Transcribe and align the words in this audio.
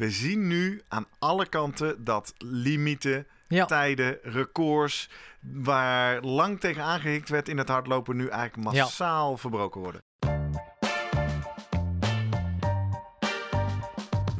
We 0.00 0.10
zien 0.10 0.46
nu 0.46 0.82
aan 0.88 1.06
alle 1.18 1.48
kanten 1.48 2.04
dat 2.04 2.32
limieten, 2.38 3.26
Ja. 3.48 3.64
tijden, 3.64 4.18
records, 4.22 5.08
waar 5.40 6.20
lang 6.20 6.60
tegen 6.60 6.82
aangehikt 6.82 7.28
werd 7.28 7.48
in 7.48 7.58
het 7.58 7.68
hardlopen, 7.68 8.16
nu 8.16 8.28
eigenlijk 8.28 8.72
Ja. 8.74 8.82
massaal 8.82 9.36
verbroken 9.36 9.80
worden. 9.80 10.02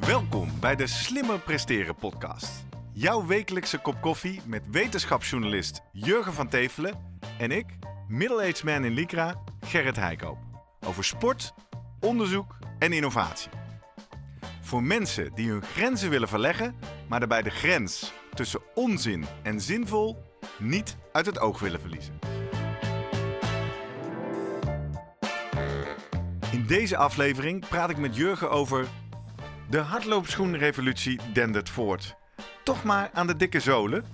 Welkom 0.00 0.60
bij 0.60 0.76
de 0.76 0.86
Slimmer 0.86 1.38
Presteren 1.38 1.94
podcast. 1.94 2.64
Jouw 2.92 3.26
wekelijkse 3.26 3.78
kop 3.78 4.00
koffie 4.00 4.40
met 4.46 4.62
wetenschapsjournalist 4.70 5.80
Jurgen 5.92 6.32
van 6.32 6.48
Tevelen 6.48 7.20
en 7.38 7.50
ik, 7.50 7.66
middle-aged 8.08 8.64
man 8.64 8.84
in 8.84 8.92
Lycra, 8.92 9.42
Gerrit 9.60 9.96
Heikoop. 9.96 10.38
Over 10.86 11.04
sport, 11.04 11.52
onderzoek 12.00 12.56
en 12.78 12.92
innovatie. 12.92 13.50
Voor 14.70 14.82
mensen 14.82 15.30
die 15.34 15.50
hun 15.50 15.62
grenzen 15.62 16.10
willen 16.10 16.28
verleggen, 16.28 16.74
maar 17.08 17.18
daarbij 17.18 17.42
de 17.42 17.50
grens 17.50 18.12
tussen 18.34 18.60
onzin 18.74 19.24
en 19.42 19.60
zinvol 19.60 20.22
niet 20.58 20.96
uit 21.12 21.26
het 21.26 21.38
oog 21.38 21.60
willen 21.60 21.80
verliezen. 21.80 22.18
In 26.52 26.66
deze 26.66 26.96
aflevering 26.96 27.68
praat 27.68 27.90
ik 27.90 27.96
met 27.96 28.16
Jurgen 28.16 28.50
over 28.50 28.86
de 29.70 29.78
hardloopschoenrevolutie 29.78 31.20
dendert 31.32 31.70
voort. 31.70 32.16
Toch 32.64 32.84
maar 32.84 33.10
aan 33.12 33.26
de 33.26 33.36
dikke 33.36 33.60
zolen. 33.60 34.04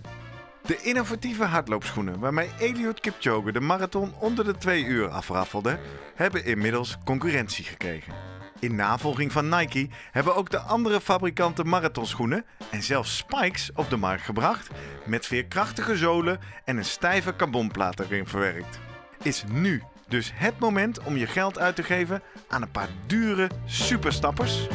De 0.63 0.83
innovatieve 0.83 1.45
hardloopschoenen 1.45 2.19
waarmee 2.19 2.51
Eliud 2.59 3.01
Kipchoge 3.01 3.53
de 3.53 3.61
marathon 3.61 4.15
onder 4.19 4.45
de 4.45 4.57
twee 4.57 4.85
uur 4.85 5.09
afraffelde, 5.09 5.79
hebben 6.15 6.45
inmiddels 6.45 6.97
concurrentie 7.05 7.65
gekregen. 7.65 8.36
In 8.67 8.75
navolging 8.75 9.33
van 9.33 9.49
Nike 9.49 9.89
hebben 10.11 10.35
ook 10.35 10.51
de 10.51 10.59
andere 10.59 11.01
fabrikanten 11.01 11.69
marathonschoenen 11.69 12.45
en 12.71 12.83
zelfs 12.83 13.17
spikes 13.17 13.71
op 13.75 13.91
de 13.91 13.97
markt 13.97 14.23
gebracht 14.23 14.71
met 15.05 15.27
veerkrachtige 15.27 15.97
zolen 15.97 16.39
en 16.65 16.77
een 16.77 16.85
stijve 16.85 17.37
carbonplaat 17.37 18.01
erin 18.01 18.27
verwerkt. 18.27 18.79
Is 19.23 19.45
nu 19.53 19.83
dus 20.09 20.33
het 20.35 20.59
moment 20.59 21.03
om 21.03 21.17
je 21.17 21.27
geld 21.27 21.59
uit 21.59 21.77
te 21.77 21.83
geven 21.83 22.23
aan 22.49 22.63
een 22.63 22.71
paar 22.71 22.89
dure 23.07 23.51
superstappers? 23.65 24.69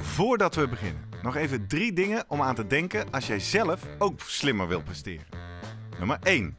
Voordat 0.00 0.54
we 0.54 0.68
beginnen, 0.68 1.08
nog 1.22 1.36
even 1.36 1.66
drie 1.66 1.92
dingen 1.92 2.24
om 2.28 2.42
aan 2.42 2.54
te 2.54 2.66
denken 2.66 3.10
als 3.10 3.26
jij 3.26 3.40
zelf 3.40 3.82
ook 3.98 4.20
slimmer 4.20 4.68
wilt 4.68 4.84
presteren. 4.84 5.26
Nummer 5.98 6.18
1. 6.22 6.58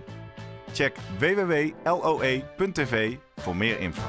Check 0.73 0.95
www.loe.tv 1.19 3.15
voor 3.35 3.55
meer 3.55 3.79
info. 3.79 4.01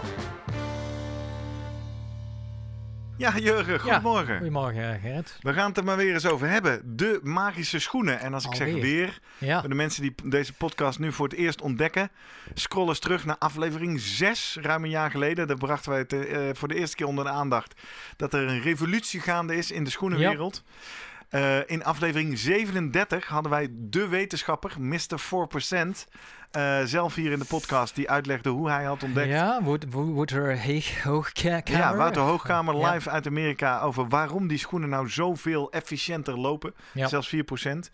Ja, 3.16 3.38
Jurgen, 3.38 3.80
goedemorgen. 3.80 4.36
Goedemorgen, 4.36 5.00
Gerrit. 5.00 5.38
We 5.40 5.52
gaan 5.52 5.68
het 5.68 5.76
er 5.76 5.84
maar 5.84 5.96
weer 5.96 6.12
eens 6.14 6.26
over 6.26 6.48
hebben. 6.48 6.96
De 6.96 7.20
magische 7.22 7.78
schoenen. 7.78 8.20
En 8.20 8.34
als 8.34 8.44
ik 8.44 8.54
zeg 8.54 8.72
weer, 8.72 9.18
Ja, 9.38 9.60
voor 9.60 9.68
de 9.68 9.74
mensen 9.74 10.02
die 10.02 10.14
deze 10.24 10.52
podcast 10.52 10.98
nu 10.98 11.12
voor 11.12 11.28
het 11.28 11.36
eerst 11.36 11.60
ontdekken, 11.60 12.10
scroll 12.54 12.88
eens 12.88 12.98
terug 12.98 13.24
naar 13.24 13.36
aflevering 13.38 14.00
6, 14.00 14.58
ruim 14.60 14.84
een 14.84 14.90
jaar 14.90 15.10
geleden. 15.10 15.46
Daar 15.46 15.56
brachten 15.56 15.90
wij 15.90 15.98
het 15.98 16.12
eh, 16.12 16.38
voor 16.52 16.68
de 16.68 16.74
eerste 16.74 16.96
keer 16.96 17.06
onder 17.06 17.24
de 17.24 17.30
aandacht 17.30 17.80
dat 18.16 18.34
er 18.34 18.48
een 18.48 18.60
revolutie 18.60 19.20
gaande 19.20 19.56
is 19.56 19.70
in 19.70 19.84
de 19.84 19.90
schoenenwereld. 19.90 20.62
Eh, 21.32 21.58
in 21.66 21.84
aflevering 21.84 22.38
37 22.38 23.26
hadden 23.26 23.50
wij 23.50 23.68
de 23.70 24.08
wetenschapper, 24.08 24.74
Mr. 24.78 25.18
4%, 25.18 26.06
eh, 26.50 26.82
zelf 26.84 27.14
hier 27.14 27.32
in 27.32 27.38
de 27.38 27.44
podcast, 27.44 27.94
die 27.94 28.10
uitlegde 28.10 28.48
hoe 28.48 28.70
hij 28.70 28.84
had 28.84 29.02
ontdekt. 29.02 29.28
ja 29.28 29.62
Wouter 29.62 29.88
Hoogkamer. 31.02 31.70
Ja, 31.90 31.96
Wouter 31.96 32.22
Hoogkamer 32.22 32.76
Ja. 32.76 32.92
live 32.92 33.10
uit 33.10 33.26
Amerika 33.26 33.80
over 33.80 34.08
waarom 34.08 34.46
die 34.46 34.58
schoenen 34.58 34.88
nou 34.88 35.08
zoveel 35.08 35.70
efficiënter 35.72 36.38
lopen. 36.38 36.74
Ja. 36.92 37.08
Zelfs 37.08 37.28
4%. 37.28 37.90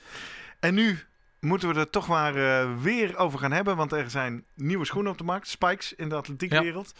En 0.60 0.75
nu 0.75 0.99
moeten 1.41 1.69
we 1.75 1.81
er 1.81 1.91
toch 1.91 2.09
maar 2.09 2.37
eh, 2.37 2.69
weer 2.82 3.16
over 3.16 3.38
gaan 3.38 3.53
hebben, 3.53 3.76
want 3.76 3.93
er 3.93 4.10
zijn 4.10 4.44
nieuwe 4.55 4.84
schoenen 4.84 5.12
op 5.12 5.19
de 5.19 5.25
markt, 5.25 5.49
spikes 5.49 5.93
in 5.94 6.09
de 6.09 6.15
atletiekwereld. 6.15 6.93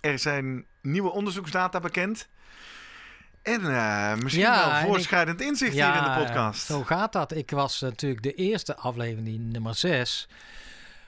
Er 0.00 0.18
zijn 0.18 0.66
nieuwe 0.82 1.10
onderzoeksdata 1.10 1.80
bekend. 1.80 2.28
En 3.42 3.74
eh, 3.74 4.14
misschien 4.14 4.44
Ja, 4.44 4.70
wel 4.70 4.90
voorschrijdend 4.90 5.40
inzicht 5.40 5.72
hier 5.72 5.96
in 5.96 6.02
de 6.02 6.24
podcast. 6.24 6.66
Zo 6.66 6.82
gaat 6.82 7.12
dat. 7.12 7.34
Ik 7.34 7.50
was 7.50 7.80
natuurlijk 7.80 8.22
de 8.22 8.34
eerste 8.34 8.76
aflevering, 8.76 9.26
die 9.26 9.38
nummer 9.38 9.74
6, 9.74 10.28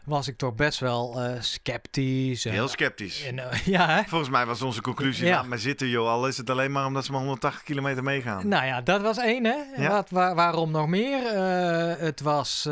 was 0.05 0.29
ik 0.29 0.37
toch 0.37 0.55
best 0.55 0.79
wel 0.81 1.23
eh, 1.23 1.41
sceptisch. 1.41 2.45
Heel 2.45 2.69
sceptisch. 2.69 3.25
en, 3.27 3.39
eh, 3.51 3.59
ja, 3.77 3.89
hè? 3.89 4.03
Volgens 4.07 4.31
mij 4.31 4.47
was 4.47 4.63
onze 4.63 4.81
conclusie, 4.81 5.27
Ja. 5.27 5.37
laat 5.37 5.47
maar 5.47 5.59
zitten 5.59 5.89
joh, 5.89 6.09
al 6.09 6.29
is 6.29 6.37
het 6.37 6.51
alleen 6.51 6.73
maar 6.73 6.87
omdat 6.87 7.05
ze 7.05 7.11
maar 7.11 7.21
180 7.21 7.63
kilometer 7.63 8.03
meegaan. 8.03 8.49
Nou 8.49 8.67
ja, 8.67 8.81
dat 8.81 9.01
was 9.01 9.19
één, 9.19 9.45
hè? 9.45 9.57
Ja. 9.77 9.91
Wat, 9.91 10.11
waar- 10.11 10.35
waarom 10.35 10.71
nog 10.71 10.87
meer? 10.89 11.27
Eh, 11.27 11.95
het 11.99 12.21
was 12.21 12.65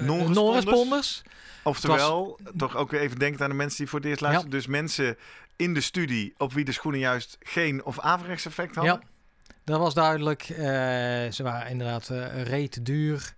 Non-responders. 0.00 1.22
Oftewel, 1.62 2.38
toch 2.56 2.76
ook 2.76 2.90
weer 2.90 3.00
even 3.00 3.18
denken 3.18 3.42
aan 3.44 3.50
de 3.50 3.56
mensen 3.56 3.78
die 3.78 3.88
voor 3.88 3.98
het 3.98 4.08
eerst 4.08 4.20
luisteren. 4.20 4.50
Dus 4.50 4.66
mensen 4.66 5.16
in 5.56 5.74
de 5.74 5.80
studie 5.80 6.34
op 6.38 6.52
wie 6.52 6.64
de 6.64 6.72
schoenen 6.72 7.00
juist 7.00 7.36
geen 7.40 7.84
of 7.84 8.00
averechts 8.00 8.46
effect 8.46 8.74
hadden. 8.74 9.00
Ja, 9.02 9.08
dat 9.64 9.78
was 9.78 9.94
duidelijk. 9.94 10.42
Ze 11.32 11.40
waren 11.42 11.70
inderdaad 11.70 12.08
reet 12.44 12.84
duur. 12.84 13.34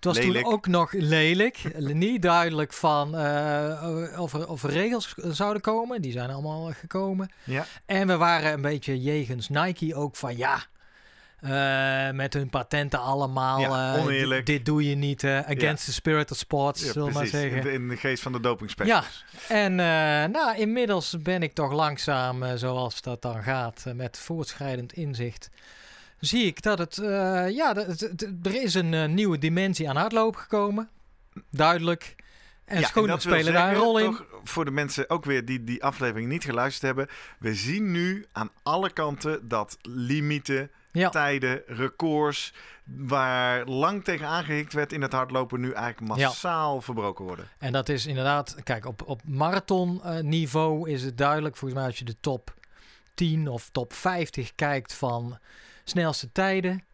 Het 0.00 0.08
was 0.08 0.18
Lelijk. 0.24 0.44
toen 0.44 0.52
ook 0.52 0.66
nog 0.66 0.92
lelijk. 0.92 1.58
Niet 1.78 2.22
duidelijk 2.22 2.72
van 2.72 3.16
eh, 3.16 4.16
of, 4.20 4.32
er, 4.34 4.48
of 4.48 4.62
er 4.62 4.70
regels 4.70 5.14
zouden 5.16 5.62
komen. 5.62 6.02
Die 6.02 6.12
zijn 6.12 6.30
allemaal 6.30 6.70
gekomen. 6.72 7.30
Ja. 7.44 7.66
En 7.86 8.06
we 8.06 8.16
waren 8.16 8.52
een 8.52 8.60
beetje 8.60 9.00
jegens 9.00 9.48
Nike 9.48 9.94
ook 9.94 10.16
van 10.16 10.36
ja. 10.36 10.62
eh, 11.40 12.14
met 12.14 12.34
hun 12.34 12.50
patenten 12.50 13.00
allemaal. 13.00 13.60
Ja, 13.60 13.96
eh, 13.96 14.28
dit, 14.28 14.46
dit 14.46 14.64
doe 14.64 14.88
je 14.88 14.94
niet. 14.94 15.24
against 15.24 15.84
the 15.84 15.92
spirit 15.92 16.30
of 16.30 16.36
sports, 16.36 16.84
Ja, 16.84 16.92
zullen 16.92 17.08
we 17.08 17.14
maar 17.14 17.26
zeggen. 17.26 17.72
in 17.72 17.88
de 17.88 17.96
geest 17.96 18.22
van 18.22 18.32
de 18.32 18.40
doping 18.40 18.72
Ja, 18.84 19.04
en 19.48 19.74
nou, 20.30 20.56
inmiddels 20.56 21.16
ben 21.22 21.42
ik 21.42 21.52
toch 21.52 21.72
langzaam, 21.72 22.58
zoals 22.58 23.02
dat 23.02 23.22
dan 23.22 23.42
gaat, 23.42 23.84
met 23.94 24.18
voortschrijdend 24.18 24.92
inzicht, 24.92 25.50
zie 26.20 26.46
ik 26.46 26.62
dat 26.62 26.78
het, 26.78 26.98
eh, 26.98 27.48
ja, 27.50 27.76
er 28.42 28.62
is 28.62 28.74
een 28.74 28.94
eh, 28.94 29.08
nieuwe 29.08 29.38
dimensie 29.38 29.88
aan 29.88 29.96
hardlopen 29.96 30.40
gekomen. 30.40 30.88
Duidelijk. 31.50 32.16
En 32.64 32.80
Ja, 32.80 32.86
schoenen 32.86 33.20
spelen 33.20 33.52
daar 33.52 33.68
een 33.68 33.80
rol 33.80 33.98
in. 33.98 34.18
Voor 34.44 34.64
de 34.64 34.70
mensen 34.70 35.10
ook 35.10 35.24
weer 35.24 35.44
die 35.44 35.64
die 35.64 35.84
aflevering 35.84 36.28
niet 36.28 36.44
geluisterd 36.44 36.82
hebben. 36.86 37.08
We 37.38 37.54
zien 37.54 37.90
nu 37.90 38.26
aan 38.32 38.50
alle 38.62 38.90
kanten 38.92 39.48
dat 39.48 39.76
limieten, 39.82 40.70
Ja, 40.92 41.08
tijden, 41.08 41.62
records, 41.66 42.52
waar 42.84 43.64
lang 43.66 44.04
tegen 44.04 44.26
aangehikt 44.26 44.72
werd 44.72 44.92
in 44.92 45.02
het 45.02 45.12
hardlopen, 45.12 45.60
nu 45.60 45.72
eigenlijk 45.72 46.16
Ja. 46.18 46.26
massaal 46.26 46.80
verbroken 46.80 47.24
worden. 47.24 47.48
en 47.58 47.72
dat 47.72 47.88
is 47.88 48.06
inderdaad, 48.06 48.56
kijk, 48.62 48.86
op, 48.86 49.02
op 49.06 49.20
marathon 49.24 50.02
eh, 50.02 50.18
niveau 50.20 50.90
is 50.90 51.02
het 51.02 51.18
duidelijk, 51.18 51.56
volgens 51.56 51.80
mij 51.80 51.88
als 51.88 51.98
je 51.98 52.04
de 52.04 52.16
top 52.20 52.54
10 53.14 53.48
of 53.48 53.68
top 53.72 53.92
50 53.92 54.54
kijkt 54.54 54.92
van 54.94 55.38
snelste 55.84 56.32
tijden. 56.32 56.84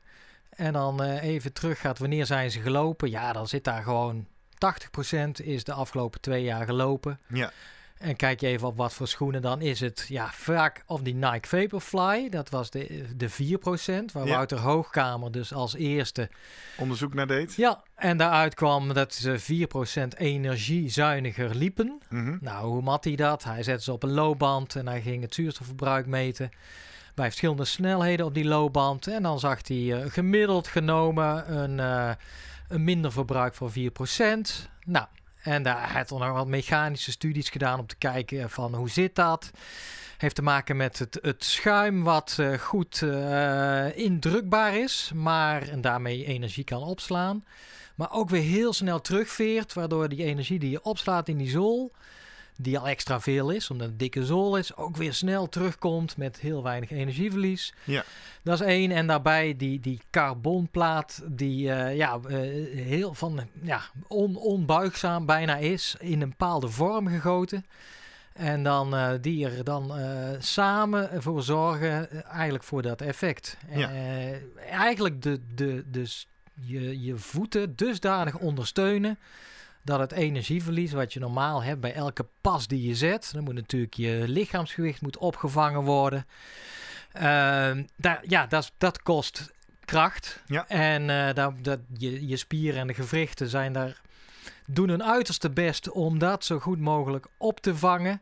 En 0.51 0.73
dan 0.73 1.03
eh, 1.03 1.23
even 1.23 1.53
terug 1.53 1.81
gaat, 1.81 1.99
wanneer 1.99 2.27
zijn 2.27 2.51
ze 2.51 2.61
gelopen? 2.61 3.11
Ja, 3.11 3.33
dan 3.33 3.49
zit 3.49 3.65
daar 3.65 3.83
gewoon 3.83 4.27
80% 4.55 5.31
is 5.43 5.65
de 5.65 5.73
afgelopen 5.73 6.21
twee 6.21 6.45
jaar 6.45 6.65
gelopen. 6.65 7.21
Ja. 7.27 7.53
En 7.99 8.17
kijk 8.17 8.41
je 8.41 8.47
even 8.47 8.69
op 8.69 8.77
wat 8.77 8.95
voor 8.95 9.09
schoenen, 9.09 9.43
dan 9.43 9.61
is 9.61 9.81
het 9.81 10.07
ja, 10.09 10.31
vaak 10.33 10.83
of 10.87 11.01
die 11.01 11.15
Nike 11.15 11.49
Vaporfly. 11.49 12.29
Dat 12.29 12.51
was 12.51 12.71
de, 12.71 13.05
de 13.17 13.31
4%, 13.31 13.35
waar 14.13 14.27
Ja. 14.27 14.35
Wouter 14.35 14.59
Hoogkamer 14.59 15.33
dus 15.33 15.53
als 15.53 15.75
eerste. 15.75 16.31
Onderzoek 16.79 17.15
naar 17.15 17.27
deed. 17.27 17.55
Ja, 17.55 17.83
en 17.95 18.17
daaruit 18.17 18.55
kwam 18.55 18.93
dat 18.93 19.15
ze 19.15 19.41
4% 20.15 20.19
energiezuiniger 20.19 21.55
liepen. 21.55 21.99
Mhm. 22.09 22.37
Nou, 22.41 22.67
hoe 22.67 22.83
mat 22.83 23.05
hij 23.05 23.17
dat? 23.17 23.45
Hij 23.45 23.63
zette 23.63 23.83
ze 23.83 23.93
op 23.93 24.03
een 24.03 24.13
loopband 24.13 24.77
en 24.77 24.89
hij 24.89 25.01
ging 25.01 25.23
het 25.23 25.35
zuurstofverbruik 25.35 26.07
meten. 26.07 26.51
Bij 27.17 27.27
verschillende 27.27 27.65
snelheden 27.65 28.27
op 28.27 28.35
die 28.35 28.45
loopband. 28.45 29.07
En 29.07 29.23
dan 29.23 29.39
zag 29.39 29.69
hij 29.69 29.93
eh, 29.93 30.11
gemiddeld 30.11 30.69
genomen 30.69 31.59
een, 31.63 31.81
eh, 31.81 32.11
een 32.69 32.85
minder 32.85 33.13
verbruik 33.13 33.55
van 33.55 33.71
4%. 33.71 34.69
Nou, 34.85 35.07
en 35.47 35.63
daar 35.63 35.93
had 35.93 36.11
hij 36.11 36.19
nog 36.19 36.33
wat 36.33 36.47
mechanische 36.47 37.11
studies 37.11 37.49
gedaan 37.49 37.79
om 37.79 37.87
te 37.87 37.97
kijken 37.97 38.51
van 38.51 38.75
hoe 38.75 38.91
zit 38.91 39.15
dat. 39.15 39.51
Heeft 40.19 40.35
te 40.35 40.43
maken 40.43 40.77
met 40.77 40.99
het, 40.99 41.19
het 41.23 41.45
schuim 41.45 42.05
wat 42.05 42.37
eh, 42.39 42.53
goed 42.59 43.03
eh, 43.03 43.97
indrukbaar 43.99 44.77
is, 44.77 45.11
maar 45.15 45.69
en 45.69 45.81
daarmee 45.81 46.25
energie 46.25 46.65
kan 46.65 46.83
opslaan. 46.83 47.45
Maar 47.95 48.13
ook 48.13 48.29
weer 48.29 48.43
heel 48.43 48.73
snel 48.73 49.01
terugveert, 49.01 49.73
waardoor 49.73 50.09
die 50.09 50.25
energie 50.25 50.59
die 50.59 50.71
je 50.71 50.83
opslaat 50.83 51.29
in 51.29 51.37
die 51.37 51.51
zool, 51.51 51.93
die 52.57 52.79
al 52.79 52.89
extra 52.89 53.21
veel 53.21 53.51
is, 53.51 53.71
omdat 53.71 53.87
het 53.87 53.93
een 53.93 53.99
dikke 53.99 54.25
zool 54.25 54.57
is, 54.57 54.77
ook 54.77 54.97
weer 54.97 55.15
snel 55.15 55.49
terugkomt 55.49 56.17
met 56.17 56.41
heel 56.41 56.63
weinig 56.63 56.91
energieverlies. 56.91 57.75
Ja. 57.85 58.05
Dat 58.43 58.61
is 58.61 58.67
één. 58.67 58.91
En 58.91 59.07
daarbij 59.07 59.57
die, 59.57 59.81
die 59.81 60.01
carbonplaat, 60.11 61.23
die 61.27 61.73
eh, 61.73 61.97
ja, 61.97 62.19
eh, 62.29 62.37
heel 62.85 63.15
van 63.15 63.49
ja, 63.63 63.81
on, 64.07 64.37
onbuigzaam 64.37 65.27
bijna 65.27 65.57
is, 65.57 65.97
in 65.99 66.23
een 66.23 66.29
bepaalde 66.29 66.69
vorm 66.69 67.09
gegoten. 67.09 67.67
En 68.33 68.63
dan 68.63 68.97
eh, 68.97 69.11
die 69.21 69.47
er 69.47 69.65
dan 69.65 69.93
samen 70.39 71.23
voor 71.23 71.43
zorgen, 71.43 72.25
eigenlijk 72.25 72.65
voor 72.65 72.83
dat 72.83 73.01
effect. 73.01 73.57
Ja. 73.71 73.91
Eigenlijk 74.71 75.23
de, 75.23 75.41
de, 75.55 75.83
dus 75.87 76.29
je, 76.55 77.01
je 77.03 77.17
voeten 77.17 77.77
dusdanig 77.77 78.39
ondersteunen 78.39 79.19
dat 79.87 80.01
het 80.01 80.13
energieverlies 80.13 80.93
wat 80.93 81.13
je 81.13 81.21
normaal 81.21 81.63
hebt 81.63 81.81
bij 81.81 81.95
elke 81.95 82.27
pas 82.41 82.67
die 82.67 82.89
je 82.89 82.95
zet, 82.95 83.31
dan 83.33 83.45
moet 83.45 83.55
natuurlijk 83.55 83.95
je 83.95 84.25
lichaamsgewicht 84.27 85.01
moet 85.01 85.19
opgevangen 85.19 85.83
worden. 85.83 86.27
Ehm, 87.13 87.85
daar, 87.97 88.23
ja, 88.27 88.47
dat, 88.47 88.73
dat 88.79 89.03
kost 89.03 89.53
kracht. 89.85 90.43
Ja. 90.47 90.69
En 90.69 91.11
eh, 91.11 91.35
dat, 91.35 91.53
dat, 91.65 91.79
je, 91.99 92.29
je 92.29 92.37
spieren 92.37 92.81
en 92.81 92.87
de 92.87 92.95
gewrichten 92.95 93.49
zijn 93.49 93.73
daar, 93.73 94.01
doen 94.67 94.89
hun 94.89 95.05
uiterste 95.05 95.51
best 95.51 95.91
om 95.91 96.19
dat 96.19 96.45
zo 96.45 96.59
goed 96.59 96.81
mogelijk 96.81 97.27
op 97.37 97.61
te 97.61 97.77
vangen. 97.77 98.21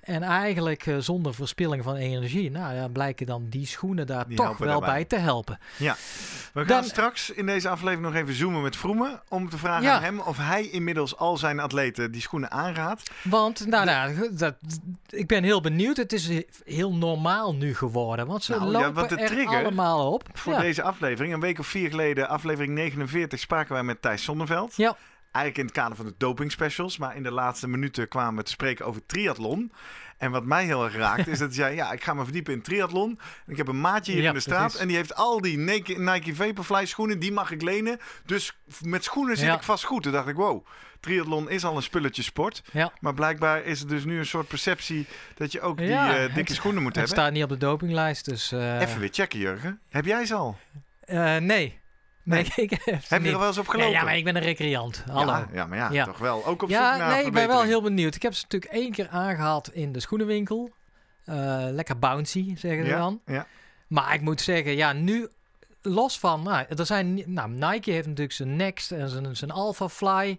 En 0.00 0.22
eigenlijk 0.22 0.86
eh, 0.86 0.96
zonder 0.98 1.34
verspilling 1.34 1.84
van 1.84 1.94
energie. 1.96 2.50
Nou 2.50 2.74
ja, 2.74 2.88
blijken 2.88 3.26
dan 3.26 3.46
die 3.48 3.66
schoenen 3.66 4.06
daar 4.06 4.28
Die 4.28 4.36
toch 4.36 4.58
wel 4.58 4.68
daarbij. 4.68 4.88
bij 4.90 5.04
te 5.04 5.16
helpen. 5.16 5.58
We 5.78 5.84
gaan 6.52 6.66
Dan- 6.66 6.84
straks 6.84 7.30
in 7.30 7.46
deze 7.46 7.68
aflevering 7.68 8.02
nog 8.12 8.14
even 8.22 8.34
zoomen 8.34 8.62
met 8.62 8.76
Vroemen. 8.76 9.20
Om 9.28 9.48
te 9.50 9.58
vragen 9.58 9.82
Ja. 9.82 9.94
aan 9.96 10.02
hem 10.02 10.20
of 10.20 10.36
hij 10.36 10.68
inmiddels 10.68 11.16
al 11.16 11.36
zijn 11.36 11.60
atleten 11.60 12.12
die 12.12 12.20
schoenen 12.20 12.50
aanraadt. 12.50 13.10
Want, 13.22 13.66
nou, 13.66 13.84
nou 13.84 14.28
dat, 14.36 14.54
ik 15.08 15.26
ben 15.26 15.42
heel 15.44 15.60
benieuwd. 15.60 15.96
Het 15.96 16.12
is 16.12 16.28
he- 16.28 16.46
heel 16.64 16.94
normaal 16.94 17.54
nu 17.54 17.74
geworden. 17.74 18.26
Want 18.26 18.42
ze 18.44 18.52
Nou, 18.52 18.64
ja, 18.72 18.78
lopen 18.80 19.08
de 19.08 19.16
er 19.16 19.26
trigger 19.26 19.58
allemaal 19.64 20.12
op. 20.12 20.24
Voor 20.32 20.52
ja. 20.52 20.60
deze 20.60 20.82
aflevering, 20.82 21.34
een 21.34 21.40
week 21.40 21.58
of 21.58 21.66
vier 21.66 21.90
geleden, 21.90 22.28
aflevering 22.28 22.74
49, 22.74 23.38
spraken 23.40 23.72
wij 23.72 23.82
met 23.82 24.02
Thijs 24.02 24.22
Sonneveld. 24.22 24.76
Ja. 24.76 24.96
Eigenlijk 25.32 25.56
in 25.58 25.64
het 25.64 25.74
kader 25.84 25.96
van 25.96 26.06
de 26.06 26.14
doping 26.18 26.52
specials. 26.52 26.98
Maar 26.98 27.16
in 27.16 27.22
de 27.22 27.30
laatste 27.32 27.68
minuten 27.68 28.08
kwamen 28.08 28.36
we 28.36 28.42
te 28.42 28.50
spreken 28.50 28.86
over 28.86 29.06
triathlon. 29.06 29.72
En 30.18 30.30
wat 30.30 30.44
mij 30.44 30.64
heel 30.64 30.84
erg 30.84 30.96
raakt, 30.96 31.26
is 31.26 31.38
dat 31.38 31.54
zei: 31.60 31.74
Ja, 31.74 31.92
ik 31.92 32.04
ga 32.04 32.14
me 32.14 32.22
verdiepen 32.24 32.52
in 32.52 32.62
triathlon. 32.62 33.18
En 33.46 33.52
ik 33.52 33.56
heb 33.56 33.68
een 33.68 33.80
maatje 33.80 34.12
hier 34.12 34.22
Ja, 34.22 34.28
in 34.28 34.34
de 34.34 34.40
straat. 34.40 34.60
precies. 34.62 34.80
En 34.80 34.86
die 34.88 34.96
heeft 34.96 35.14
al 35.14 35.40
die 35.40 35.58
Nike, 35.58 35.98
Nike 36.00 36.34
Vaporfly 36.34 36.86
schoenen. 36.86 37.18
Die 37.18 37.32
mag 37.32 37.50
ik 37.50 37.62
lenen. 37.62 37.98
Dus 38.26 38.58
met 38.80 39.04
schoenen 39.04 39.36
zit 39.36 39.46
Ja. 39.46 39.54
ik 39.54 39.62
vast 39.62 39.84
goed. 39.84 40.02
Toen 40.02 40.12
dacht 40.12 40.28
ik: 40.28 40.36
Wow, 40.36 40.66
triathlon 41.00 41.50
is 41.50 41.64
al 41.64 41.76
een 41.76 41.82
spulletje 41.82 42.22
sport. 42.22 42.62
Ja. 42.72 42.92
Maar 43.00 43.14
blijkbaar 43.14 43.64
is 43.64 43.80
het 43.80 43.88
dus 43.88 44.04
nu 44.04 44.18
een 44.18 44.26
soort 44.26 44.48
perceptie 44.48 45.06
dat 45.34 45.52
je 45.52 45.60
ook 45.60 45.78
die 45.78 45.92
eh, 45.92 46.20
dikke 46.34 46.38
het- 46.40 46.50
schoenen 46.54 46.82
moet 46.82 46.96
Het 46.96 47.00
hebben. 47.06 47.16
staat 47.22 47.32
niet 47.32 47.42
op 47.42 47.48
de 47.48 47.56
dopinglijst, 47.58 48.24
dus... 48.24 48.52
eh, 48.52 48.80
Even 48.80 49.00
weer 49.00 49.08
checken, 49.12 49.38
Jurgen. 49.38 49.80
Heb 49.88 50.04
jij 50.04 50.24
ze 50.26 50.34
al? 50.34 50.58
eh, 51.00 51.36
nee. 51.36 51.78
Nee, 52.22 52.44
ik 52.56 52.70
heb 53.08 53.22
je 53.22 53.30
er 53.30 53.38
wel 53.38 53.46
eens 53.46 53.58
op 53.58 53.64
Nee, 53.66 53.74
gelopen? 53.74 53.90
ja, 53.92 54.04
maar 54.04 54.16
ik 54.16 54.24
ben 54.24 54.36
een 54.36 54.42
recreant. 54.42 55.04
Hallo. 55.10 55.32
Ja, 55.32 55.48
ja, 55.52 55.66
maar 55.66 55.78
ja, 55.78 55.90
Ja. 55.90 56.04
toch 56.04 56.18
wel. 56.18 56.46
Ook 56.46 56.62
op 56.62 56.68
Ja, 56.68 56.90
zoek 56.90 57.00
naar 57.00 57.16
nee, 57.16 57.24
ik 57.26 57.32
ben 57.32 57.48
wel 57.48 57.62
heel 57.62 57.82
benieuwd. 57.82 58.14
Ik 58.14 58.22
heb 58.22 58.34
ze 58.34 58.42
natuurlijk 58.42 58.72
één 58.72 58.92
keer 58.92 59.08
aangehaald 59.08 59.74
in 59.74 59.92
de 59.92 60.00
schoenenwinkel. 60.00 60.70
Eh, 61.24 61.34
lekker 61.70 61.98
bouncy, 61.98 62.56
zeggen 62.56 62.84
ze 62.86 62.90
dan. 62.92 63.20
Ja, 63.26 63.46
Maar 63.86 64.14
ik 64.14 64.20
moet 64.20 64.40
zeggen, 64.40 64.76
ja, 64.76 64.92
nu 64.92 65.28
los 65.82 66.18
van... 66.18 66.42
Nou, 66.42 66.64
er 66.76 66.86
zijn, 66.86 67.22
nou, 67.26 67.50
Nike 67.50 67.90
heeft 67.90 68.06
natuurlijk 68.06 68.36
zijn 68.36 68.56
Next 68.56 68.90
en 68.92 69.08
zijn, 69.08 69.36
zijn 69.36 69.50
Alpha 69.50 69.88
Fly. 69.88 70.38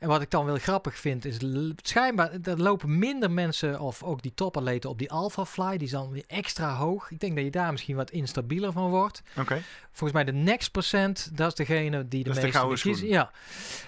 En 0.00 0.08
wat 0.08 0.22
ik 0.22 0.30
dan 0.30 0.44
wel 0.44 0.56
grappig 0.56 0.98
vind, 0.98 1.24
is 1.24 1.38
schijnbaar... 1.82 2.30
Er 2.42 2.60
lopen 2.62 2.98
minder 2.98 3.30
mensen, 3.30 3.80
of 3.80 4.02
ook 4.02 4.22
die 4.22 4.34
topatleten, 4.34 4.90
op 4.90 4.98
die 4.98 5.10
Alpha 5.10 5.44
Fly. 5.44 5.70
Die 5.70 5.86
is 5.86 5.90
dan 5.90 6.10
weer 6.10 6.24
extra 6.26 6.74
hoog. 6.74 7.10
Ik 7.10 7.20
denk 7.20 7.34
dat 7.34 7.44
je 7.44 7.50
daar 7.50 7.70
misschien 7.72 7.96
wat 7.96 8.10
instabieler 8.10 8.72
van 8.72 8.90
wordt. 8.90 9.22
oké. 9.38 9.62
Volgens 9.92 10.12
mij 10.12 10.24
de 10.24 10.32
Next 10.38 10.70
Percent, 10.72 11.30
dat 11.36 11.48
is 11.48 11.54
degene 11.54 12.08
die 12.08 12.24
de 12.24 12.30
meeste 12.34 12.74
kiezen. 12.82 13.08
Ja. 13.08 13.30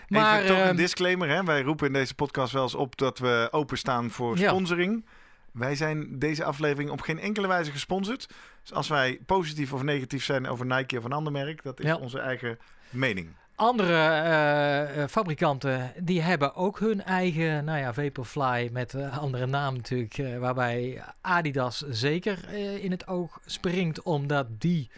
Maar 0.09 0.45
toch 0.45 0.57
een 0.57 0.63
ehm, 0.63 0.77
disclaimer. 0.77 1.29
Hè? 1.29 1.45
Wij 1.45 1.63
roepen 1.63 1.87
in 1.87 1.93
deze 1.93 2.15
podcast 2.15 2.53
wel 2.53 2.63
eens 2.63 2.75
op 2.75 2.97
dat 2.99 3.19
we 3.19 3.49
openstaan 3.51 4.11
voor 4.11 4.39
Ja. 4.39 4.49
sponsoring. 4.49 5.05
Wij 5.53 5.75
zijn 5.75 6.19
deze 6.19 6.45
aflevering 6.45 6.91
op 6.91 7.01
geen 7.01 7.19
enkele 7.19 7.47
wijze 7.47 7.71
gesponsord. 7.71 8.29
Dus 8.63 8.73
als 8.73 8.89
wij 8.89 9.21
positief 9.27 9.73
of 9.73 9.83
negatief 9.83 10.25
zijn 10.25 10.47
over 10.49 10.67
Nike 10.67 10.99
of 10.99 11.05
een 11.05 11.13
ander 11.13 11.33
merk, 11.33 11.63
dat 11.63 11.81
is 11.81 11.87
Ja. 11.87 11.97
onze 11.97 12.19
eigen 12.19 12.59
mening. 12.91 13.29
Andere 13.55 13.93
eh, 13.93 15.03
eh, 15.03 15.09
fabrikanten 15.09 15.93
die 15.99 16.21
hebben 16.21 16.55
ook 16.55 16.79
hun 16.79 17.03
eigen, 17.03 17.65
nou 17.65 17.79
ja, 17.79 17.95
Vaporfly 17.95 18.69
met 18.73 18.93
een 18.93 19.11
andere 19.11 19.47
naam 19.47 19.75
natuurlijk, 19.75 20.39
waarbij 20.39 21.03
Adidas 21.21 21.79
zeker 21.79 22.53
in 22.83 22.91
het 22.91 23.07
oog 23.07 23.41
springt, 23.47 24.03
omdat 24.03 24.47
die 24.59 24.91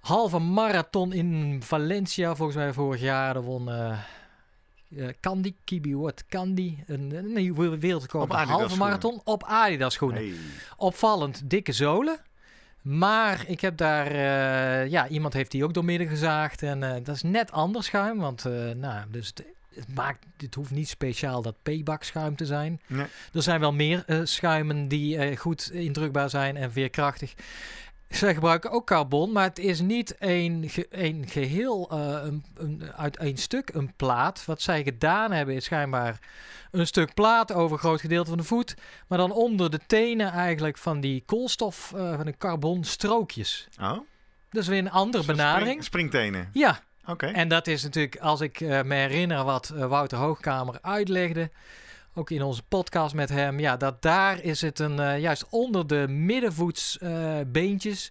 halve 0.00 0.38
marathon 0.38 1.12
in 1.12 1.60
Valencia, 1.62 2.34
volgens 2.34 2.58
mij 2.58 2.72
vorig 2.72 3.00
jaar, 3.00 3.34
daar 3.34 3.42
won 3.42 3.68
Candy, 5.20 5.54
Kibi 5.64 5.96
What 5.96 6.24
Candy, 6.28 6.76
een, 6.86 7.12
een 7.14 7.32
nieuwe 7.32 7.78
wereldrecord 7.78 8.32
halve 8.32 8.76
marathon 8.76 9.20
op 9.24 9.44
Adidas 9.44 9.94
schoenen. 9.94 10.22
Hey. 10.22 10.34
Opvallend 10.76 11.50
dikke 11.50 11.72
zolen. 11.72 12.20
Maar 12.82 13.44
ik 13.46 13.60
heb 13.60 13.76
daar, 13.76 14.06
eh, 14.06 14.90
ja, 14.90 15.08
iemand 15.08 15.32
heeft 15.32 15.50
die 15.50 15.64
ook 15.64 15.74
doormidden 15.74 16.08
gezaagd. 16.08 16.62
En 16.62 16.82
eh, 16.82 17.04
dat 17.04 17.14
is 17.14 17.22
net 17.22 17.52
anders 17.52 17.86
schuim. 17.86 18.18
Want, 18.18 18.44
eh, 18.44 18.52
nou, 18.70 19.04
dus 19.10 19.26
het, 19.26 19.44
het 19.74 19.94
maakt, 19.94 20.26
het 20.36 20.54
hoeft 20.54 20.70
niet 20.70 20.88
speciaal 20.88 21.42
dat 21.42 21.54
payback 21.62 22.02
schuim 22.02 22.36
te 22.36 22.46
zijn. 22.46 22.80
Nee. 22.86 23.06
Er 23.32 23.42
zijn 23.42 23.60
wel 23.60 23.72
meer 23.72 24.04
schuimen 24.22 24.88
die 24.88 25.36
goed 25.36 25.70
indrukbaar 25.72 26.30
zijn 26.30 26.56
en 26.56 26.72
veerkrachtig. 26.72 27.34
Zij 28.10 28.34
gebruiken 28.34 28.70
ook 28.70 28.86
carbon, 28.86 29.32
maar 29.32 29.44
het 29.44 29.58
is 29.58 29.80
niet 29.80 30.16
een, 30.18 30.64
ge- 30.68 30.86
een 30.90 31.24
geheel 31.28 31.88
eh, 31.90 31.98
een, 32.22 32.44
een, 32.56 32.82
uit 32.96 33.16
één 33.16 33.36
stuk 33.36 33.70
een 33.74 33.92
plaat. 33.96 34.44
Wat 34.44 34.62
zij 34.62 34.82
gedaan 34.82 35.32
hebben 35.32 35.54
is 35.54 35.64
schijnbaar 35.64 36.18
een 36.70 36.86
stuk 36.86 37.14
plaat 37.14 37.52
over 37.52 37.72
een 37.72 37.78
groot 37.78 38.00
gedeelte 38.00 38.28
van 38.28 38.38
de 38.38 38.44
voet. 38.44 38.74
Maar 39.06 39.18
dan 39.18 39.32
onder 39.32 39.70
de 39.70 39.80
tenen 39.86 40.30
eigenlijk 40.32 40.78
van 40.78 41.00
die 41.00 41.22
koolstof, 41.26 41.92
eh, 41.96 42.16
van 42.16 42.24
de 42.24 42.34
carbon 42.38 42.84
strookjes. 42.84 43.68
Oh, 43.80 43.98
Dat 44.50 44.62
is 44.62 44.68
weer 44.68 44.78
een 44.78 44.90
andere 44.90 45.24
benadering. 45.24 45.84
spring- 45.84 45.84
springtenen. 45.84 46.48
Ja, 46.52 46.80
Oké. 47.06 47.26
en 47.26 47.48
dat 47.48 47.66
is 47.66 47.82
natuurlijk, 47.82 48.16
als 48.18 48.40
ik 48.40 48.60
eh, 48.60 48.82
me 48.82 48.94
herinner 48.94 49.44
wat 49.44 49.68
Wouter 49.68 50.18
Hoogkamer 50.18 50.78
uitlegde, 50.82 51.50
ook 52.14 52.30
in 52.30 52.42
onze 52.42 52.62
podcast 52.62 53.14
met 53.14 53.28
hem, 53.28 53.60
ja, 53.60 53.76
dat 53.76 54.02
daar 54.02 54.42
is 54.42 54.60
het 54.60 54.78
een, 54.78 54.98
eh, 54.98 55.20
juist 55.20 55.46
onder 55.48 55.86
de 55.86 56.08
middenvoetsbeentjes, 56.08 58.10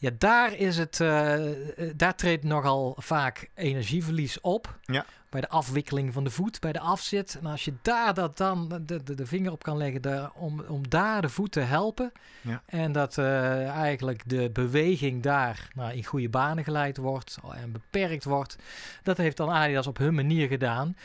ja, 0.00 0.10
daar 0.18 0.54
is 0.54 0.78
het, 0.78 1.00
eh, 1.00 1.50
eh, 1.50 1.92
daar 1.96 2.14
treedt 2.14 2.44
nogal 2.44 2.96
vaak 2.98 3.50
energieverlies 3.54 4.40
op. 4.40 4.78
Ja. 4.82 5.04
Bij 5.28 5.40
de 5.40 5.48
afwikkeling 5.48 6.12
van 6.12 6.24
de 6.24 6.30
voet, 6.30 6.60
bij 6.60 6.72
de 6.72 6.80
afzet. 6.80 7.36
En 7.40 7.46
als 7.46 7.64
je 7.64 7.74
daar 7.82 8.14
dat 8.14 8.36
dan 8.36 8.68
de, 8.68 9.02
de, 9.02 9.14
de 9.14 9.26
vinger 9.26 9.52
op 9.52 9.62
kan 9.62 9.76
leggen 9.76 10.02
daar, 10.02 10.30
om, 10.34 10.60
om 10.60 10.88
daar 10.88 11.22
de 11.22 11.28
voet 11.28 11.52
te 11.52 11.60
helpen. 11.60 12.12
Ja. 12.40 12.62
En 12.66 12.92
dat 12.92 13.18
eh, 13.18 13.68
eigenlijk 13.68 14.22
de 14.26 14.50
beweging 14.50 15.22
daar 15.22 15.68
nou, 15.74 15.92
in 15.92 16.04
goede 16.04 16.28
banen 16.28 16.64
geleid 16.64 16.96
wordt 16.96 17.38
en 17.54 17.72
beperkt 17.72 18.24
wordt. 18.24 18.56
Dat 19.02 19.16
heeft 19.16 19.36
dan 19.36 19.50
Adidas 19.50 19.86
op 19.86 19.98
hun 19.98 20.14
manier 20.14 20.48
gedaan. 20.48 20.96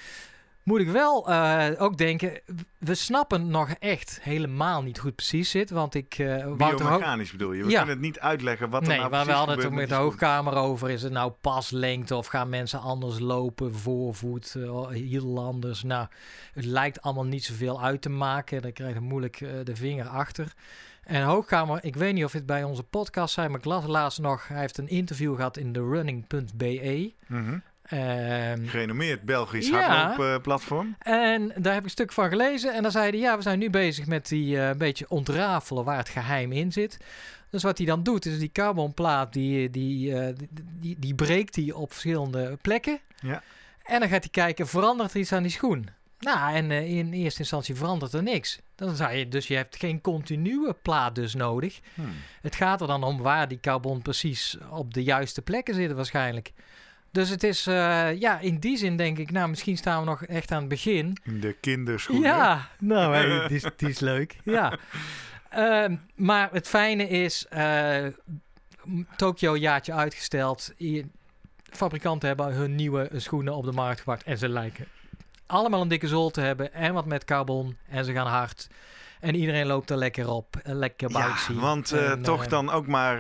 Moet 0.64 0.80
ik 0.80 0.90
wel 0.90 1.30
eh, 1.30 1.68
ook 1.78 1.98
denken, 1.98 2.40
we 2.78 2.96
snappen 2.96 3.48
nog 3.48 3.70
echt 3.70 4.20
helemaal 4.22 4.82
niet 4.82 5.02
het 5.02 5.16
precies 5.16 5.50
zit. 5.50 5.70
Want 5.70 5.96
ik, 5.96 6.16
eh 6.18 6.44
Hoog- 6.44 6.58
Biomechanisch 6.58 7.32
bedoel 7.32 7.52
je? 7.54 7.64
We 7.64 7.70
Ja. 7.70 7.78
kunnen 7.78 7.96
het 7.96 8.04
niet 8.06 8.20
uitleggen 8.20 8.70
wat 8.70 8.82
er 8.82 8.88
Nee, 8.88 8.98
nou 8.98 9.10
maar 9.10 9.26
we 9.26 9.32
hadden 9.32 9.58
het 9.58 9.66
ook 9.66 9.72
met 9.72 9.90
de 9.90 9.96
hoogkamer 9.96 10.56
over. 10.56 10.90
Is 10.90 11.02
het 11.04 11.12
nou 11.12 11.32
paslengte 11.42 12.16
of 12.16 12.28
gaan 12.28 12.50
mensen 12.50 12.80
anders 12.82 13.20
lopen? 13.20 13.76
Voorvoet, 13.76 14.54
uh, 14.58 14.88
heel 14.88 15.44
anders. 15.46 15.84
Nou, 15.84 16.08
het 16.54 16.66
lijkt 16.66 17.02
allemaal 17.02 17.26
niet 17.26 17.44
zoveel 17.46 17.82
uit 17.82 18.02
te 18.02 18.10
maken. 18.10 18.62
Dan 18.62 18.72
krijg 18.74 18.94
je 18.94 19.00
moeilijk 19.00 19.42
eh, 19.42 19.50
de 19.64 19.76
vinger 19.76 20.08
achter. 20.08 20.54
En 21.04 21.24
hoogkamer, 21.24 21.84
ik 21.84 21.96
weet 21.96 22.14
niet 22.14 22.24
of 22.26 22.32
het 22.34 22.46
bij 22.46 22.64
onze 22.64 22.84
podcast 22.84 23.34
zijn, 23.34 23.50
maar 23.52 23.60
ik 23.60 23.66
las 23.66 23.86
laatst 23.86 24.20
nog. 24.20 24.48
Hij 24.48 24.60
heeft 24.60 24.78
een 24.78 24.88
interview 24.90 25.36
gehad 25.36 25.58
in 25.58 25.74
de 25.74 25.80
running.be. 25.80 27.14
Mhm. 27.28 27.58
Ehm, 27.84 28.66
Gerenommeerd 28.68 29.22
Belgisch 29.22 29.70
Ja. 29.70 30.06
hardloopplatform. 30.06 30.96
en 31.00 31.48
daar 31.48 31.72
heb 31.74 31.78
ik 31.78 31.84
een 31.84 31.90
stuk 31.90 32.12
van 32.12 32.30
gelezen. 32.30 32.74
En 32.74 32.82
dan 32.82 32.92
zei 32.92 33.10
hij, 33.10 33.20
ja, 33.20 33.36
we 33.36 33.42
zijn 33.42 33.60
nu 33.60 33.70
bezig 33.70 34.06
met 34.06 34.28
die 34.28 34.58
eh, 34.60 34.68
een 34.68 34.78
beetje 34.78 35.10
ontrafelen 35.10 35.84
waar 35.84 35.98
het 35.98 36.10
geheim 36.10 36.52
in 36.52 36.72
zit. 36.72 36.98
Dus 37.50 37.64
wat 37.64 37.78
hij 37.78 37.88
dan 37.88 38.04
doet, 38.04 38.26
is 38.26 38.40
die 38.40 38.52
carbonplaat, 38.52 39.34
die, 39.34 39.70
die, 39.70 40.16
eh, 40.20 40.36
die, 40.38 40.50
die, 40.80 40.96
die 41.00 41.16
breekt 41.16 41.56
hij 41.56 41.72
op 41.72 41.92
verschillende 41.92 42.58
plekken. 42.62 43.00
Ja. 43.20 43.44
En 43.84 44.00
dan 44.00 44.10
gaat 44.10 44.22
hij 44.24 44.32
kijken, 44.32 44.68
verandert 44.68 45.14
er 45.14 45.20
iets 45.20 45.32
aan 45.34 45.44
die 45.44 45.52
schoen? 45.52 45.90
Nou, 46.20 46.56
en 46.56 46.72
eh, 46.72 46.98
in 46.98 47.14
eerste 47.14 47.40
instantie 47.40 47.76
verandert 47.76 48.14
er 48.14 48.24
niks. 48.24 48.60
Dan 48.76 48.96
zou 48.96 49.14
je, 49.14 49.28
dus 49.28 49.48
je 49.48 49.56
hebt 49.56 49.76
geen 49.76 50.02
continue 50.02 50.74
plaat 50.82 51.16
dus 51.16 51.34
nodig. 51.34 51.80
Hmm. 51.94 52.14
Het 52.42 52.56
gaat 52.56 52.82
er 52.82 52.88
dan 52.88 53.04
om 53.04 53.22
waar 53.22 53.48
die 53.48 53.60
carbon 53.60 54.02
precies 54.02 54.58
op 54.70 54.94
de 54.94 55.04
juiste 55.04 55.42
plekken 55.42 55.76
zitten 55.76 55.96
waarschijnlijk. 55.96 56.52
Dus 57.14 57.30
het 57.30 57.44
is, 57.44 57.68
eh, 57.68 58.20
ja, 58.20 58.40
in 58.40 58.60
die 58.60 58.78
zin 58.78 58.98
denk 58.98 59.18
ik, 59.18 59.32
nou, 59.32 59.50
misschien 59.50 59.78
staan 59.78 60.00
we 60.00 60.06
nog 60.06 60.24
echt 60.26 60.52
aan 60.52 60.60
het 60.60 60.68
begin. 60.68 61.18
De 61.24 61.56
kinderschoenen. 61.62 62.30
Ja, 62.30 62.70
nou, 62.80 63.16
hey, 63.16 63.48
die, 63.48 63.58
is, 63.58 63.66
die 63.78 63.90
is 63.90 64.00
leuk. 64.00 64.38
Ja. 64.44 64.74
Ehm, 65.50 65.96
maar 66.16 66.50
het 66.52 66.68
fijne 66.68 67.08
is, 67.08 67.46
eh 67.50 68.06
Tokio 69.16 69.58
jaartje 69.58 69.94
uitgesteld. 69.94 70.74
Fabrikanten 71.72 72.28
hebben 72.28 72.54
hun 72.54 72.76
nieuwe 72.76 73.10
schoenen 73.16 73.56
op 73.56 73.64
de 73.64 73.72
markt 73.72 74.00
gebracht 74.00 74.24
en 74.24 74.38
ze 74.38 74.50
lijken 74.50 74.88
allemaal 75.46 75.82
een 75.82 75.88
dikke 75.88 76.08
zool 76.08 76.30
te 76.30 76.42
hebben 76.42 76.74
en 76.74 76.94
wat 76.94 77.06
met 77.06 77.26
carbon 77.26 77.78
en 77.90 78.06
ze 78.06 78.14
gaan 78.14 78.28
hard. 78.28 78.68
En 79.20 79.36
iedereen 79.36 79.66
loopt 79.66 79.90
er 79.90 79.98
lekker 79.98 80.30
op, 80.30 80.56
lekker 80.64 81.10
Ja, 81.12 81.20
bouncy. 81.20 81.54
want 81.54 81.92
eh, 81.92 82.12
En, 82.12 82.22
toch 82.22 82.48
dan 82.48 82.70
ook 82.70 82.88
maar 82.88 83.20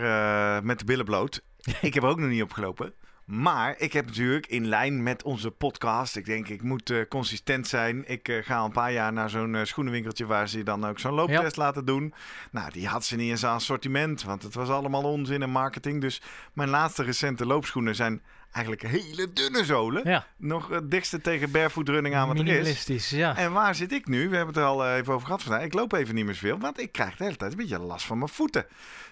met 0.64 0.80
de 0.80 0.86
billen 0.86 1.06
bloot. 1.06 1.42
ik 1.82 1.94
heb 1.94 2.04
er 2.04 2.10
ook 2.10 2.20
nog 2.20 2.30
niet 2.30 2.44
opgelopen. 2.44 2.94
Maar 3.26 3.76
ik 3.78 3.94
heb 3.94 4.06
natuurlijk 4.06 4.48
in 4.48 4.68
lijn 4.68 5.04
met 5.04 5.24
onze 5.24 5.52
podcast. 5.52 6.16
Ik 6.16 6.26
denk, 6.26 6.48
ik 6.48 6.62
moet 6.62 6.90
eh, 6.90 7.08
consistent 7.10 7.68
zijn. 7.68 8.04
Ik 8.10 8.28
eh, 8.28 8.44
ga 8.44 8.64
een 8.64 8.72
paar 8.72 8.92
jaar 8.92 9.14
naar 9.14 9.30
zo'n 9.30 9.56
eh, 9.56 9.64
schoenenwinkeltje 9.64 10.26
waar 10.26 10.50
ze 10.50 10.64
dan 10.64 10.86
ook 10.86 11.00
zo'n 11.00 11.14
looptest 11.14 11.58
laten 11.58 11.86
doen. 11.86 12.14
Nou, 12.52 12.72
die 12.72 12.88
had 12.88 13.06
ze 13.06 13.16
niet 13.16 13.30
eens 13.30 13.46
aan 13.46 13.56
assortiment, 13.56 14.24
want 14.24 14.44
het 14.44 14.54
was 14.54 14.70
allemaal 14.70 15.04
onzin 15.04 15.42
en 15.42 15.50
marketing. 15.50 16.02
Dus 16.02 16.22
mijn 16.54 16.70
laatste 16.70 17.04
recente 17.04 17.46
loopschoenen 17.46 17.96
zijn 17.96 18.22
eigenlijk 18.54 18.88
hele 18.88 19.34
dunne 19.34 19.66
zolen. 19.66 20.02
Ja, 20.10 20.28
Nog 20.38 20.70
het 20.70 20.92
dichtste 20.92 21.22
tegen 21.22 21.52
barefoot 21.52 21.90
running 21.90 22.16
aan 22.16 22.28
wat 22.28 22.36
er 22.40 22.44
is. 22.44 22.50
minimalistisch, 22.50 23.10
ja. 23.10 23.38
En 23.38 23.52
waar 23.54 23.76
zit 23.76 23.92
ik 23.92 24.08
nu? 24.08 24.30
We 24.30 24.36
hebben 24.36 24.54
het 24.56 24.64
er 24.64 24.70
al 24.70 24.86
eh, 24.86 24.96
even 24.96 25.14
over 25.14 25.26
gehad 25.26 25.44
vandaag. 25.44 25.64
Ik 25.64 25.74
loop 25.74 25.94
even 25.94 26.16
niet 26.16 26.26
meer 26.26 26.34
zoveel, 26.34 26.58
want 26.60 26.80
ik 26.80 26.92
krijg 26.92 27.16
de 27.16 27.24
hele 27.24 27.36
tijd 27.36 27.52
een 27.52 27.58
beetje 27.58 27.80
last 27.80 28.06
van 28.06 28.18
mijn 28.18 28.30
voeten. 28.30 28.66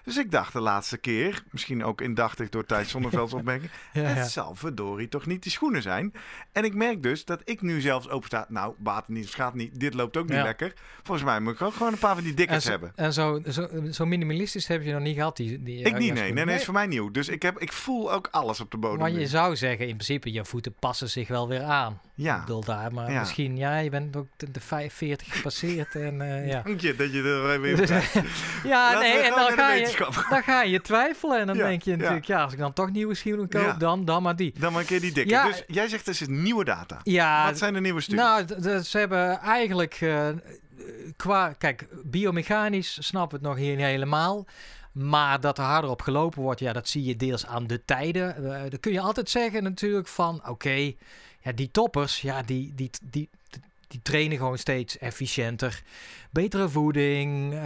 Dus 0.04 0.18
ik 0.18 0.32
dacht 0.32 0.54
de 0.54 0.60
laatste 0.60 0.98
keer, 0.98 1.44
misschien 1.52 1.84
ook 1.84 2.02
indachtig 2.02 2.50
door 2.50 2.66
Thijs 2.66 2.90
Zonnevelds 2.90 3.34
opmerking, 3.40 3.72
ja, 3.94 4.02
ja. 4.02 4.08
het 4.08 4.30
zal 4.32 4.56
verdorie 4.56 5.08
toch 5.08 5.26
niet 5.26 5.44
die 5.44 5.52
schoenen 5.52 5.82
zijn. 5.82 6.14
En 6.52 6.64
ik 6.64 6.74
merk 6.74 7.04
dus 7.04 7.26
dat 7.26 7.42
ik 7.44 7.62
nu 7.62 7.82
zelfs 7.82 8.10
opensta. 8.10 8.46
Nou, 8.50 8.74
baat 8.78 9.08
niet, 9.08 9.28
schaadt 9.30 9.56
niet. 9.56 9.80
Dit 9.80 9.94
loopt 9.94 10.18
ook 10.18 10.28
niet 10.28 10.38
Ja. 10.38 10.44
lekker. 10.44 10.74
Volgens 11.04 11.28
mij 11.28 11.40
moet 11.40 11.54
ik 11.54 11.62
ook 11.62 11.74
gewoon 11.74 11.94
een 11.94 12.00
paar 12.00 12.16
van 12.16 12.24
die 12.24 12.34
dikkers 12.34 12.66
hebben. 12.66 12.92
en 12.96 13.14
zo, 13.14 13.42
zo, 13.50 13.68
zo 13.92 14.06
minimalistisch 14.06 14.68
heb 14.68 14.84
je 14.84 14.92
nog 14.94 15.02
niet 15.02 15.16
gehad, 15.16 15.38
die, 15.38 15.64
die 15.64 15.78
Ik 15.84 15.98
niet, 15.98 16.14
nee. 16.14 16.34
Nee, 16.34 16.46
nee, 16.46 16.56
is 16.56 16.64
voor 16.66 16.74
mij 16.74 16.88
nieuw. 16.88 17.12
Dus 17.12 17.28
ik, 17.30 17.42
heb, 17.42 17.60
ik 17.60 17.72
voel 17.74 18.12
ook 18.14 18.28
alles 18.32 18.60
op 18.60 18.72
de 18.72 18.78
bodem. 18.78 19.00
Zou 19.32 19.56
zeggen, 19.56 19.80
in 19.88 19.94
principe, 19.96 20.32
je 20.32 20.46
voeten 20.46 20.74
passen 20.80 21.10
zich 21.10 21.28
wel 21.28 21.48
weer 21.48 21.62
aan. 21.64 21.92
Ik 21.94 22.00
Ja, 22.28 22.40
bedoel 22.40 22.64
daar, 22.64 22.94
maar 22.94 23.12
Ja. 23.12 23.20
misschien, 23.20 23.58
ja, 23.58 23.78
je 23.78 23.90
bent 23.90 24.16
ook 24.16 24.28
de, 24.38 24.52
de 24.52 24.60
45 24.60 25.34
gepasseerd 25.36 25.96
en 25.96 26.22
eh, 26.22 26.48
ja. 26.48 26.62
dank 26.66 26.80
je 26.82 26.96
dat 26.96 27.12
je 27.12 27.22
er 27.24 27.62
weer 27.62 27.82
krijgt. 27.82 28.14
ja, 28.64 28.94
Laten 28.94 29.00
nee, 29.00 29.18
en 29.18 29.30
dan 29.36 29.52
ga, 29.52 29.74
je, 29.74 30.08
dan 30.30 30.44
ga 30.44 30.62
je 30.64 30.82
twijfelen 30.82 31.40
en 31.40 31.48
dan 31.48 31.56
Ja, 31.56 31.68
denk 31.68 31.82
je 31.82 31.92
ja. 31.92 31.98
natuurlijk, 31.98 32.26
ja. 32.26 32.44
als 32.44 32.54
ik 32.54 32.60
dan 32.60 32.74
toch 32.74 32.92
nieuwe 32.92 33.14
schoenen 33.16 33.50
koop, 33.50 33.76
dan, 33.80 34.06
dan 34.06 34.24
maar 34.24 34.36
die. 34.36 34.54
Dan 34.60 34.72
maar 34.72 34.82
een 34.82 34.88
keer 34.88 35.02
die 35.02 35.12
dikke. 35.12 35.30
Ja. 35.30 35.46
Dus 35.48 35.64
jij 35.68 35.88
zegt 35.88 36.06
er 36.08 36.12
is 36.22 36.28
nieuwe 36.28 36.64
data. 36.64 37.00
Ja, 37.04 37.46
Wat 37.46 37.58
zijn 37.58 37.74
de 37.74 37.82
nieuwe 37.82 38.02
studies? 38.02 38.24
nou, 38.24 38.82
ze 38.84 38.98
hebben 38.98 39.40
eigenlijk 39.40 39.98
eh, 40.02 40.28
qua, 41.18 41.54
kijk, 41.58 41.88
biomechanisch 42.04 42.98
snappen 43.00 43.40
we 43.40 43.46
het 43.48 43.56
nog 43.56 43.66
hier 43.66 43.76
niet 43.76 43.86
helemaal. 43.86 44.46
Maar 44.92 45.40
dat 45.40 45.58
er 45.58 45.64
harder 45.64 45.90
op 45.90 46.02
gelopen 46.02 46.42
wordt, 46.42 46.60
ja, 46.60 46.74
dat 46.74 46.88
zie 46.88 47.04
je 47.04 47.16
deels 47.16 47.46
aan 47.46 47.68
de 47.68 47.86
tijden. 47.86 48.36
Eh 48.36 48.70
dan 48.70 48.80
kun 48.80 48.92
je 48.92 49.00
altijd 49.00 49.30
zeggen 49.30 49.64
natuurlijk 49.64 50.08
van, 50.08 50.42
oké, 50.48 50.94
ja, 51.42 51.52
die 51.56 51.72
toppers, 51.72 52.22
ja, 52.22 52.42
die, 52.42 52.74
die, 52.76 52.90
die, 53.04 53.30
die 53.88 54.02
trainen 54.04 54.38
gewoon 54.38 54.58
steeds 54.58 54.98
efficiënter. 54.98 55.82
Betere 56.30 56.70
voeding. 56.70 57.54
eh, 57.54 57.62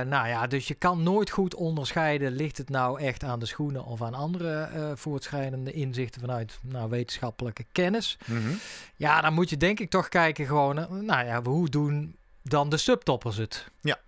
nou 0.00 0.28
ja, 0.28 0.46
dus 0.46 0.68
je 0.68 0.74
kan 0.74 1.02
nooit 1.02 1.30
goed 1.30 1.54
onderscheiden. 1.54 2.32
Ligt 2.32 2.58
het 2.58 2.68
nou 2.68 3.00
echt 3.00 3.24
aan 3.24 3.38
de 3.38 3.46
schoenen 3.46 3.84
of 3.84 4.02
aan 4.02 4.14
andere 4.14 4.60
eh, 4.60 4.90
voortschrijdende 4.94 5.72
inzichten 5.72 6.20
vanuit 6.20 6.58
nou, 6.62 6.90
wetenschappelijke 6.90 7.64
kennis? 7.72 8.18
Mhm. 8.24 8.50
Ja, 8.96 9.20
dan 9.20 9.32
moet 9.34 9.50
je 9.50 9.56
denk 9.56 9.80
ik 9.80 9.90
toch 9.90 10.08
kijken 10.08 10.46
gewoon, 10.46 11.04
nou 11.04 11.26
ja, 11.26 11.42
hoe 11.42 11.68
doen 11.68 12.16
dan 12.42 12.68
de 12.68 12.76
subtoppers 12.76 13.36
het? 13.36 13.66
Ja. 13.80 13.98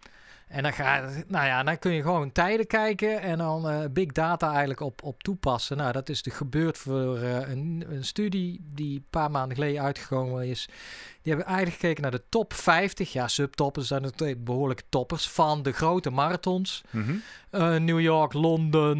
En 0.53 0.63
dan, 0.63 0.73
ga, 0.73 1.09
nou 1.27 1.47
ja, 1.47 1.63
dan 1.63 1.79
kun 1.79 1.93
je 1.93 2.03
gewoon 2.03 2.33
tijden 2.33 2.67
kijken 2.67 3.21
en 3.21 3.39
dan 3.39 3.69
eh, 3.69 3.85
big 3.91 4.13
data 4.13 4.49
eigenlijk 4.49 4.81
op, 4.81 5.03
op 5.03 5.23
toepassen. 5.23 5.77
Nou, 5.77 5.93
dat 5.93 6.09
is 6.09 6.23
de 6.23 6.31
gebeurd 6.31 6.79
voor 6.79 7.19
eh, 7.19 7.49
een, 7.51 7.85
een 7.89 8.05
studie 8.05 8.61
die 8.75 8.97
een 8.97 9.05
paar 9.11 9.31
maanden 9.31 9.57
geleden 9.57 9.83
uitgekomen 9.83 10.47
is. 10.47 10.67
Die 11.23 11.33
hebben 11.33 11.47
eigenlijk 11.47 11.81
gekeken 11.81 12.03
naar 12.03 12.11
de 12.11 12.23
top 12.29 12.53
50, 12.53 13.13
ja, 13.13 13.29
subtoppers 13.29 13.87
zijn 13.87 14.03
natuurlijk 14.03 14.45
behoorlijke 14.45 14.83
toppers 14.89 15.29
van 15.29 15.63
de 15.63 15.73
grote 15.73 16.11
marathons. 16.11 16.83
Mhm. 16.91 17.15
Eh, 17.51 17.77
New 17.77 18.01
York, 18.01 18.33
Londen, 18.33 18.99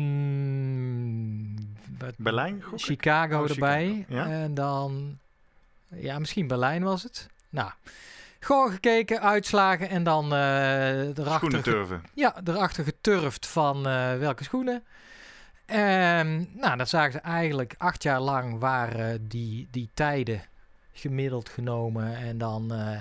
Berlijn? 2.17 2.63
Chicago 2.77 3.43
Oh, 3.43 3.51
erbij. 3.51 4.05
Chicago, 4.09 4.31
ja. 4.31 4.43
En 4.43 4.55
dan, 4.55 5.19
ja, 5.89 6.19
misschien 6.19 6.47
Berlijn 6.47 6.83
was 6.83 7.03
het. 7.03 7.29
Nou, 7.49 7.71
gewoon 8.45 8.71
gekeken, 8.71 9.21
uitslagen 9.21 9.89
en 9.89 10.03
dan 10.03 10.33
eh 10.33 11.01
erachter, 11.01 11.35
Schoenen 11.35 11.63
turven. 11.63 12.03
ja, 12.15 12.35
erachter 12.45 12.85
geturfd 12.85 13.47
van 13.47 13.87
eh, 13.89 14.17
welke 14.19 14.45
schoenen. 14.45 14.83
En 15.67 16.49
nou, 16.55 16.77
dan 16.77 16.87
zagen 16.87 17.13
ze 17.13 17.19
eigenlijk 17.19 17.75
acht 17.79 18.03
jaar 18.03 18.21
lang 18.21 18.59
waren 18.59 19.29
die, 19.29 19.69
die 19.71 19.91
tijden 19.95 20.43
gemiddeld 20.93 21.49
genomen. 21.49 22.17
En 22.17 22.39
dan, 22.39 22.73
eh, 22.75 23.01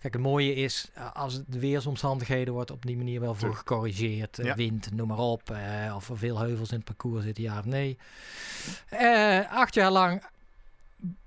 kijk, 0.00 0.12
het 0.14 0.22
mooie 0.22 0.54
is, 0.54 0.90
eh, 0.94 1.12
als 1.12 1.34
het 1.34 1.44
de 1.48 1.58
weersomstandigheden 1.58 2.54
wordt 2.54 2.70
op 2.70 2.86
die 2.86 2.96
manier 2.96 3.20
wel 3.20 3.34
voor 3.34 3.54
gecorrigeerd. 3.54 4.38
Eh, 4.38 4.44
Ja. 4.44 4.54
Wind, 4.54 4.92
noem 4.94 5.08
maar 5.08 5.18
op. 5.18 5.50
eh, 5.50 5.92
of 5.96 6.08
er 6.08 6.18
veel 6.18 6.38
heuvels 6.38 6.70
in 6.70 6.76
het 6.76 6.84
parcours 6.84 7.24
zitten, 7.24 7.44
ja 7.44 7.58
of 7.58 7.64
nee. 7.64 7.98
Eh, 8.88 9.52
acht 9.52 9.74
jaar 9.74 9.90
lang 9.90 10.22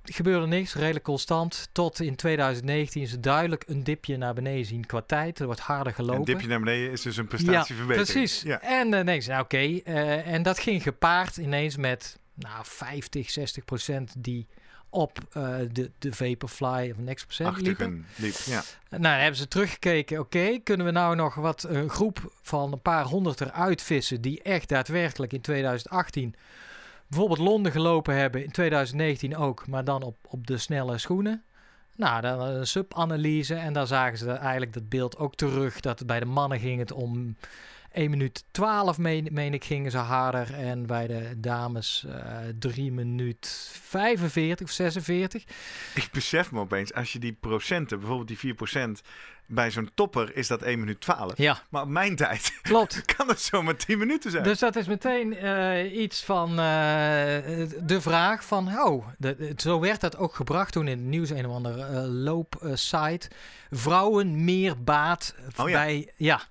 gebeurde 0.04 0.48
niks, 0.48 0.74
redelijk 0.74 1.06
constant. 1.06 1.70
Tot 1.72 2.00
in 2.00 2.16
2019 2.16 3.02
is 3.02 3.12
het 3.12 3.24
duidelijk 3.24 3.64
een 3.68 3.84
dipje 3.84 4.18
naar 4.18 4.34
beneden 4.34 4.66
zien 4.66 4.86
qua 4.86 5.02
tijd. 5.02 5.40
Er 5.40 5.46
wordt 5.46 5.62
harder 5.62 5.94
gelopen. 5.94 6.20
Een 6.20 6.26
dipje 6.26 6.48
naar 6.48 6.60
beneden 6.60 6.92
is 6.92 7.02
dus 7.02 7.18
een 7.18 7.28
prestatieverbetering. 7.28 8.12
Precies. 8.12 8.42
Ja. 8.42 8.62
En 8.62 8.92
dan 8.92 9.06
denk 9.06 9.22
je, 9.22 9.30
nou 9.30 9.44
oké. 9.44 9.58
eh, 9.58 10.28
en 10.28 10.44
dat 10.44 10.60
ging 10.60 10.84
gepaard 10.84 11.38
ineens 11.38 11.78
met 11.78 12.20
nou, 12.34 12.66
50, 12.66 13.30
60 13.30 13.66
procent 13.66 14.14
die 14.18 14.48
op 14.90 15.20
eh, 15.32 15.56
de, 15.72 15.92
de 16.00 16.14
Vaporfly 16.14 16.92
of 16.92 16.98
Next 16.98 17.26
Percent 17.26 17.62
liepen. 17.62 18.06
Liep. 18.16 18.34
Ja. 18.46 18.64
Nou, 18.90 19.04
dan 19.04 19.12
hebben 19.12 19.36
ze 19.36 19.48
teruggekeken. 19.48 20.20
Oké, 20.20 20.60
kunnen 20.64 20.86
we 20.86 20.92
nou 20.92 21.16
nog 21.16 21.36
wat 21.36 21.66
een 21.70 21.90
groep 21.90 22.32
van 22.42 22.72
een 22.72 22.82
paar 22.82 23.04
honderd 23.04 23.42
eruit 23.42 23.82
vissen 23.82 24.22
die 24.22 24.42
echt 24.42 24.70
daadwerkelijk 24.70 25.34
in 25.34 25.42
2018 25.42 26.36
bijvoorbeeld 27.08 27.40
Londen 27.40 27.72
gelopen 27.72 28.16
hebben, 28.16 28.44
in 28.44 28.52
2019 28.52 29.36
ook, 29.36 29.68
maar 29.68 29.84
dan 29.84 30.04
op, 30.04 30.18
op 30.30 30.48
de 30.48 30.58
snelle 30.58 30.98
schoenen. 30.98 31.44
Nou, 31.96 32.22
dan 32.22 32.42
een 32.42 32.68
subanalyse 32.68 33.56
en 33.56 33.74
daar 33.74 33.88
zagen 33.88 34.18
ze 34.18 34.32
eigenlijk 34.32 34.74
dat 34.74 34.90
beeld 34.90 35.18
ook 35.18 35.36
terug. 35.36 35.80
Dat 35.80 36.06
bij 36.06 36.20
de 36.20 36.26
mannen 36.26 36.60
ging 36.60 36.80
het 36.80 36.92
om 36.92 37.36
1 37.96 38.10
minuut 38.10 38.44
12, 38.52 38.98
meen, 38.98 39.28
meen 39.32 39.54
ik, 39.54 39.64
gingen 39.64 39.92
ze 39.92 39.98
harder. 39.98 40.54
En 40.54 40.86
bij 40.86 41.08
de 41.08 41.34
dames 41.38 42.06
eh 42.10 42.38
3 42.60 42.92
minuut 42.92 43.70
45 43.82 44.68
of 44.68 44.74
46. 44.74 45.44
Ik 45.96 46.10
besef 46.12 46.52
me 46.52 46.60
opeens, 46.60 46.94
als 46.94 47.14
je 47.14 47.20
die 47.20 47.38
procenten, 47.40 48.00
bijvoorbeeld 48.00 48.42
die 48.42 48.56
4%, 48.56 49.06
bij 49.48 49.72
zo'n 49.72 49.90
topper 49.94 50.36
is 50.36 50.48
dat 50.48 50.62
1 50.62 50.80
minuut 50.80 51.02
12. 51.02 51.38
Ja, 51.38 51.58
Maar 51.70 51.82
op 51.82 51.88
mijn 51.88 52.16
tijd 52.16 52.54
klopt. 52.62 53.16
kan 53.16 53.28
het 53.28 53.42
zomaar 53.42 53.76
10 53.76 53.98
minuten 53.98 54.32
zijn. 54.32 54.44
Dus 54.44 54.60
dat 54.60 54.76
is 54.76 54.88
meteen 54.88 55.38
eh, 55.38 55.98
iets 56.02 56.24
van 56.24 56.50
eh, 56.50 56.56
de 56.56 57.98
vraag 58.00 58.46
van, 58.46 58.80
oh, 58.80 59.08
de, 59.18 59.54
zo 59.58 59.80
werd 59.80 60.02
dat 60.02 60.18
ook 60.18 60.36
gebracht 60.36 60.72
toen 60.72 60.88
in 60.88 60.98
het 60.98 61.08
nieuws, 61.08 61.30
een 61.30 61.46
of 61.48 61.54
andere 61.56 62.08
loopsite. 62.08 63.30
Vrouwen 63.72 64.44
meer 64.44 64.84
baat 64.84 65.36
Oh 65.58 65.70
ja. 65.70 65.76
bij, 65.84 66.12
ja, 66.16 66.42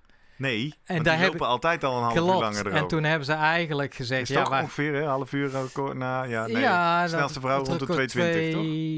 nee, 0.45 0.75
En 0.85 1.03
daar 1.03 1.17
die 1.19 1.27
lopen 1.27 1.47
altijd 1.47 1.85
al 1.85 1.97
een 1.97 2.03
half 2.03 2.15
uur 2.17 2.23
langer 2.23 2.43
erover. 2.61 2.73
En 2.73 2.87
toen 2.87 3.05
hebben 3.05 3.27
ze 3.27 3.33
eigenlijk 3.33 3.95
gezegd, 3.95 4.23
is 4.23 4.29
ja, 4.29 4.43
toch 4.45 4.61
ongeveer 4.61 4.95
een 4.95 5.09
half 5.09 5.33
uur 5.33 5.51
record 5.51 5.97
na, 5.97 6.23
ja, 6.23 6.47
nee. 6.47 6.57
ja, 6.63 7.09
snelste 7.09 7.41
vrouw 7.41 7.65
rond 7.65 7.79
de 7.79 7.85
record 7.85 8.09
220, 8.09 8.53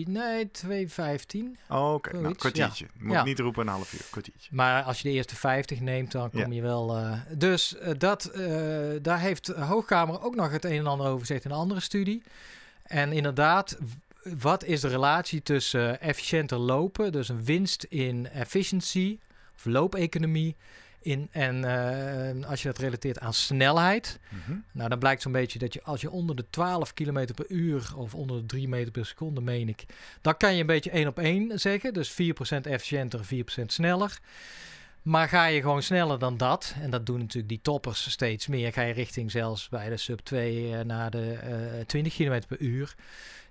toch? 0.05 0.15
Nee, 0.15 0.51
215. 0.51 1.57
Oh, 1.69 1.93
oké. 1.95 2.11
Nou, 2.11 2.23
Zoiets, 2.23 2.39
kwartiertje. 2.41 2.87
Moet 2.99 3.13
Ja. 3.13 3.25
niet 3.25 3.39
roepen 3.39 3.67
een 3.67 3.73
half 3.73 3.93
uur, 3.93 4.01
kwartiertje. 4.11 4.49
Maar 4.53 4.83
als 4.83 5.01
je 5.01 5.09
de 5.09 5.15
eerste 5.15 5.37
50 5.37 5.81
neemt, 5.81 6.13
dan 6.13 6.31
kom 6.31 6.53
je 6.53 6.63
wel. 6.63 6.97
eh, 6.97 7.13
dus 7.31 7.77
eh, 7.79 7.93
dat, 7.99 8.25
eh, 8.25 8.51
daar 9.03 9.21
heeft 9.21 9.47
de 9.47 9.55
Hoogkamer 9.61 10.23
ook 10.23 10.35
nog 10.35 10.51
het 10.51 10.65
een 10.65 10.79
en 10.79 10.87
ander 10.87 11.07
over 11.07 11.21
gezegd 11.21 11.45
in 11.45 11.51
een 11.51 11.57
andere 11.57 11.81
studie. 11.81 12.23
En 12.83 13.13
inderdaad, 13.13 13.79
wat 14.39 14.65
is 14.65 14.81
de 14.81 14.89
relatie 14.89 15.43
tussen 15.43 16.01
eh, 16.01 16.09
efficiënter 16.09 16.59
lopen, 16.59 17.13
dus 17.13 17.29
een 17.29 17.45
winst 17.45 17.83
in 17.83 18.27
efficiency 18.29 19.19
of 19.57 19.65
loopeconomie, 19.65 20.57
In, 21.07 21.29
en 21.31 21.65
eh, 21.65 22.49
als 22.49 22.63
je 22.63 22.69
dat 22.69 22.79
relateert 22.79 23.19
aan 23.19 23.35
snelheid, 23.35 24.19
Mhm. 24.29 24.57
nou 24.73 24.89
dan 24.89 24.99
blijkt 24.99 25.23
zo'n 25.23 25.33
beetje 25.33 25.59
dat 25.59 25.73
je 25.73 25.83
als 25.83 26.01
je 26.01 26.11
onder 26.11 26.37
de 26.37 26.45
12 26.51 26.95
km 26.95 27.27
per 27.35 27.45
uur 27.49 27.93
of 27.97 28.15
onder 28.15 28.37
de 28.41 28.47
3 28.47 28.69
meter 28.69 28.93
per 28.93 29.07
seconde, 29.07 29.41
meen 29.41 29.69
ik, 29.69 29.85
dan 30.21 30.37
kan 30.37 30.55
je 30.55 30.61
een 30.61 30.67
beetje 30.67 30.91
één 30.91 31.07
op 31.09 31.19
één 31.19 31.61
zeggen. 31.61 31.95
Dus 31.95 32.11
4% 32.11 32.67
efficiënter, 32.67 33.25
4% 33.25 33.73
sneller. 33.73 34.19
Maar 35.03 35.29
ga 35.29 35.47
je 35.47 35.61
gewoon 35.61 35.83
sneller 35.83 36.19
dan 36.19 36.37
dat, 36.37 36.75
en 36.81 36.91
dat 36.91 37.07
doen 37.07 37.19
natuurlijk 37.19 37.49
die 37.49 37.61
toppers 37.63 38.11
steeds 38.11 38.47
meer, 38.47 38.73
ga 38.73 38.83
je 38.83 38.93
richting 38.93 39.31
zelfs 39.31 39.69
bij 39.69 39.89
de 39.89 39.97
sub 39.97 40.21
2 40.21 40.73
eh, 40.77 40.85
naar 40.85 41.11
de 41.11 41.33
eh 41.33 41.85
20 41.87 42.15
km 42.15 42.41
per 42.49 42.61
uur. 42.61 42.95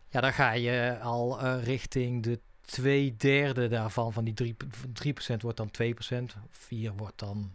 Ja, 0.09 0.21
dan 0.21 0.33
ga 0.33 0.51
je 0.51 0.97
al 1.01 1.39
eh, 1.41 1.63
richting 1.63 2.24
de 2.24 2.39
twee 2.65 3.15
derde 3.17 3.67
daarvan, 3.67 4.13
van 4.13 4.24
die 4.24 4.34
3, 4.34 4.55
3% 5.36 5.41
wordt 5.41 5.57
dan 5.57 5.72
2%, 6.31 6.38
4 6.50 6.93
wordt 6.93 7.19
dan 7.19 7.51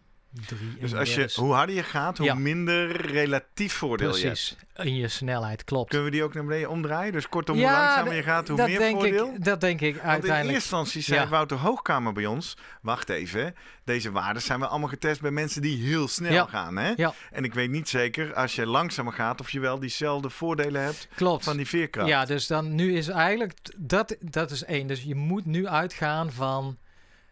3. 0.47 0.59
Dus 0.81 0.95
als 0.95 1.15
je, 1.15 1.31
hoe 1.35 1.53
harder 1.53 1.75
je 1.77 1.83
gaat, 1.83 2.17
hoe 2.19 2.27
Ja. 2.27 2.35
minder 2.35 3.07
relatief 3.07 3.73
voordeel 3.73 4.17
je 4.17 4.27
hebt. 4.27 4.57
Precies, 4.73 4.91
in 4.93 4.97
je 4.97 5.09
snelheid, 5.09 5.65
klopt. 5.65 5.89
Kunnen 5.89 6.07
we 6.07 6.13
die 6.13 6.23
ook 6.23 6.35
naar 6.35 6.45
beneden 6.45 6.69
omdraaien? 6.71 7.13
Dus 7.13 7.29
kortom, 7.29 7.57
Ja, 7.59 7.63
hoe 7.69 7.79
langzamer 7.79 8.15
je 8.15 8.23
gaat, 8.23 8.49
hoe 8.49 8.57
dat 8.57 8.69
meer 8.69 8.79
denk 8.79 8.95
voordeel? 9.01 9.33
Ik, 9.35 9.45
dat 9.45 9.61
denk 9.61 9.81
ik 9.81 9.93
Want 9.95 10.05
in 10.05 10.11
uiteindelijk. 10.11 10.55
eerste 10.55 10.77
instantie 10.77 11.03
zei 11.03 11.21
Ja. 11.21 11.29
Wouter 11.29 11.57
Hoogkamer 11.57 12.13
bij 12.13 12.27
ons... 12.27 12.57
wacht 12.83 13.09
even, 13.09 13.55
deze 13.85 14.11
waarden 14.11 14.43
zijn 14.43 14.61
we 14.61 14.67
allemaal 14.67 14.89
getest 14.89 15.21
bij 15.21 15.31
mensen 15.31 15.63
die 15.63 15.83
heel 15.85 16.09
snel 16.09 16.47
gaan. 16.47 16.77
Hè? 16.77 16.93
En 17.31 17.45
ik 17.45 17.55
weet 17.55 17.71
niet 17.71 17.89
zeker, 17.89 18.35
als 18.35 18.55
je 18.55 18.67
langzamer 18.67 19.13
gaat... 19.13 19.41
of 19.41 19.51
je 19.51 19.61
wel 19.61 19.79
diezelfde 19.79 20.31
voordelen 20.31 20.83
hebt 20.83 21.09
Klopt. 21.15 21.45
van 21.45 21.57
die 21.57 21.67
veerkracht. 21.67 22.09
Ja, 22.09 22.25
dus 22.25 22.47
dan 22.47 22.75
nu 22.75 22.97
is 22.97 23.09
eigenlijk 23.09 23.53
dat, 23.77 24.17
dat 24.21 24.51
is 24.51 24.65
één. 24.65 24.87
Dus 24.87 25.03
je 25.03 25.15
moet 25.15 25.47
nu 25.47 25.67
uitgaan 25.69 26.33
van. 26.33 26.79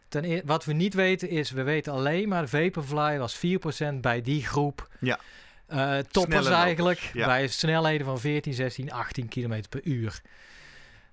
Ten 0.08 0.24
eer- 0.24 0.42
wat 0.44 0.64
we 0.64 0.72
niet 0.72 0.94
weten 0.94 1.28
is, 1.28 1.50
we 1.50 1.62
weten 1.62 1.92
alleen 1.92 2.28
maar 2.28 2.48
Vaporfly 2.48 3.18
was 3.18 3.36
4% 3.36 4.00
bij 4.00 4.20
die 4.20 4.46
groep. 4.46 4.88
Ja. 5.00 5.18
Eh, 5.66 5.98
toppers 5.98 6.46
eigenlijk 6.46 7.10
ja. 7.12 7.26
bij 7.26 7.48
snelheden 7.48 8.06
van 8.06 8.20
14, 8.20 8.54
16, 8.54 8.92
18 8.92 9.28
km 9.28 9.62
per 9.68 9.80
uur. 9.84 10.20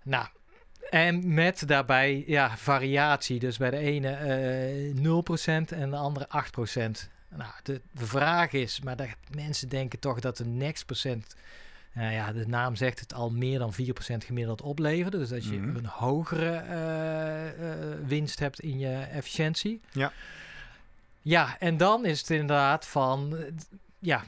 Nou, 0.03 0.27
en 0.89 1.33
met 1.33 1.67
daarbij 1.67 2.23
ja, 2.27 2.57
variatie. 2.57 3.39
Dus 3.39 3.57
bij 3.57 3.69
de 3.69 3.77
ene 3.77 4.09
eh 4.09 4.95
0% 4.95 5.71
en 5.71 5.89
de 5.89 5.95
andere 5.95 6.27
8%. 6.27 7.09
Nou, 7.29 7.51
de, 7.63 7.81
de 7.91 8.05
vraag 8.05 8.51
is, 8.51 8.81
maar 8.81 8.95
dat, 8.95 9.07
mensen 9.35 9.69
denken 9.69 9.99
toch 9.99 10.19
dat 10.19 10.37
de 10.37 10.45
next 10.45 10.85
percent 10.85 11.35
nou 11.95 12.13
ja, 12.13 12.31
de 12.33 12.47
naam 12.47 12.75
zegt 12.75 12.99
het 12.99 13.13
al 13.13 13.29
meer 13.31 13.59
dan 13.59 13.73
4% 13.73 13.77
gemiddeld 14.25 14.61
oplevert. 14.61 15.11
Dus 15.11 15.29
dat 15.29 15.45
je 15.45 15.57
Mhm. 15.57 15.75
een 15.75 15.85
hogere 15.85 16.51
eh, 16.55 17.47
eh, 17.71 17.97
winst 18.05 18.39
hebt 18.39 18.59
in 18.59 18.79
je 18.79 18.95
efficiëntie. 18.97 19.81
Ja. 19.91 20.11
Ja, 21.21 21.55
en 21.59 21.77
dan 21.77 22.05
is 22.05 22.19
het 22.19 22.29
inderdaad 22.29 22.87
van, 22.87 23.37
ja, 23.99 24.23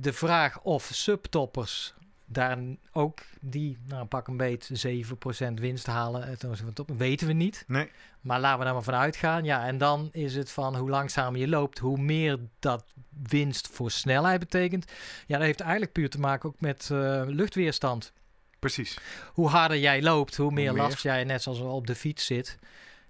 de 0.00 0.12
vraag 0.12 0.60
of 0.60 0.90
subtoppers 0.92 1.94
daar 2.32 2.58
ook 2.92 3.20
die, 3.40 3.78
nou 3.86 4.04
pak 4.06 4.28
een 4.28 4.36
beet, 4.36 4.86
7% 4.86 5.52
winst 5.54 5.86
halen. 5.86 6.20
eh, 6.22 6.26
ten 6.26 6.48
opzichte 6.48 6.64
van 6.64 6.86
top, 6.86 6.98
weten 6.98 7.26
we 7.26 7.32
niet. 7.32 7.64
Nee, 7.66 7.90
Maar 8.20 8.40
laten 8.40 8.58
we 8.58 8.64
daar 8.64 8.74
maar 8.74 8.82
van 8.82 8.94
uitgaan. 8.94 9.44
Ja, 9.44 9.66
en 9.66 9.78
dan 9.78 10.08
is 10.12 10.34
het 10.34 10.50
van 10.50 10.76
hoe 10.76 10.90
langzamer 10.90 11.40
je 11.40 11.48
loopt, 11.48 11.78
hoe 11.78 11.98
meer 11.98 12.38
dat 12.58 12.84
winst 13.28 13.68
voor 13.68 13.90
snelheid 13.90 14.40
betekent. 14.40 14.92
Ja, 15.26 15.36
dat 15.36 15.46
heeft 15.46 15.60
eigenlijk 15.60 15.92
puur 15.92 16.10
te 16.10 16.20
maken 16.20 16.48
ook 16.48 16.60
met 16.60 16.88
eh, 16.92 17.22
luchtweerstand. 17.26 18.12
precies. 18.58 18.98
Hoe 19.32 19.48
harder 19.48 19.78
jij 19.78 20.02
loopt, 20.02 20.36
hoe 20.36 20.52
meer 20.52 20.72
meer. 20.72 20.82
last 20.82 21.02
jij 21.02 21.24
net 21.24 21.42
zoals 21.42 21.58
op 21.58 21.86
de 21.86 21.94
fiets 21.94 22.26
zit. 22.26 22.58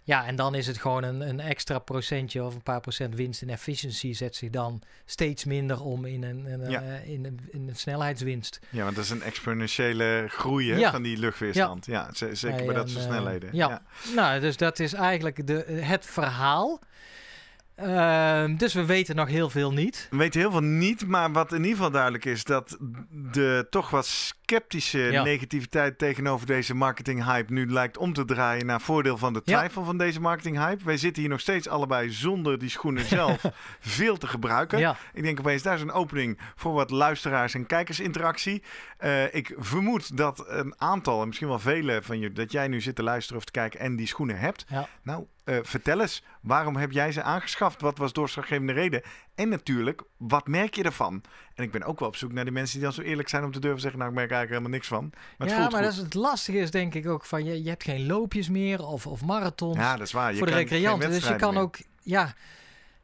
Ja, 0.04 0.26
en 0.26 0.36
dan 0.36 0.54
is 0.54 0.66
het 0.66 0.78
gewoon 0.78 1.02
een, 1.02 1.20
een 1.20 1.40
extra 1.40 1.78
procentje 1.78 2.44
of 2.44 2.54
een 2.54 2.62
paar 2.62 2.80
procent 2.80 3.14
winst 3.14 3.42
in 3.42 3.50
efficiency 3.50 4.12
zet 4.12 4.36
zich 4.36 4.50
dan 4.50 4.82
steeds 5.04 5.44
minder 5.44 5.80
om 5.82 6.04
in 6.04 6.22
een, 6.22 6.44
een, 6.52 6.70
Ja. 6.70 6.82
eh, 6.82 7.08
in 7.08 7.24
een, 7.24 7.40
in 7.50 7.68
een 7.68 7.76
snelheidswinst. 7.76 8.58
Ja, 8.70 8.84
want 8.84 8.96
dat 8.96 9.04
is 9.04 9.10
een 9.10 9.22
exponentiële 9.22 10.24
groei 10.28 10.76
Ja. 10.78 10.90
van 10.90 11.02
die 11.02 11.16
luchtweerstand. 11.18 11.86
Ja, 11.86 12.08
zeker 12.32 12.64
bij 12.64 12.74
dat 12.74 12.90
soort 12.90 13.04
eh, 13.04 13.10
snelheden. 13.10 13.48
ja. 13.52 13.82
Nou, 14.14 14.40
dus 14.40 14.56
dat 14.56 14.78
is 14.78 14.92
eigenlijk 14.92 15.46
de, 15.46 15.64
het 15.80 16.06
verhaal. 16.06 16.80
Ehm, 17.74 18.56
dus 18.56 18.74
we 18.74 18.84
weten 18.84 19.16
nog 19.16 19.28
heel 19.28 19.50
veel 19.50 19.72
niet. 19.72 20.06
We 20.10 20.16
weten 20.16 20.40
heel 20.40 20.50
veel 20.50 20.60
niet, 20.62 21.06
maar 21.06 21.32
wat 21.32 21.50
in 21.52 21.56
ieder 21.58 21.70
geval 21.76 21.90
duidelijk 21.90 22.24
is... 22.24 22.44
dat 22.44 22.76
de 23.32 23.66
toch 23.70 23.90
wat 23.90 24.34
sceptische 24.56 24.98
Ja. 24.98 25.22
negativiteit 25.22 25.98
tegenover 25.98 26.46
deze 26.46 26.74
marketinghype... 26.74 27.52
nu 27.52 27.66
lijkt 27.70 27.98
om 27.98 28.12
te 28.12 28.24
draaien 28.24 28.66
naar 28.66 28.80
voordeel 28.80 29.18
van 29.18 29.32
de 29.32 29.40
Ja. 29.44 29.56
twijfel 29.56 29.84
van 29.84 29.98
deze 29.98 30.20
marketinghype. 30.20 30.84
Wij 30.84 30.96
zitten 30.96 31.22
hier 31.22 31.30
nog 31.30 31.40
steeds 31.40 31.68
allebei 31.68 32.10
zonder 32.10 32.58
die 32.58 32.68
schoenen 32.68 33.04
zelf 33.04 33.42
veel 33.80 34.16
te 34.16 34.26
gebruiken. 34.26 34.78
Ja, 34.78 34.96
Ik 35.14 35.22
denk 35.22 35.38
opeens, 35.38 35.62
daar 35.62 35.74
is 35.74 35.80
een 35.80 35.92
opening 35.92 36.38
voor 36.56 36.72
wat 36.72 36.90
luisteraars- 36.90 37.54
en 37.54 37.66
kijkersinteractie. 37.66 38.62
Eh, 38.96 39.34
ik 39.34 39.54
vermoed 39.58 40.16
dat 40.16 40.44
een 40.48 40.74
aantal, 40.78 41.20
en 41.20 41.26
misschien 41.26 41.48
wel 41.48 41.58
vele 41.58 42.02
van 42.02 42.18
je, 42.18 42.32
dat 42.32 42.52
jij 42.52 42.68
nu 42.68 42.80
zit 42.80 42.94
te 42.96 43.02
luisteren 43.02 43.38
of 43.38 43.44
te 43.44 43.52
kijken 43.52 43.80
en 43.80 43.96
die 43.96 44.06
schoenen 44.06 44.38
hebt. 44.38 44.64
Nou, 45.02 45.26
eh, 45.44 45.56
vertel 45.62 46.00
eens, 46.00 46.24
waarom 46.40 46.76
heb 46.76 46.92
jij 46.92 47.12
ze 47.12 47.22
aangeschaft? 47.22 47.80
Wat 47.80 47.98
was 47.98 48.12
doorslaggevende 48.12 48.72
reden? 48.72 49.02
En 49.34 49.48
natuurlijk, 49.48 50.02
wat 50.16 50.46
merk 50.46 50.74
je 50.74 50.82
ervan? 50.82 51.22
En 51.54 51.64
ik 51.64 51.72
ben 51.72 51.82
ook 51.82 51.98
wel 51.98 52.08
op 52.08 52.16
zoek 52.16 52.32
naar 52.32 52.44
die 52.44 52.52
mensen 52.52 52.74
die 52.74 52.84
dan 52.84 52.92
zo 52.92 53.02
eerlijk 53.02 53.28
zijn 53.28 53.44
om 53.44 53.52
te 53.52 53.60
durven 53.60 53.80
zeggen, 53.80 53.98
nou, 53.98 54.10
ik 54.10 54.16
merk 54.16 54.30
eigenlijk 54.30 54.60
helemaal 54.60 54.78
niks 54.78 54.88
van. 54.88 55.12
Maar 55.38 55.48
ja 55.48 55.58
maar 55.58 55.70
goed. 55.70 55.80
dat 55.82 55.92
is 55.92 55.96
het 55.96 56.14
lastige 56.14 56.58
is 56.58 56.70
denk 56.70 56.94
ik 56.94 57.08
ook 57.08 57.24
van 57.24 57.44
je, 57.44 57.62
je 57.62 57.68
hebt 57.68 57.84
geen 57.84 58.06
loopjes 58.06 58.48
meer 58.48 58.86
of, 58.86 59.06
of 59.06 59.24
marathons 59.24 59.76
Ja, 59.76 59.96
dat 59.96 60.06
is 60.06 60.12
waar. 60.12 60.32
Je 60.32 60.38
voor 60.38 60.46
de 60.46 60.52
recreanten. 60.52 61.10
Dus 61.10 61.28
je 61.28 61.36
kan 61.36 61.54
meer. 61.54 61.62
ook, 61.62 61.76
ja, 62.02 62.34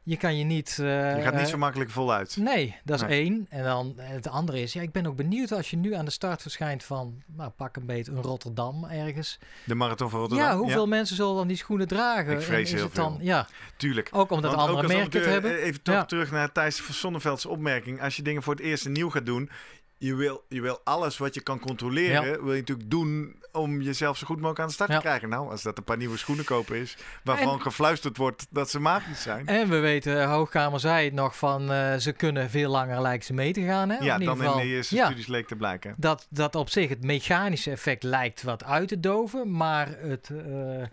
je 0.09 0.17
kan 0.17 0.37
je 0.37 0.43
niet. 0.43 0.77
eh, 0.79 1.15
Je 1.15 1.21
gaat 1.21 1.33
niet 1.33 1.43
eh, 1.43 1.49
zo 1.49 1.57
makkelijk 1.57 1.89
voluit. 1.89 2.37
Nee, 2.37 2.75
dat 2.83 3.01
is 3.01 3.07
Nee. 3.07 3.21
één. 3.23 3.45
En 3.49 3.63
dan 3.63 3.93
eh, 3.97 4.07
het 4.09 4.27
andere 4.27 4.61
is, 4.61 4.73
ja, 4.73 4.81
ik 4.81 4.91
ben 4.91 5.05
ook 5.05 5.15
benieuwd 5.15 5.51
als 5.51 5.69
je 5.69 5.77
nu 5.77 5.93
aan 5.93 6.05
de 6.05 6.11
start 6.11 6.41
verschijnt 6.41 6.83
van, 6.83 7.23
nou, 7.35 7.49
pak 7.49 7.75
een 7.75 7.85
beetje 7.85 8.11
een 8.11 8.21
Rotterdam 8.21 8.85
ergens. 8.85 9.39
De 9.65 9.75
marathon 9.75 10.09
van 10.09 10.19
Rotterdam. 10.19 10.47
ja, 10.47 10.57
hoeveel 10.57 10.87
mensen 10.87 11.15
zullen 11.15 11.35
dan 11.35 11.47
die 11.47 11.57
schoenen 11.57 11.87
dragen? 11.87 12.33
Ik 12.33 12.41
vrees 12.41 12.69
En 12.69 12.75
heel 12.75 12.85
het 12.85 12.95
dan, 12.95 13.15
veel. 13.15 13.25
Ja, 13.25 13.47
Tuurlijk. 13.77 14.09
ook 14.11 14.31
omdat 14.31 14.51
Want 14.55 14.67
andere 14.69 14.87
merken 14.87 15.01
amateur, 15.01 15.29
hebben. 15.31 15.51
eh, 15.59 15.65
Even 15.65 15.81
toch 15.81 15.95
Ja. 15.95 16.05
terug 16.05 16.31
naar 16.31 16.51
Thijs 16.51 16.81
van 16.81 16.93
Sonneveld's 16.95 17.45
opmerking. 17.45 18.01
Als 18.01 18.15
je 18.15 18.21
dingen 18.21 18.43
voor 18.43 18.53
het 18.53 18.63
eerst 18.63 18.87
nieuw 18.89 19.09
gaat 19.09 19.25
doen, 19.25 19.49
je 19.97 20.15
wil, 20.15 20.43
je 20.49 20.61
wil 20.61 20.79
alles 20.83 21.17
wat 21.17 21.33
je 21.33 21.41
kan 21.41 21.59
controleren, 21.59 22.43
wil 22.43 22.53
je 22.53 22.59
natuurlijk 22.59 22.89
doen 22.89 23.35
om 23.61 23.81
jezelf 23.81 24.17
zo 24.17 24.25
goed 24.25 24.35
mogelijk 24.35 24.59
aan 24.59 24.67
de 24.67 24.73
start 24.73 24.89
Ja. 24.89 24.95
te 24.95 25.01
krijgen. 25.01 25.29
Nou, 25.29 25.49
als 25.51 25.61
dat 25.61 25.77
een 25.77 25.83
paar 25.83 25.97
nieuwe 25.97 26.17
schoenen 26.17 26.45
kopen 26.45 26.75
is, 26.77 26.97
waarvan 27.23 27.61
gefluisterd 27.61 28.17
wordt 28.17 28.47
dat 28.49 28.69
ze 28.69 28.79
magisch 28.79 29.21
zijn. 29.21 29.47
En 29.47 29.69
we 29.69 29.77
weten, 29.79 30.23
Hoogkamer 30.29 30.79
zei 30.79 31.05
het 31.05 31.13
nog 31.13 31.37
van, 31.37 31.71
eh, 31.71 31.95
ze 31.95 32.11
kunnen 32.11 32.49
veel 32.49 32.69
langer 32.71 33.01
lijken 33.01 33.25
ze 33.25 33.33
mee 33.33 33.53
te 33.53 33.61
gaan. 33.61 33.89
Hè? 33.89 33.97
ja, 33.97 34.17
in 34.19 34.25
dan 34.25 34.35
in 34.37 34.43
geval. 34.43 34.57
de 34.59 34.65
eerste 34.67 34.95
Ja. 34.95 35.05
studies 35.05 35.27
leek 35.27 35.47
te 35.47 35.55
blijken. 35.55 35.93
dat, 35.97 36.27
dat 36.29 36.55
op 36.55 36.69
zich 36.69 36.89
het 36.89 37.03
mechanische 37.03 37.71
effect 37.71 38.03
lijkt 38.03 38.43
wat 38.43 38.63
uit 38.63 38.87
te 38.87 38.99
doven, 38.99 39.51
maar 39.51 39.87
het, 39.97 40.29
eh, 40.29 40.83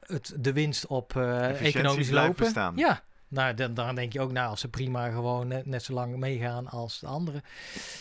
het, 0.00 0.34
de 0.38 0.52
winst 0.52 0.86
op 0.86 1.16
eh, 1.16 1.38
Efficiëntie 1.48 1.80
economisch 1.80 2.10
lopen. 2.10 2.34
bestaan. 2.36 2.72
Ja, 2.76 3.00
nou, 3.28 3.54
dan, 3.54 3.74
dan 3.74 3.94
denk 3.94 4.12
je 4.12 4.20
ook, 4.20 4.32
nou, 4.32 4.48
als 4.50 4.60
ze 4.60 4.68
prima 4.68 5.08
gewoon 5.10 5.48
net, 5.48 5.66
net 5.66 5.82
zo 5.82 5.92
lang 5.92 6.16
meegaan 6.16 6.68
als 6.68 6.98
de 7.00 7.06
anderen. 7.06 7.42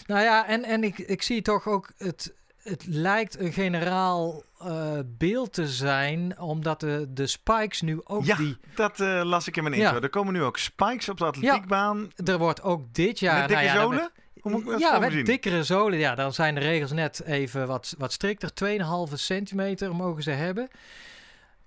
Nou 0.05 0.21
ja, 0.21 0.47
en, 0.47 0.63
en 0.63 0.83
ik, 0.83 0.97
ik 0.97 1.21
zie 1.21 1.41
toch 1.41 1.67
ook, 1.67 1.89
het, 1.97 2.33
het 2.63 2.85
lijkt 2.87 3.39
een 3.39 3.53
generaal 3.53 4.43
eh, 4.59 4.99
beeld 5.05 5.53
te 5.53 5.67
zijn, 5.67 6.39
omdat 6.39 6.79
de, 6.79 7.05
de 7.09 7.27
spikes 7.27 7.81
nu 7.81 8.01
ook 8.03 8.25
Ja, 8.25 8.35
die... 8.35 8.57
dat 8.75 8.99
eh, 8.99 9.21
las 9.23 9.47
ik 9.47 9.57
in 9.57 9.63
mijn 9.63 9.75
Ja. 9.75 9.83
intro. 9.85 10.01
Er 10.01 10.09
komen 10.09 10.33
nu 10.33 10.43
ook 10.43 10.57
spikes 10.57 11.09
op 11.09 11.17
de 11.17 11.25
atletiekbaan. 11.25 12.11
Er 12.25 12.37
wordt 12.37 12.61
ook 12.61 12.93
dit 12.93 13.19
jaar... 13.19 13.39
met 13.39 13.47
dikke 13.47 13.63
nou 13.63 13.75
ja, 13.75 13.81
zolen? 13.81 14.11
Hoe 14.39 14.51
moet 14.51 14.61
ik 14.61 14.67
dat 14.67 14.79
ja, 14.79 14.99
met 14.99 15.11
zien? 15.11 15.25
dikkere 15.25 15.63
zolen. 15.63 15.99
Ja, 15.99 16.15
dan 16.15 16.33
zijn 16.33 16.55
de 16.55 16.61
regels 16.61 16.91
net 16.91 17.23
even 17.23 17.67
wat, 17.67 17.95
wat 17.97 18.11
strikter. 18.11 18.49
2,5 19.09 19.13
centimeter 19.13 19.95
mogen 19.95 20.23
ze 20.23 20.31
hebben. 20.31 20.69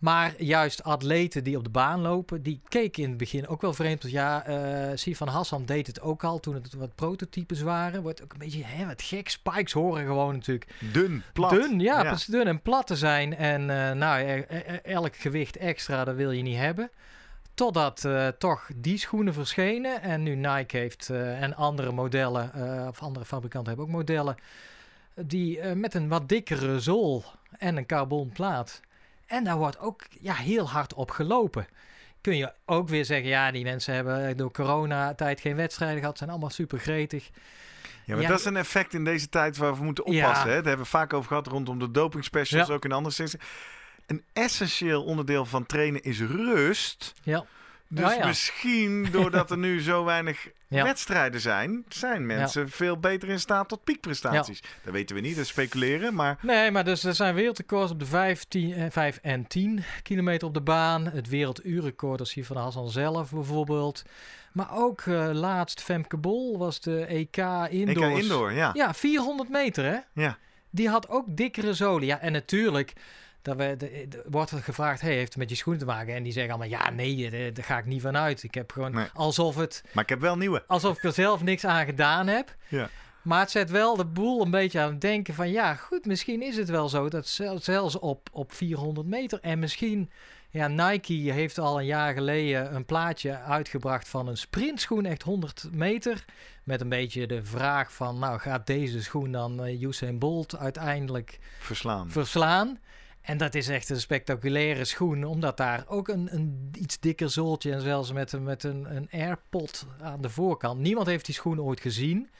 Maar 0.02 0.42
juist 0.42 0.82
atleten 0.82 1.44
die 1.44 1.56
op 1.56 1.64
de 1.64 1.70
baan 1.70 2.00
lopen, 2.00 2.42
die 2.42 2.60
keken 2.68 3.02
in 3.02 3.08
het 3.08 3.18
begin 3.18 3.48
ook 3.48 3.60
wel 3.60 3.72
vreemd. 3.72 4.02
Want 4.02 4.14
ja, 4.14 4.44
eh 4.44 4.96
Sifan 4.96 5.28
Hassan 5.28 5.64
deed 5.64 5.86
het 5.86 6.00
ook 6.00 6.24
al 6.24 6.40
toen 6.40 6.54
het 6.54 6.74
wat 6.74 6.94
prototypes 6.94 7.60
waren. 7.60 8.02
Wordt 8.02 8.22
ook 8.22 8.32
een 8.32 8.38
beetje 8.38 8.64
hè, 8.64 8.86
wat 8.86 9.02
gek. 9.02 9.28
Spikes 9.28 9.72
horen 9.72 10.06
gewoon 10.06 10.34
natuurlijk 10.34 10.74
Dun, 10.92 11.22
plat. 11.32 11.50
dun. 11.50 11.80
Ja, 11.80 12.02
Ja. 12.02 12.08
precies, 12.08 12.26
dun 12.26 12.46
en 12.46 12.62
plat 12.62 12.86
te 12.86 12.96
zijn. 12.96 13.36
En 13.36 13.70
eh, 13.70 13.92
nou, 13.92 14.40
elk 14.82 15.16
gewicht 15.16 15.56
extra, 15.56 16.04
dat 16.04 16.14
wil 16.16 16.30
je 16.30 16.42
niet 16.42 16.58
hebben. 16.58 16.90
Totdat 17.54 18.04
eh, 18.04 18.28
toch 18.28 18.68
die 18.76 18.98
schoenen 18.98 19.34
verschenen. 19.34 20.02
En 20.02 20.22
nu 20.22 20.34
Nike 20.34 20.76
heeft 20.76 21.10
en 21.10 21.54
andere 21.56 21.92
modellen, 21.92 22.50
of 22.88 23.02
andere 23.02 23.24
fabrikanten 23.24 23.68
hebben 23.68 23.86
ook 23.90 23.96
modellen. 23.98 24.36
Die 25.14 25.62
met 25.74 25.94
een 25.94 26.08
wat 26.08 26.28
dikkere 26.28 26.80
zool 26.80 27.24
en 27.58 27.76
een 27.76 27.86
carbon 27.86 28.30
plaat. 28.32 28.80
En 29.32 29.44
daar 29.44 29.56
wordt 29.56 29.78
ook 29.78 30.02
ja, 30.20 30.34
heel 30.34 30.70
hard 30.70 30.94
op 30.94 31.10
gelopen. 31.10 31.66
Kun 32.20 32.36
je 32.36 32.52
ook 32.66 32.88
weer 32.88 33.04
zeggen, 33.04 33.28
ja, 33.28 33.50
die 33.50 33.64
mensen 33.64 33.94
hebben 33.94 34.36
door 34.36 34.50
coronatijd 34.50 35.40
geen 35.40 35.56
wedstrijden 35.56 35.98
gehad. 35.98 36.18
Zijn 36.18 36.30
allemaal 36.30 36.50
super 36.50 36.78
gretig. 36.78 37.30
Ja, 38.04 38.14
maar 38.14 38.22
Ja, 38.22 38.28
dat 38.28 38.38
is 38.38 38.44
een 38.44 38.56
effect 38.56 38.94
in 38.94 39.04
deze 39.04 39.28
tijd 39.28 39.56
waar 39.56 39.76
we 39.76 39.84
moeten 39.84 40.04
oppassen. 40.04 40.48
Ja. 40.48 40.54
Hè? 40.54 40.60
Daar 40.60 40.68
hebben 40.68 40.84
we 40.84 40.90
vaak 40.90 41.12
over 41.12 41.28
gehad 41.28 41.46
rondom 41.46 41.78
de 41.78 41.90
doping 41.90 42.24
specials, 42.24 42.68
Ja. 42.68 42.74
ook 42.74 42.84
in 42.84 42.92
andere 42.92 43.14
secties. 43.14 43.40
Een 44.06 44.24
essentieel 44.32 45.04
onderdeel 45.04 45.44
van 45.44 45.66
trainen 45.66 46.02
is 46.02 46.20
rust. 46.20 47.12
Ja. 47.22 47.44
Dus 47.94 48.04
Nou 48.04 48.18
ja. 48.18 48.26
misschien, 48.26 49.06
doordat 49.12 49.50
er 49.50 49.58
nu 49.58 49.80
zo 49.80 50.04
weinig 50.04 50.48
Ja. 50.68 50.84
wedstrijden 50.84 51.40
zijn, 51.40 51.84
zijn 51.88 52.26
mensen 52.26 52.68
veel 52.70 52.98
beter 52.98 53.28
in 53.28 53.40
staat 53.40 53.68
tot 53.68 53.84
piekprestaties. 53.84 54.62
Dat 54.84 54.92
weten 54.92 55.16
we 55.16 55.22
niet, 55.22 55.36
dat 55.36 55.46
speculeren. 55.46 56.14
Maar 56.14 56.38
Nee, 56.40 56.70
maar 56.70 56.84
dus 56.84 57.04
er 57.04 57.14
zijn 57.14 57.34
wereldrecords 57.34 57.92
op 57.92 57.98
de 57.98 58.06
5, 58.06 58.44
10, 58.44 58.72
eh, 58.72 58.86
5 58.90 59.18
en 59.22 59.46
10 59.46 59.84
kilometer 60.02 60.48
op 60.48 60.54
de 60.54 60.60
baan. 60.60 61.06
Het 61.06 61.28
werelduurrecord 61.28 62.20
is 62.20 62.32
hier 62.34 62.44
van 62.44 62.56
Hassan 62.56 62.90
zelf 62.90 63.30
bijvoorbeeld. 63.30 64.02
Maar 64.52 64.72
ook 64.72 65.00
eh, 65.00 65.28
laatst 65.32 65.82
Femke 65.82 66.16
Bol 66.16 66.58
was 66.58 66.80
de 66.80 67.04
EK 67.04 67.36
EK 67.36 67.70
Indoors. 67.70 68.22
Indoor, 68.22 68.52
ja. 68.52 68.70
Ja, 68.74 68.94
400 68.94 69.48
meter 69.48 69.84
hè. 69.84 69.98
Ja. 70.22 70.36
Die 70.70 70.88
had 70.88 71.08
ook 71.08 71.24
dikkere 71.28 71.74
zolen. 71.74 72.06
Ja, 72.06 72.18
en 72.20 72.32
natuurlijk... 72.32 72.92
Dat 73.42 73.56
we, 73.56 73.74
de, 73.78 74.06
de- 74.08 74.22
wordt 74.30 74.50
er 74.50 74.62
gevraagd, 74.62 75.00
hey, 75.00 75.14
heeft 75.14 75.28
het 75.28 75.36
met 75.36 75.50
je 75.50 75.56
schoenen 75.56 75.80
te 75.82 75.86
maken? 75.88 76.14
En 76.14 76.22
die 76.22 76.32
zeggen 76.32 76.54
allemaal, 76.54 76.78
ja, 76.80 76.90
nee, 76.90 77.30
eh, 77.30 77.54
daar 77.54 77.64
ga 77.64 77.78
ik 77.78 77.84
niet 77.86 78.02
van 78.02 78.16
uit. 78.16 78.42
Ik 78.42 78.54
heb 78.54 78.72
gewoon 78.72 78.92
Nee. 78.92 79.06
alsof, 79.14 79.56
het, 79.56 79.84
Maar 79.92 80.02
ik 80.02 80.08
heb 80.08 80.20
wel 80.20 80.36
nieuwe. 80.36 80.64
alsof 80.66 80.96
ik 80.96 81.02
er 81.04 81.12
zelf 81.12 81.42
niks 81.42 81.64
aan 81.64 81.84
gedaan 81.84 82.26
heb. 82.26 82.54
Ja. 82.68 82.88
Maar 83.22 83.40
het 83.40 83.50
zet 83.50 83.70
wel 83.70 83.96
de 83.96 84.04
boel 84.04 84.42
een 84.42 84.50
beetje 84.50 84.80
aan 84.80 84.90
het 84.90 85.00
denken 85.00 85.34
van... 85.34 85.50
ja, 85.50 85.74
goed, 85.74 86.04
misschien 86.06 86.42
is 86.42 86.56
het 86.56 86.68
wel 86.68 86.88
zo 86.88 87.08
dat 87.08 87.26
zel- 87.26 87.58
zelfs 87.58 87.98
op, 87.98 88.28
op 88.32 88.52
400 88.52 89.06
meter... 89.06 89.38
en 89.40 89.58
misschien... 89.58 90.10
Ja, 90.50 90.68
Nike 90.68 91.12
heeft 91.12 91.58
al 91.58 91.78
een 91.78 91.86
jaar 91.86 92.12
geleden 92.14 92.74
een 92.74 92.84
plaatje 92.84 93.38
uitgebracht 93.38 94.08
van 94.08 94.28
een 94.28 94.36
sprintschoen, 94.36 95.04
echt 95.04 95.22
100 95.22 95.68
meter. 95.72 96.24
Met 96.64 96.80
een 96.80 96.88
beetje 96.88 97.26
de 97.26 97.44
vraag 97.44 97.92
van, 97.92 98.18
nou 98.18 98.38
gaat 98.38 98.66
deze 98.66 99.02
schoen 99.02 99.32
dan 99.32 99.64
eh, 99.64 99.82
Usain 99.82 100.18
Bolt 100.18 100.56
uiteindelijk 100.58 101.38
Verslaan. 101.58 102.10
verslaan? 102.10 102.78
En 103.22 103.36
dat 103.38 103.54
is 103.54 103.68
echt 103.68 103.88
een 103.88 104.00
spectaculaire 104.00 104.84
schoen, 104.84 105.24
omdat 105.24 105.56
daar 105.56 105.84
ook 105.86 106.08
een, 106.08 106.28
een 106.34 106.70
iets 106.78 107.00
dikker 107.00 107.30
zooltje 107.30 107.72
en 107.72 107.80
zelfs 107.80 108.12
met 108.12 108.32
een, 108.32 108.42
met 108.42 108.62
een, 108.64 108.96
een 108.96 109.08
airpod 109.12 109.86
aan 110.00 110.20
de 110.20 110.30
voorkant. 110.30 110.80
Niemand 110.80 111.06
heeft 111.06 111.26
die 111.26 111.34
schoen 111.34 111.60
ooit 111.60 111.80
gezien. 111.80 112.30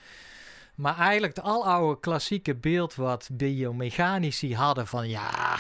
Maar 0.75 0.99
eigenlijk 0.99 1.37
het 1.37 1.45
aloude 1.45 2.01
klassieke 2.01 2.55
beeld 2.55 2.95
wat 2.95 3.29
biomechanici 3.33 4.55
hadden 4.55 4.87
van 4.87 5.09
ja, 5.09 5.59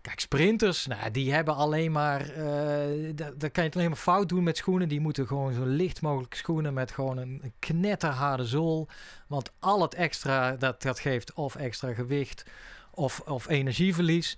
kijk 0.00 0.20
sprinters, 0.20 0.86
nou, 0.86 1.10
die 1.10 1.32
hebben 1.32 1.54
alleen 1.54 1.92
maar, 1.92 2.20
eh 2.20 3.10
da- 3.14 3.32
daar 3.36 3.50
kan 3.50 3.62
je 3.62 3.68
het 3.68 3.76
alleen 3.76 3.88
maar 3.88 3.96
fout 3.98 4.28
doen 4.28 4.42
met 4.42 4.56
schoenen. 4.56 4.88
Die 4.88 5.00
moeten 5.00 5.26
gewoon 5.26 5.52
zo 5.52 5.64
licht 5.64 6.02
mogelijk 6.02 6.34
schoenen 6.34 6.74
met 6.74 6.90
gewoon 6.90 7.16
een, 7.16 7.40
een 7.42 7.52
knetterharde 7.58 8.44
zool. 8.44 8.88
Want 9.26 9.52
al 9.58 9.82
het 9.82 9.94
extra, 9.94 10.56
dat, 10.56 10.82
dat 10.82 10.98
geeft 11.00 11.32
of 11.32 11.54
extra 11.54 11.92
gewicht 11.94 12.44
of, 12.94 13.20
of 13.20 13.48
energieverlies. 13.48 14.36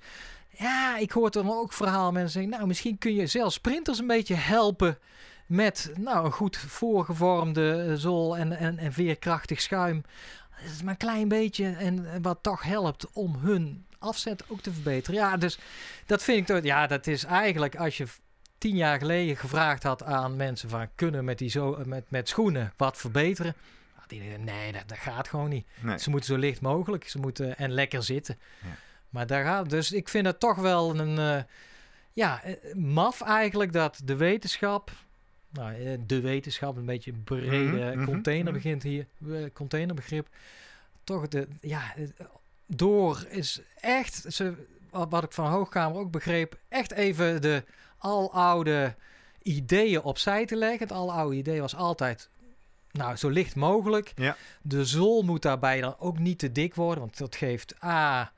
Ja, 0.51 0.97
ik 0.97 1.11
hoor 1.11 1.31
dan 1.31 1.51
ook 1.51 1.73
verhaal 1.73 2.13
mensen 2.13 2.33
zeggen, 2.33 2.51
nou 2.51 2.67
misschien 2.67 2.99
kun 2.99 3.15
je 3.15 3.27
zelfs 3.27 3.55
sprinters 3.55 3.99
een 3.99 4.07
beetje 4.07 4.35
helpen 4.35 4.99
met 5.47 5.93
nou, 5.97 6.25
een 6.25 6.33
goed 6.33 6.57
voorgevormde 6.57 7.87
eh, 7.89 7.95
zool 7.95 8.37
en, 8.37 8.53
en, 8.53 8.79
en 8.79 8.93
veerkrachtig 8.93 9.61
schuim. 9.61 10.05
Dat 10.63 10.73
is 10.73 10.83
maar 10.83 10.93
een 10.93 10.97
klein 10.97 11.29
beetje 11.29 11.67
en 11.67 12.23
wat 12.23 12.39
toch 12.43 12.63
helpt 12.63 13.11
om 13.13 13.37
hun 13.37 13.87
afzet 13.99 14.45
ook 14.49 14.61
te 14.61 14.73
verbeteren. 14.73 15.21
Ja, 15.21 15.37
dus 15.37 15.59
dat 16.07 16.23
vind 16.23 16.39
ik 16.39 16.47
toch, 16.47 16.65
ja, 16.65 16.87
dat 16.87 17.07
is 17.07 17.25
eigenlijk 17.25 17.77
als 17.77 17.97
je 17.97 18.07
tien 18.59 18.77
jaar 18.77 18.99
geleden 18.99 19.37
gevraagd 19.37 19.83
had 19.83 20.03
aan 20.03 20.37
mensen 20.37 20.69
van 20.69 20.89
kunnen 20.95 21.25
met, 21.25 21.39
die 21.39 21.51
zo, 21.51 21.83
met, 21.85 22.05
met 22.11 22.29
schoenen 22.29 22.73
wat 22.77 22.97
verbeteren. 22.97 23.55
Die 24.07 24.21
nee, 24.39 24.73
dat, 24.73 24.83
dat 24.87 24.99
gaat 24.99 25.29
gewoon 25.29 25.49
niet. 25.49 25.67
Nee. 25.81 25.99
Ze 25.99 26.11
moeten 26.11 26.29
zo 26.29 26.41
licht 26.41 26.61
mogelijk 26.61 27.09
ze 27.09 27.19
moeten, 27.19 27.57
en 27.57 27.71
lekker 27.71 28.03
zitten. 28.03 28.39
Ja. 28.63 28.69
Maar 29.15 29.27
daar 29.27 29.45
gaat 29.45 29.71
dus 29.71 29.93
ik 29.93 30.09
vind 30.09 30.27
het 30.27 30.41
toch 30.41 30.57
wel 30.57 30.99
een 30.99 31.19
eh, 31.19 31.43
ja, 32.13 32.43
eh, 32.43 32.75
maf 32.75 33.21
eigenlijk 33.21 33.73
dat 33.73 34.01
de 34.05 34.17
wetenschap, 34.17 34.91
nou, 35.51 35.75
eh, 35.75 35.99
de 36.07 36.21
wetenschap, 36.21 36.77
een 36.77 36.85
beetje 36.85 37.13
een 37.13 37.25
brede 37.25 37.57
Mhm, 37.57 37.99
mhm, 37.99 38.05
container 38.05 38.53
mhm. 38.53 38.55
begint 38.55 38.83
hier, 38.83 39.07
containerbegrip, 39.53 40.29
toch 41.05 41.29
de, 41.29 41.49
ja, 41.61 41.95
door 42.67 43.27
is 43.29 43.61
echt, 43.81 44.25
ze, 44.29 44.55
wat 44.91 45.11
wat 45.11 45.25
ik 45.25 45.33
van 45.33 45.51
Hoogkamer 45.51 45.99
ook 45.99 46.11
begreep, 46.11 46.59
echt 46.69 46.93
even 46.93 47.43
de 47.43 47.65
aloude 47.99 48.95
ideeën 49.43 50.03
opzij 50.03 50.47
te 50.47 50.57
leggen. 50.57 50.79
Het 50.79 50.93
aloude 50.93 51.37
idee 51.37 51.61
was 51.61 51.75
altijd, 51.75 52.29
nou, 52.95 53.17
zo 53.17 53.29
licht 53.29 53.55
mogelijk. 53.57 54.13
Ja. 54.17 54.37
De 54.63 54.85
zool 54.85 55.23
moet 55.23 55.43
daarbij 55.43 55.81
dan 55.81 55.97
ook 55.99 56.19
niet 56.19 56.39
te 56.39 56.53
dik 56.53 56.75
worden, 56.75 57.03
want 57.05 57.19
dat 57.19 57.37
geeft 57.37 57.75
A, 57.85 58.33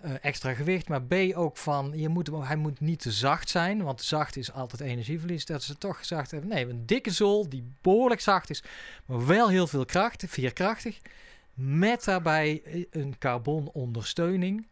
eh, 0.00 0.10
extra 0.20 0.54
gewicht, 0.54 0.88
maar 0.88 1.02
B 1.02 1.14
ook 1.34 1.56
van, 1.56 1.92
je 1.94 2.08
moet, 2.08 2.26
hem- 2.26 2.40
hij 2.42 2.56
moet 2.56 2.80
niet 2.80 3.00
te 3.00 3.10
zacht 3.12 3.48
zijn, 3.50 3.82
want 3.82 4.02
zacht 4.02 4.36
is 4.36 4.52
altijd 4.52 4.80
energieverlies. 4.80 5.44
Dat 5.44 5.62
ze 5.62 5.78
toch 5.78 5.98
gezegd 5.98 6.30
hebben, 6.30 6.48
nee, 6.50 6.68
een 6.68 6.86
dikke 6.86 7.10
zool 7.10 7.48
die 7.48 7.72
behoorlijk 7.80 8.20
zacht 8.20 8.50
is, 8.50 8.62
maar 9.06 9.26
wel 9.26 9.48
heel 9.48 9.66
veel 9.66 9.84
kracht, 9.84 10.24
veerkrachtig, 10.28 10.98
met 11.54 12.04
daarbij 12.04 12.62
eh, 12.64 12.84
een 12.90 13.14
carbon 13.18 13.70
ondersteuning. 13.72 14.68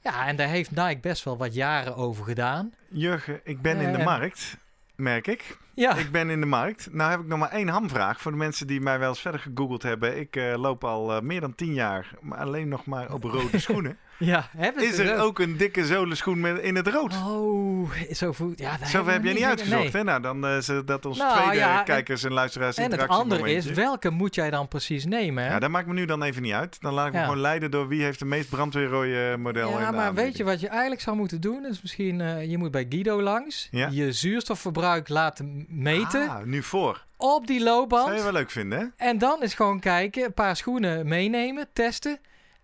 Ja, 0.00 0.26
en 0.26 0.36
daar 0.36 0.48
heeft 0.48 0.70
Nike 0.70 0.98
best 1.00 1.24
wel 1.24 1.36
wat 1.36 1.54
jaren 1.54 1.96
over 1.96 2.24
gedaan. 2.24 2.72
Jurgen, 2.88 3.40
ik 3.44 3.60
ben 3.60 3.80
in 3.80 3.92
de 3.92 3.98
Eh. 3.98 4.04
markt, 4.04 4.56
merk 4.96 5.26
ik. 5.26 5.56
Ja, 5.74 5.94
Ik 5.94 6.10
ben 6.10 6.30
in 6.30 6.40
de 6.40 6.46
markt. 6.46 6.88
Nou 6.92 7.10
heb 7.10 7.20
ik 7.20 7.26
nog 7.26 7.38
maar 7.38 7.50
één 7.50 7.68
hamvraag 7.68 8.20
voor 8.20 8.30
de 8.30 8.36
mensen 8.38 8.66
die 8.66 8.80
mij 8.80 8.98
wel 8.98 9.08
eens 9.08 9.20
verder 9.20 9.40
gegoogeld 9.40 9.82
hebben. 9.82 10.18
Ik 10.18 10.36
eh, 10.36 10.54
loop 10.56 10.84
al 10.84 11.12
eh, 11.14 11.20
meer 11.22 11.40
dan 11.40 11.54
tien 11.54 11.74
jaar, 11.74 12.10
maar 12.20 12.38
alleen 12.38 12.68
nog 12.68 12.86
maar 12.86 13.12
op 13.12 13.24
rode 13.24 13.58
schoenen. 13.66 13.98
ja. 14.32 14.48
Is 14.76 14.98
er 14.98 15.06
zo- 15.06 15.16
ook 15.16 15.38
een 15.38 15.56
dikke 15.56 15.86
zolenschoen 15.86 16.40
met, 16.40 16.58
in 16.58 16.76
het 16.76 16.86
rood? 16.88 17.12
Oh, 17.14 17.90
zo 18.12 18.32
voelt. 18.32 18.58
Ja, 18.58 18.78
Zover 18.84 19.12
heb 19.12 19.24
jij 19.24 19.32
niet 19.32 19.42
uitgezocht, 19.42 19.80
nee. 19.82 19.90
hè? 19.92 20.02
Nou, 20.04 20.20
dan 20.22 20.46
eh, 20.46 20.58
ze- 20.58 20.82
dat 20.84 21.06
ons 21.06 21.18
Nou, 21.18 21.36
tweede 21.38 21.56
ja, 21.56 21.82
kijkers 21.82 22.24
en 22.24 22.32
luisteraars 22.32 22.76
En 22.76 22.90
het 22.90 23.08
andere 23.08 23.52
is, 23.54 23.64
welke 23.66 24.10
moet 24.10 24.34
jij 24.34 24.50
dan 24.50 24.68
precies 24.68 25.04
nemen? 25.04 25.44
Hè? 25.44 25.50
Ja, 25.50 25.58
dat 25.58 25.70
maakt 25.70 25.86
me 25.86 25.92
nu 25.94 26.04
dan 26.04 26.22
even 26.22 26.42
niet 26.42 26.52
uit. 26.52 26.80
Dan 26.80 26.92
laat 26.94 27.06
ik 27.06 27.12
me 27.12 27.20
gewoon 27.20 27.40
leiden 27.40 27.70
door 27.70 27.88
wie 27.88 28.02
heeft 28.02 28.18
de 28.18 28.24
meest 28.24 28.48
brandweerrode 28.48 29.36
model 29.38 29.70
in 29.72 29.78
Ja, 29.78 29.90
maar 29.90 30.14
weet 30.14 30.36
je 30.36 30.44
wat 30.44 30.60
je 30.60 30.68
eigenlijk 30.68 31.00
zou 31.00 31.16
moeten 31.16 31.40
doen? 31.40 31.66
Is 31.66 31.82
misschien, 31.82 32.20
eh, 32.20 32.50
je 32.50 32.58
moet 32.58 32.70
bij 32.70 32.86
Guido 32.88 33.22
langs, 33.22 33.68
je 33.90 34.12
zuurstofverbruik 34.12 35.08
laten 35.08 35.66
meten 35.68 36.28
Ah, 36.28 36.42
nu 36.44 36.62
voor. 36.62 37.04
op 37.16 37.46
die 37.46 37.60
Zou 37.60 37.70
je 37.70 37.76
loopband. 37.78 38.22
wel 38.22 38.32
leuk 38.32 38.50
vinden, 38.50 38.78
hè? 38.78 39.06
En 39.06 39.18
dan 39.18 39.42
is 39.42 39.54
gewoon 39.54 39.80
kijken, 39.80 40.24
een 40.24 40.34
paar 40.34 40.56
schoenen 40.56 41.08
meenemen, 41.08 41.66
testen. 41.72 42.18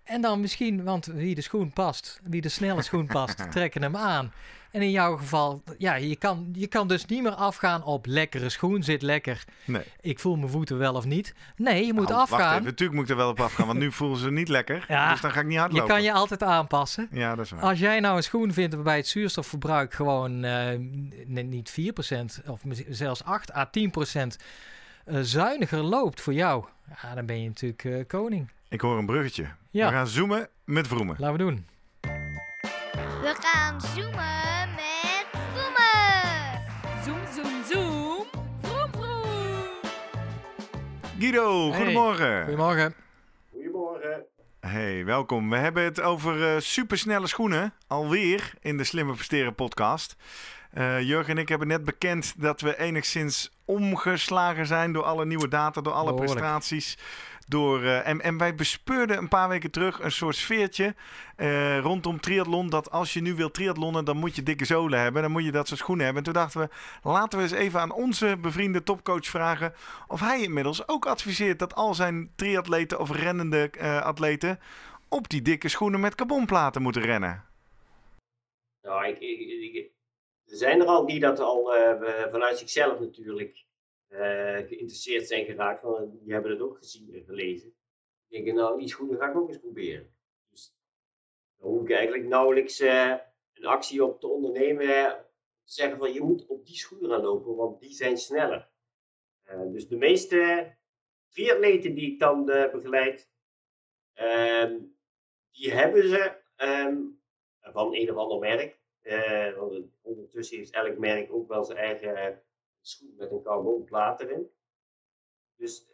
En 0.08 0.20
dan 0.20 0.40
misschien, 0.40 0.84
want 0.84 1.06
wie 1.06 1.34
de 1.34 1.40
schoen 1.40 1.70
past, 1.72 2.20
wie 2.24 2.40
de 2.40 2.48
snelle 2.48 2.82
schoen 2.82 3.06
past, 3.06 3.46
trekken 3.52 3.82
hem 3.82 3.96
aan. 3.96 4.32
En 4.70 4.82
in 4.82 4.90
jouw 4.90 5.16
geval, 5.16 5.62
ja, 5.78 5.94
je 5.94 6.16
kan, 6.16 6.48
je 6.52 6.66
kan 6.66 6.88
dus 6.88 7.06
niet 7.06 7.22
meer 7.22 7.34
afgaan 7.34 7.84
op 7.84 8.06
lekkere 8.06 8.48
schoen, 8.48 8.82
zit 8.82 9.02
lekker. 9.02 9.44
Nee. 9.64 9.82
Ik 10.00 10.18
voel 10.18 10.36
mijn 10.36 10.50
voeten 10.50 10.78
wel 10.78 10.94
of 10.94 11.04
niet. 11.04 11.34
Nee, 11.56 11.86
je 11.86 11.92
moet 11.92 12.08
Nou, 12.08 12.18
Wacht 12.18 12.32
afgaan. 12.32 12.52
even, 12.52 12.64
natuurlijk 12.64 12.92
moet 12.98 13.04
ik 13.04 13.10
er 13.10 13.16
wel 13.16 13.30
op 13.30 13.40
afgaan, 13.40 13.66
want 13.66 13.78
nu 13.78 13.92
voelen 13.92 14.18
ze 14.18 14.30
niet 14.30 14.48
lekker. 14.48 14.84
Ja, 14.88 15.10
dus 15.10 15.20
dan 15.20 15.30
ga 15.30 15.38
ik 15.40 15.44
niet 15.46 15.54
Je 15.54 15.58
hardlopen. 15.60 15.88
kan 15.88 16.02
je 16.02 16.12
altijd 16.12 16.42
aanpassen. 16.42 17.08
Ja, 17.12 17.34
dat 17.34 17.44
is 17.44 17.50
waar. 17.50 17.60
Als 17.62 17.78
jij 17.78 18.00
nou 18.00 18.16
een 18.16 18.22
schoen 18.22 18.52
vindt 18.52 18.74
waarbij 18.74 18.96
het 18.96 19.06
zuurstofverbruik 19.08 19.94
gewoon 19.94 20.40
n- 20.40 21.48
niet 21.48 21.70
4% 21.70 22.40
of 22.46 22.60
zelfs 22.88 23.24
8 23.24 23.54
à 23.54 23.70
10% 23.70 24.36
eh, 25.04 25.18
zuiniger 25.22 25.82
loopt 25.82 26.20
voor 26.20 26.32
jou, 26.34 26.64
ja, 27.02 27.14
dan 27.14 27.26
ben 27.26 27.42
je 27.42 27.48
natuurlijk 27.48 27.84
eh, 27.84 28.06
koning. 28.06 28.48
Ik 28.68 28.80
hoor 28.80 28.98
een 28.98 29.06
bruggetje. 29.06 29.46
Ja. 29.70 29.86
We 29.88 29.94
gaan 29.94 30.06
zoomen 30.06 30.48
met 30.64 30.86
vroemen. 30.86 31.16
Laten 31.18 31.36
we 31.36 31.42
doen. 31.42 31.66
We 33.22 33.34
gaan 33.40 33.80
zoomen 33.80 34.68
met 34.74 35.26
Boemen. 35.54 36.62
Zoom, 37.04 37.18
zoom, 37.34 37.62
zoom. 37.70 38.24
Vroom, 38.62 38.90
vroom. 38.92 39.80
Guido, 41.18 41.70
Hey. 41.70 41.76
goedemorgen. 41.78 42.42
Goedemorgen. 42.44 42.94
Goedemorgen. 43.52 44.22
Hey, 44.60 45.04
welkom. 45.04 45.50
We 45.50 45.56
hebben 45.56 45.82
het 45.84 46.00
over 46.00 46.54
eh, 46.54 46.60
supersnelle 46.60 47.26
schoenen. 47.26 47.72
Alweer 47.86 48.52
in 48.60 48.76
de 48.76 48.84
Slimmer 48.84 49.14
Presteren 49.14 49.54
podcast. 49.54 50.16
Eh, 50.70 51.00
Jurgen 51.00 51.30
en 51.36 51.38
ik 51.38 51.48
hebben 51.48 51.68
net 51.68 51.84
bekend 51.84 52.34
dat 52.36 52.60
we 52.60 52.78
enigszins 52.78 53.50
omgeslagen 53.64 54.66
zijn 54.66 54.92
door 54.92 55.02
alle 55.04 55.26
nieuwe 55.26 55.48
data, 55.48 55.80
door 55.80 55.92
alle 55.92 56.04
Behoorlijk. 56.10 56.38
prestaties. 56.38 56.98
Door, 57.48 57.82
eh, 57.82 58.24
en, 58.24 58.38
wij 58.38 58.54
bespeurden 58.54 59.18
een 59.18 59.28
paar 59.28 59.48
weken 59.48 59.70
terug 59.70 60.00
een 60.00 60.12
soort 60.12 60.36
sfeertje 60.36 60.94
eh, 61.36 61.78
rondom 61.78 62.20
triathlon. 62.20 62.70
Dat 62.70 62.90
als 62.90 63.12
je 63.12 63.20
nu 63.20 63.34
wilt 63.34 63.54
triathlonnen, 63.54 64.04
dan 64.04 64.16
moet 64.16 64.36
je 64.36 64.42
dikke 64.42 64.64
zolen 64.64 65.00
hebben. 65.00 65.22
Dan 65.22 65.30
moet 65.30 65.44
je 65.44 65.52
dat 65.52 65.68
soort 65.68 65.80
schoenen 65.80 66.04
hebben. 66.04 66.24
En 66.24 66.32
toen 66.32 66.42
dachten 66.42 66.60
we, 66.60 66.68
laten 67.02 67.38
we 67.38 67.44
eens 67.44 67.52
even 67.52 67.80
aan 67.80 67.92
onze 67.92 68.36
bevriende 68.40 68.82
topcoach 68.82 69.26
vragen 69.26 69.74
of 70.06 70.20
hij 70.20 70.42
inmiddels 70.42 70.88
ook 70.88 71.06
adviseert 71.06 71.58
dat 71.58 71.74
al 71.74 71.94
zijn 71.94 72.32
triatleten 72.36 73.00
of 73.00 73.10
rennende 73.10 73.70
eh, 73.70 74.02
atleten 74.02 74.60
op 75.08 75.28
die 75.28 75.42
dikke 75.42 75.68
schoenen 75.68 76.00
met 76.00 76.14
carbonplaten 76.14 76.82
moeten 76.82 77.02
rennen. 77.02 77.44
Nou, 78.82 79.06
ik, 79.06 79.90
er 80.46 80.56
zijn 80.56 80.80
er 80.80 80.86
al 80.86 81.06
die 81.06 81.20
dat 81.20 81.40
al 81.40 81.72
vanuit 82.30 82.58
zichzelf 82.58 83.00
natuurlijk 83.00 83.66
geïnteresseerd 84.08 85.26
zijn 85.26 85.44
geraakt. 85.44 85.80
Van, 85.80 86.18
die 86.22 86.32
hebben 86.32 86.50
het 86.50 86.60
ook 86.60 86.76
gezien 86.76 87.14
en 87.14 87.24
gelezen. 87.24 87.74
Die 88.28 88.38
denken, 88.38 88.54
nou, 88.54 88.78
die 88.78 88.88
schoenen 88.88 89.18
ga 89.18 89.28
ik 89.30 89.36
ook 89.36 89.48
eens 89.48 89.58
proberen. 89.58 90.14
Dus 90.50 90.74
daar 91.56 91.68
hoef 91.68 91.82
ik 91.82 91.90
eigenlijk 91.90 92.24
nauwelijks 92.24 92.80
eh, 92.80 93.14
een 93.54 93.64
actie 93.64 94.04
op 94.04 94.20
te 94.20 94.26
ondernemen. 94.28 94.86
eh, 94.86 95.12
zeggen 95.64 95.98
van 95.98 96.12
je 96.12 96.22
moet 96.22 96.46
op 96.46 96.66
die 96.66 96.76
schoenen 96.76 97.10
gaan 97.10 97.22
lopen, 97.22 97.56
want 97.56 97.80
die 97.80 97.92
zijn 97.92 98.18
sneller. 98.18 98.70
Eh, 99.42 99.72
dus 99.72 99.88
de 99.88 99.96
meeste 99.96 100.72
triatleten 101.28 101.94
die 101.94 102.12
ik 102.12 102.18
dan 102.18 102.50
eh, 102.50 102.72
begeleid, 102.72 103.30
ehm, 104.12 104.78
die 105.50 105.72
hebben 105.72 106.08
ze 106.08 106.36
ehm, 106.56 107.02
van 107.60 107.94
een 107.94 108.10
of 108.10 108.16
ander 108.16 108.38
merk. 108.38 108.80
Eh, 109.00 109.56
want 109.56 109.86
ondertussen 110.02 110.58
heeft 110.58 110.72
elk 110.72 110.98
merk 110.98 111.32
ook 111.32 111.48
wel 111.48 111.64
zijn 111.64 111.78
eigen 111.78 112.42
schoen 112.88 113.14
met 113.16 113.30
een 113.30 113.42
carbonplaat 113.42 114.20
erin. 114.20 114.50
Dus 115.56 115.86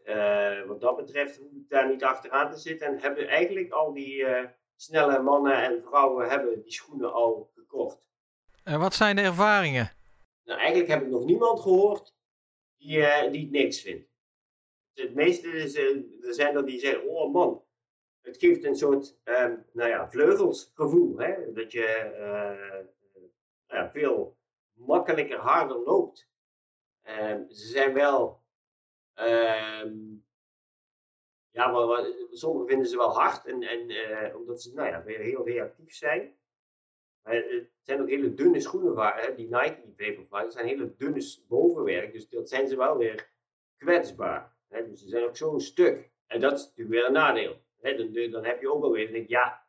wat 0.66 0.80
dat 0.80 0.96
betreft 0.96 1.37
hoef 1.37 1.52
ik 1.52 1.68
daar 1.68 1.88
niet 1.88 2.04
achteraan 2.04 2.50
te 2.50 2.59
zitten. 2.59 2.87
En 2.87 2.98
hebben 2.98 3.28
eigenlijk 3.28 3.72
al 3.72 3.92
die 3.92 4.26
snelle 4.76 5.22
mannen 5.22 5.62
en 5.62 5.83
vrouwen 5.83 6.28
hebben 6.28 6.62
die 6.62 6.72
schoenen 6.72 7.12
al 7.12 7.50
gekocht. 7.54 8.09
En 8.64 8.80
wat 8.80 8.94
zijn 8.94 9.16
de 9.16 9.22
ervaringen? 9.22 9.92
Nou, 10.44 10.59
eigenlijk 10.59 10.88
heb 10.90 11.02
ik 11.02 11.09
nog 11.09 11.24
niemand 11.24 11.61
gehoord 11.61 12.14
die, 12.76 12.98
uh, 12.98 13.30
die 13.30 13.40
het 13.40 13.50
niks 13.50 13.80
vindt. 13.80 14.09
Het 14.94 15.14
meeste 15.14 15.48
is, 15.48 15.76
er 15.76 16.35
zijn 16.35 16.57
er 16.57 16.66
die 16.66 16.78
zeggen, 16.78 17.09
oh 17.09 17.33
man, 17.33 17.64
het 18.20 18.37
geeft 18.37 18.64
een 18.64 18.76
soort 18.76 19.16
uh, 19.24 19.52
nou 19.72 19.88
ja, 19.88 20.11
vleugelsgevoel. 20.11 21.18
Hè? 21.18 21.52
Dat 21.52 21.72
je 21.72 22.12
ja, 23.66 23.90
veel 23.90 24.38
makkelijker, 24.72 25.38
harder 25.38 25.78
loopt. 25.78 26.33
Ehm, 27.04 27.48
ze 27.48 27.66
zijn 27.66 27.92
wel, 27.92 28.42
ehm, 29.14 29.94
ja, 31.50 31.72
sommigen 32.30 32.68
vinden 32.68 32.86
ze 32.86 32.96
wel 32.96 33.18
hard, 33.18 33.46
en, 33.46 33.62
en, 33.62 34.36
omdat 34.36 34.62
ze 34.62 34.74
nou 34.74 34.88
ja, 34.88 35.02
weer 35.02 35.18
heel 35.18 35.44
reactief 35.46 35.94
zijn. 35.94 36.36
Maar 37.22 37.34
het 37.34 37.70
zijn 37.82 38.00
ook 38.00 38.08
hele 38.08 38.34
dunne 38.34 38.60
schoenen, 38.60 38.96
hè, 38.96 39.34
die 39.34 39.46
Nike 39.46 39.82
Vaporfly, 39.96 40.50
zijn 40.50 40.66
hele 40.66 40.94
dunne 40.96 41.36
bovenwerk, 41.48 42.12
dus 42.12 42.28
dat 42.28 42.48
zijn 42.48 42.68
ze 42.68 42.76
wel 42.76 42.96
weer 42.96 43.30
kwetsbaar. 43.76 44.56
Hè, 44.68 44.88
dus 44.88 45.00
ze 45.00 45.08
zijn 45.08 45.24
ook 45.24 45.36
zo'n 45.36 45.60
stuk. 45.60 46.10
En 46.26 46.40
dat 46.40 46.52
is 46.52 46.64
natuurlijk 46.64 46.90
weer 46.90 47.06
een 47.06 47.12
nadeel. 47.12 47.62
Hè, 47.80 47.96
dan, 47.96 48.30
dan 48.30 48.44
heb 48.44 48.60
je 48.60 48.72
ook 48.72 48.82
alweer, 48.82 49.12
denk 49.12 49.28
ja, 49.28 49.63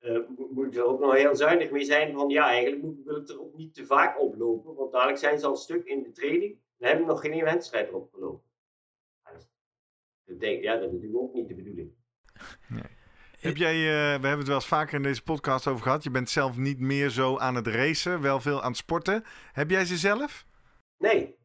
uh, 0.00 0.18
moet 0.50 0.74
je 0.74 0.80
er 0.80 0.86
ook 0.86 1.00
nog 1.00 1.14
heel 1.14 1.36
zuinig 1.36 1.70
mee 1.70 1.84
zijn 1.84 2.12
van 2.12 2.28
ja, 2.28 2.48
eigenlijk 2.48 2.82
moet, 2.82 3.04
wil 3.04 3.16
ik 3.16 3.28
er 3.28 3.40
ook 3.40 3.56
niet 3.56 3.74
te 3.74 3.86
vaak 3.86 4.20
oplopen, 4.20 4.74
want 4.74 4.92
dadelijk 4.92 5.18
zijn 5.18 5.38
ze 5.38 5.46
al 5.46 5.56
stuk 5.56 5.84
in 5.84 6.02
de 6.02 6.12
training, 6.12 6.58
dan 6.78 6.88
heb 6.88 7.00
ik 7.00 7.06
nog 7.06 7.20
geen 7.20 7.44
wedstrijd 7.44 7.88
erop 7.88 8.12
gelopen. 8.12 8.48
denk, 10.24 10.62
ja, 10.62 10.74
dat 10.74 10.84
is 10.84 10.92
natuurlijk 10.92 11.22
ook 11.22 11.34
niet 11.34 11.48
de 11.48 11.54
bedoeling. 11.54 11.92
Nee. 12.68 12.98
Heb 13.40 13.56
jij, 13.56 13.74
uh, 13.74 13.90
we 13.90 14.26
hebben 14.26 14.38
het 14.38 14.46
wel 14.46 14.56
eens 14.56 14.66
vaker 14.66 14.94
in 14.94 15.02
deze 15.02 15.22
podcast 15.22 15.66
over 15.66 15.82
gehad. 15.82 16.02
Je 16.02 16.10
bent 16.10 16.30
zelf 16.30 16.56
niet 16.56 16.80
meer 16.80 17.08
zo 17.08 17.38
aan 17.38 17.54
het 17.54 17.66
racen, 17.66 18.20
wel 18.20 18.40
veel 18.40 18.62
aan 18.62 18.68
het 18.68 18.76
sporten. 18.76 19.24
Heb 19.52 19.70
jij 19.70 19.84
ze 19.84 19.96
zelf? 19.96 20.46
Nee. 20.98 21.38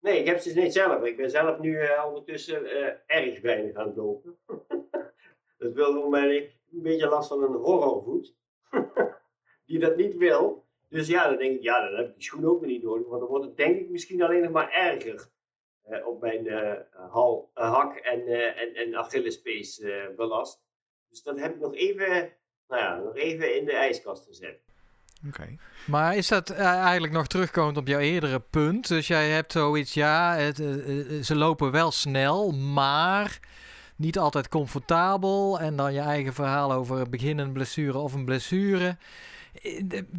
Nee, 0.00 0.18
ik 0.18 0.26
heb 0.26 0.38
ze 0.38 0.60
niet 0.60 0.72
zelf. 0.72 1.04
Ik 1.04 1.16
ben 1.16 1.30
zelf 1.30 1.58
nu 1.58 1.82
uh, 1.82 2.04
ondertussen 2.06 2.62
uh, 2.62 2.86
erg 3.06 3.40
weinig 3.40 3.74
aan 3.74 3.86
het 3.86 3.96
lopen. 3.96 4.36
dat 5.58 5.72
wil 5.72 6.02
omdat 6.02 6.24
ik 6.24 6.52
een 6.74 6.82
beetje 6.82 7.08
last 7.08 7.28
van 7.28 7.42
een 7.42 7.52
horrorvoet. 7.52 8.34
die 9.66 9.78
dat 9.78 9.96
niet 9.96 10.16
wil. 10.16 10.64
Dus 10.88 11.08
ja, 11.08 11.28
dan 11.28 11.38
denk 11.38 11.56
ik, 11.56 11.62
ja, 11.62 11.88
dan 11.88 11.96
heb 11.96 12.08
ik 12.08 12.14
die 12.14 12.24
schoen 12.24 12.46
ook 12.46 12.66
niet 12.66 12.82
nodig. 12.82 13.08
Want 13.08 13.20
dan 13.20 13.28
wordt 13.28 13.44
het 13.44 13.56
denk 13.56 13.80
ik 13.80 13.90
misschien 13.90 14.22
alleen 14.22 14.42
nog 14.42 14.50
maar 14.50 14.70
erger. 14.70 15.28
op 16.04 16.20
mijn 16.20 16.46
hal, 17.10 17.50
hak 17.54 17.96
en, 17.96 18.26
en, 18.56 18.74
en 18.74 18.96
Achillespees 18.96 19.84
belast. 20.16 20.62
Dus 21.08 21.22
dat 21.22 21.40
heb 21.40 21.54
ik 21.54 21.60
nog 21.60 21.74
even, 21.74 22.32
nou 22.68 22.82
ja, 22.82 22.98
nog 22.98 23.16
even 23.16 23.56
in 23.56 23.64
de 23.64 23.72
ijskast 23.72 24.26
gezet. 24.26 24.64
Oké. 25.28 25.56
Maar 25.86 26.16
is 26.16 26.28
dat 26.28 26.50
eh, 26.50 26.66
eigenlijk 26.66 27.12
nog 27.12 27.26
terugkomend 27.26 27.76
op 27.76 27.86
jouw 27.86 27.98
eerdere 27.98 28.40
punt? 28.40 28.88
Dus 28.88 29.06
jij 29.06 29.30
hebt 29.30 29.52
zoiets, 29.52 29.94
ja, 29.94 30.36
eh, 30.36 30.48
eh, 30.48 31.22
ze 31.22 31.36
lopen 31.36 31.70
wel 31.70 31.90
snel, 31.90 32.50
maar 32.52 33.40
niet 33.96 34.18
altijd 34.18 34.48
comfortabel. 34.48 35.60
En 35.60 35.76
dan 35.76 35.92
je 35.92 36.00
eigen 36.00 36.34
verhaal 36.34 36.72
over 36.72 37.06
een 37.20 37.52
blessure 37.52 37.98
of 37.98 38.12
een 38.12 38.24
blessure. 38.24 38.96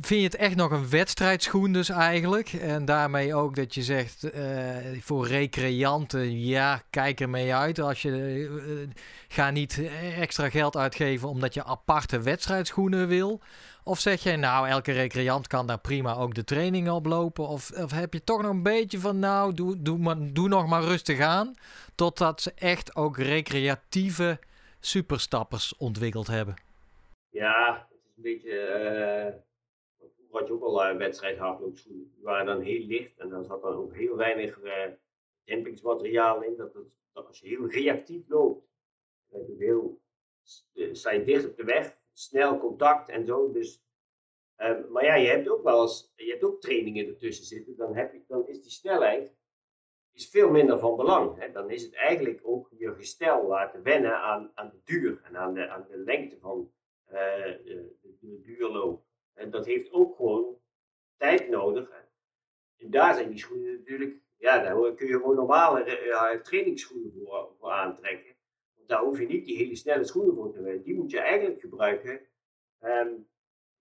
Vind 0.02 0.08
je 0.08 0.24
het 0.24 0.36
echt 0.36 0.56
nog 0.56 0.72
een 0.72 0.90
wedstrijdschoen 0.90 1.72
dus 1.72 1.90
eigenlijk? 1.90 2.54
En 2.54 2.86
daarmee 2.86 3.36
ook 3.36 3.56
dat 3.56 3.74
je 3.76 3.84
zegt 3.84 4.28
voor 5.00 5.28
recreanten, 5.28 6.46
ja, 6.46 6.82
kijk 6.90 7.20
ermee 7.20 7.54
uit. 7.54 7.80
Als 7.80 8.02
je 8.02 8.90
ga 9.28 9.50
niet 9.50 9.82
extra 10.18 10.50
geld 10.50 10.78
uitgeven 10.78 11.30
omdat 11.30 11.54
je 11.54 11.64
aparte 11.64 12.22
wedstrijdschoenen 12.22 13.08
wil. 13.08 13.42
Of 13.88 14.00
zeg 14.00 14.24
jij 14.24 14.36
nou, 14.36 14.68
elke 14.68 14.92
recreant 14.92 15.48
kan 15.48 15.68
daar 15.68 15.80
prima 15.80 16.16
ook 16.16 16.34
de 16.34 16.44
trainingen 16.44 16.94
oplopen? 16.94 17.48
Of, 17.48 17.72
of 17.72 17.92
heb 17.92 18.14
je 18.14 18.24
toch 18.24 18.42
nog 18.42 18.52
een 18.52 18.64
beetje 18.64 19.00
van, 19.00 19.20
nou, 19.20 19.54
doe, 19.54 19.82
doe, 19.82 19.98
maar, 19.98 20.16
doe 20.34 20.48
nog 20.48 20.68
maar 20.68 20.84
rustig 20.84 21.20
aan. 21.20 21.56
Totdat 21.96 22.42
ze 22.42 22.52
echt 22.56 22.96
ook 22.96 23.18
recreatieve 23.18 24.40
superstappers 24.80 25.78
ontwikkeld 25.78 26.28
hebben? 26.28 26.56
Ja, 27.30 27.88
het 27.90 28.00
is 28.04 28.14
een 28.16 28.24
beetje. 28.24 28.52
Uh, 29.30 30.08
had 30.32 30.48
je 30.48 30.54
ook 30.54 30.64
al 30.64 30.90
uh, 30.90 30.98
wedstrijd 30.98 31.38
hardloopschoenen. 31.38 32.12
Die 32.16 32.24
waren 32.24 32.46
dan 32.46 32.62
heel 32.62 32.86
licht 32.86 33.18
en 33.18 33.30
dan 33.30 33.44
zat 33.44 33.62
dan 33.62 33.74
ook 33.74 33.96
heel 33.96 34.16
weinig 34.16 34.60
uh, 34.64 34.74
dempingsmateriaal 35.44 36.44
in. 36.44 36.56
Dat, 36.58 36.74
dat 37.14 37.28
als 37.28 37.40
je 37.40 37.48
heel 37.48 37.70
reactief 37.70 38.28
loopt, 38.28 38.68
dan 39.32 39.42
heel, 39.58 40.02
sta 40.92 41.12
je 41.12 41.24
dicht 41.24 41.46
op 41.46 41.58
de 41.58 41.64
weg 41.64 41.98
snel 42.18 42.58
contact 42.58 43.10
en 43.10 43.26
zo. 43.26 43.52
Dus, 43.52 43.84
uh, 44.58 44.88
maar 44.90 45.06
ja, 45.06 45.16
je 45.16 45.28
hebt 45.28 45.50
ook 45.50 45.64
wel 45.64 45.82
eens, 45.82 46.14
je 46.16 46.30
hebt 46.32 46.44
ook 46.44 46.62
trainingen 46.62 47.08
ertussen 47.08 47.46
zitten. 47.46 47.76
Dan, 47.76 47.96
heb 47.96 48.14
je, 48.14 48.22
dan 48.28 48.48
is 48.48 48.62
die 48.62 48.72
snelheid 48.72 49.36
is 50.16 50.30
veel 50.30 50.50
minder 50.50 50.80
van 50.80 50.96
belang. 50.96 51.40
Hè. 51.40 51.52
Dan 51.52 51.70
is 51.70 51.84
het 51.84 51.94
eigenlijk 51.94 52.40
ook 52.44 52.70
je 52.78 52.94
gestel 52.94 53.48
laten 53.48 53.84
wennen 53.84 54.22
aan, 54.22 54.52
aan 54.54 54.70
de 54.70 54.82
duur 54.84 55.22
en 55.24 55.38
aan 55.38 55.54
de, 55.54 55.70
aan 55.70 55.86
de 55.90 55.98
lengte 55.98 56.40
van 56.40 56.72
uh, 57.08 57.14
de, 57.14 58.40
duurloop. 58.42 59.04
En 59.34 59.50
dat 59.50 59.66
heeft 59.66 59.92
ook 59.92 60.16
gewoon 60.16 60.58
tijd 61.18 61.50
nodig. 61.50 61.90
En 62.78 62.92
daar 62.92 63.16
zijn 63.16 63.30
die 63.30 63.40
schoenen 63.40 63.76
natuurlijk, 63.78 64.16
ja, 64.38 64.64
daar 64.64 64.94
kun 64.94 65.08
je 65.08 65.14
gewoon 65.14 65.36
normale 65.36 66.06
uh, 66.06 66.42
trainingsschoenen 66.42 67.12
voor, 67.12 67.56
voor 67.60 67.72
aantrekken 67.72 68.35
daar 68.88 69.04
hoef 69.04 69.20
je 69.20 69.26
niet 69.26 69.46
die 69.46 69.58
hele 69.58 69.76
snelle 69.76 70.04
schoenen 70.04 70.36
voor 70.36 70.52
te 70.52 70.62
hebben. 70.62 70.84
Die 70.84 70.96
moet 70.96 71.12
je 71.12 71.20
eigenlijk 71.20 71.60
gebruiken. 71.60 72.12
Um, 72.82 73.28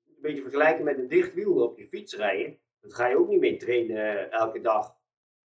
een 0.06 0.20
beetje 0.20 0.42
vergelijken 0.42 0.84
met 0.84 0.98
een 0.98 1.08
dicht 1.08 1.34
wiel 1.34 1.62
op 1.62 1.78
je 1.78 1.88
fiets 1.88 2.16
rijden. 2.16 2.58
Dat 2.80 2.94
ga 2.94 3.06
je 3.06 3.18
ook 3.18 3.28
niet 3.28 3.40
mee 3.40 3.56
trainen 3.56 3.96
eh, 3.96 4.32
elke 4.40 4.60
dag. 4.60 4.96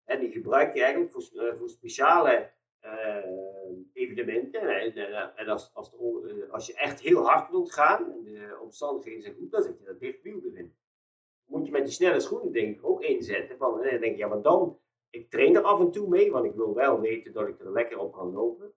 En 0.05 0.19
die 0.19 0.31
gebruik 0.31 0.75
je 0.75 0.81
eigenlijk 0.81 1.11
voor, 1.11 1.29
uh, 1.33 1.53
voor 1.57 1.69
speciale 1.69 2.51
uh, 2.85 3.25
evenementen. 3.93 4.61
En, 5.35 5.47
als, 5.47 5.71
als, 5.73 5.91
als, 6.51 6.67
je 6.67 6.73
echt 6.73 7.01
heel 7.01 7.25
hard 7.25 7.49
wilt 7.49 7.73
gaan 7.73 8.11
en 8.11 8.23
de 8.23 8.57
omstandigheden 8.61 9.21
zijn 9.21 9.35
goed, 9.35 9.51
dan 9.51 9.61
zet 9.61 9.79
je 9.79 9.85
dat 9.85 9.99
dicht 9.99 10.21
wiel 10.21 10.41
erin. 10.43 10.75
Moet 11.45 11.65
je 11.65 11.71
met 11.71 11.83
die 11.83 11.93
snelle 11.93 12.19
schoenen 12.19 12.51
denk 12.51 12.77
ik 12.77 12.85
ook 12.85 13.01
inzetten. 13.01 13.57
Van, 13.57 13.73
dan 13.73 13.83
denk 13.83 14.03
je, 14.03 14.17
ja, 14.17 14.27
maar 14.27 14.41
dan, 14.41 14.79
ik 15.09 15.29
train 15.29 15.55
er 15.55 15.61
af 15.61 15.79
en 15.79 15.91
toe 15.91 16.07
mee, 16.07 16.31
want 16.31 16.45
ik 16.45 16.55
wil 16.55 16.73
wel 16.73 16.99
weten 16.99 17.33
dat 17.33 17.47
ik 17.47 17.59
er 17.59 17.71
lekker 17.71 17.99
op 17.99 18.13
kan 18.13 18.33
lopen. 18.33 18.73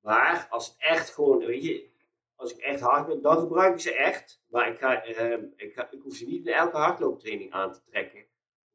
Maar 0.00 0.46
als 0.50 0.66
het 0.66 0.76
echt 0.78 1.10
gewoon, 1.10 1.38
weet 1.38 1.64
je, 1.64 1.90
als 2.34 2.52
ik 2.52 2.58
echt 2.58 2.80
hard 2.80 3.06
ben, 3.06 3.22
dan 3.22 3.38
gebruik 3.38 3.74
ik 3.74 3.80
ze 3.80 3.94
echt. 3.94 4.42
Maar 4.48 4.68
ik, 4.68 4.78
ga, 4.78 5.06
uh, 5.06 5.42
ik, 5.56 5.88
ik 5.90 6.02
hoef 6.02 6.14
ze 6.14 6.26
niet 6.26 6.46
in 6.46 6.52
elke 6.52 6.76
hardlooptraining 6.76 7.52
aan 7.52 7.72
te 7.72 7.82
trekken. 7.84 8.26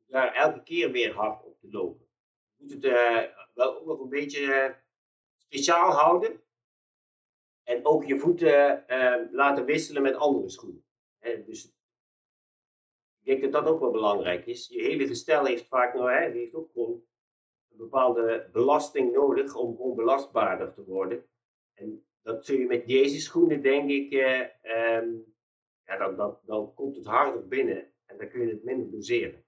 Daar 0.05 0.33
elke 0.33 0.63
keer 0.63 0.91
weer 0.91 1.13
hard 1.13 1.43
op 1.43 1.59
te 1.59 1.67
lopen. 1.71 2.07
Je 2.55 2.63
moet 2.63 2.71
het 2.73 2.83
uh, 2.83 3.21
wel 3.53 3.79
ook 3.79 3.85
nog 3.85 3.99
een 3.99 4.09
beetje 4.09 4.41
uh, 4.41 4.69
speciaal 5.37 5.91
houden. 5.91 6.41
En 7.63 7.85
ook 7.85 8.03
je 8.03 8.19
voeten 8.19 8.87
ehm, 8.87 9.27
laten 9.31 9.65
wisselen 9.65 10.01
met 10.01 10.15
andere 10.15 10.49
schoenen. 10.49 10.85
Dus 11.19 11.65
ik 13.19 13.25
denk 13.25 13.41
dat 13.41 13.51
dat 13.51 13.73
ook 13.73 13.79
wel 13.79 13.91
belangrijk 13.91 14.45
is. 14.45 14.67
Je 14.67 14.81
hele 14.81 15.07
gestel 15.07 15.45
heeft 15.45 15.67
vaak 15.67 15.93
nou, 15.93 16.11
hè, 16.11 16.29
heeft 16.29 16.53
ook 16.53 16.71
gewoon 16.71 17.03
een 17.73 17.79
bepaalde 17.79 18.49
belasting 18.51 19.13
nodig 19.13 19.55
om 19.55 19.75
onbelastbaarder 19.75 20.73
te 20.73 20.83
worden. 20.83 21.25
En 21.73 22.05
dat 22.21 22.45
zul 22.45 22.57
je 22.57 22.65
met 22.65 22.87
deze 22.87 23.19
schoenen, 23.19 23.61
denk 23.61 23.89
ik, 23.89 24.13
eh, 24.13 24.39
um, 24.97 25.35
ja, 25.85 25.97
dan, 25.97 26.15
dan, 26.15 26.37
dan 26.45 26.73
komt 26.73 26.95
het 26.95 27.05
harder 27.05 27.47
binnen 27.47 27.91
en 28.05 28.17
dan 28.17 28.29
kun 28.29 28.41
je 28.41 28.53
het 28.53 28.63
minder 28.63 28.91
doseren. 28.91 29.42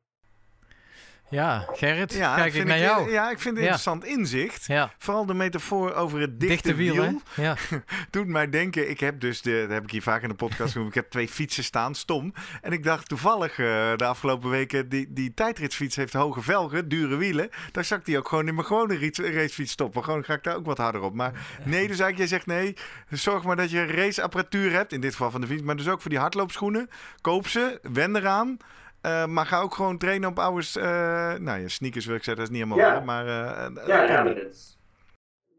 Ja, 1.30 1.66
Gerrit, 1.74 2.14
Ja, 2.14 2.36
kijk 2.36 2.54
ik 2.54 2.66
naar 2.66 2.80
jou. 2.80 3.12
Ja, 3.12 3.30
ik 3.30 3.40
vind 3.40 3.56
het 3.56 3.64
interessant 3.64 4.06
inzicht. 4.06 4.68
Vooral 4.98 5.26
de 5.26 5.34
metafoor 5.34 5.94
over 5.94 6.20
het 6.20 6.40
dichte, 6.40 6.56
dichte 6.56 6.76
wiel? 6.76 7.22
Ja. 7.36 7.56
doet 8.12 8.28
mij 8.28 8.50
denken. 8.50 8.90
Ik 8.90 9.00
heb 9.00 9.20
dus, 9.20 9.42
de, 9.42 9.60
dat 9.62 9.70
heb 9.70 9.84
ik 9.84 9.92
hier 9.92 10.02
vaak 10.02 10.22
in 10.22 10.30
de 10.30 10.36
podcast 10.36 10.72
genoemd. 10.72 10.90
Ik 10.90 10.96
heb 10.96 11.10
twee 11.10 11.28
fietsen 11.28 11.64
staan, 11.64 11.96
stom. 11.96 12.34
En 12.62 12.72
ik 12.72 12.84
dacht 12.84 13.08
toevallig 13.08 13.52
eh, 13.52 13.66
de 13.96 14.06
afgelopen 14.06 14.50
weken, 14.50 14.90
die, 14.90 15.14
die 15.14 15.34
tijdritfiets 15.34 15.96
heeft 15.96 16.14
hoge 16.14 16.42
velgen, 16.42 16.88
dure 16.88 17.16
wielen. 17.16 17.50
Daar 17.72 17.86
zak 17.86 18.06
die 18.06 18.18
ook 18.18 18.28
gewoon 18.28 18.48
in 18.48 18.56
mijn 18.56 18.68
gewone 18.68 19.12
racefiets 19.18 19.72
stoppen. 19.72 20.04
Gewoon 20.04 20.24
ga 20.24 20.34
ik 20.34 20.44
daar 20.44 20.56
ook 20.56 20.66
wat 20.66 20.78
harder 20.78 21.02
op. 21.02 21.14
Maar 21.14 21.32
nee, 21.64 21.88
dus 21.88 22.00
eigenlijk, 22.00 22.18
jij 22.18 22.28
zegt 22.28 22.46
nee. 22.46 22.76
Zorg 23.10 23.44
maar 23.44 23.56
dat 23.56 23.72
je 23.72 23.86
raceapparatuur 23.86 24.72
hebt. 24.72 24.94
In 24.94 25.02
dit 25.02 25.12
geval 25.12 25.32
van 25.32 25.42
de 25.42 25.48
fiets, 25.48 25.62
maar 25.62 25.76
dus 25.76 25.88
ook 25.88 26.02
voor 26.02 26.12
die 26.12 26.20
hardloopschoenen. 26.20 26.90
Koop 27.22 27.48
ze, 27.48 27.80
wend 27.82 28.16
eraan. 28.16 28.58
Eh, 29.06 29.26
maar 29.26 29.46
ga 29.46 29.62
ook 29.62 29.74
gewoon 29.74 29.98
trainen 29.98 30.30
op 30.30 30.40
oude, 30.40 30.66
eh, 30.76 31.40
nou 31.40 31.60
ja, 31.60 31.68
sneakers 31.68 32.06
wil 32.06 32.16
ik 32.16 32.24
zeggen, 32.24 32.44
dat 32.44 32.52
is 32.52 32.60
niet 32.60 32.70
helemaal 32.70 32.92
waar. 32.92 33.06
Maar 33.06 33.26
eh, 33.26 33.88
Ja, 33.88 34.04
ja, 34.04 34.24
maar 34.24 34.36
dat 34.36 34.54
is... 34.54 34.78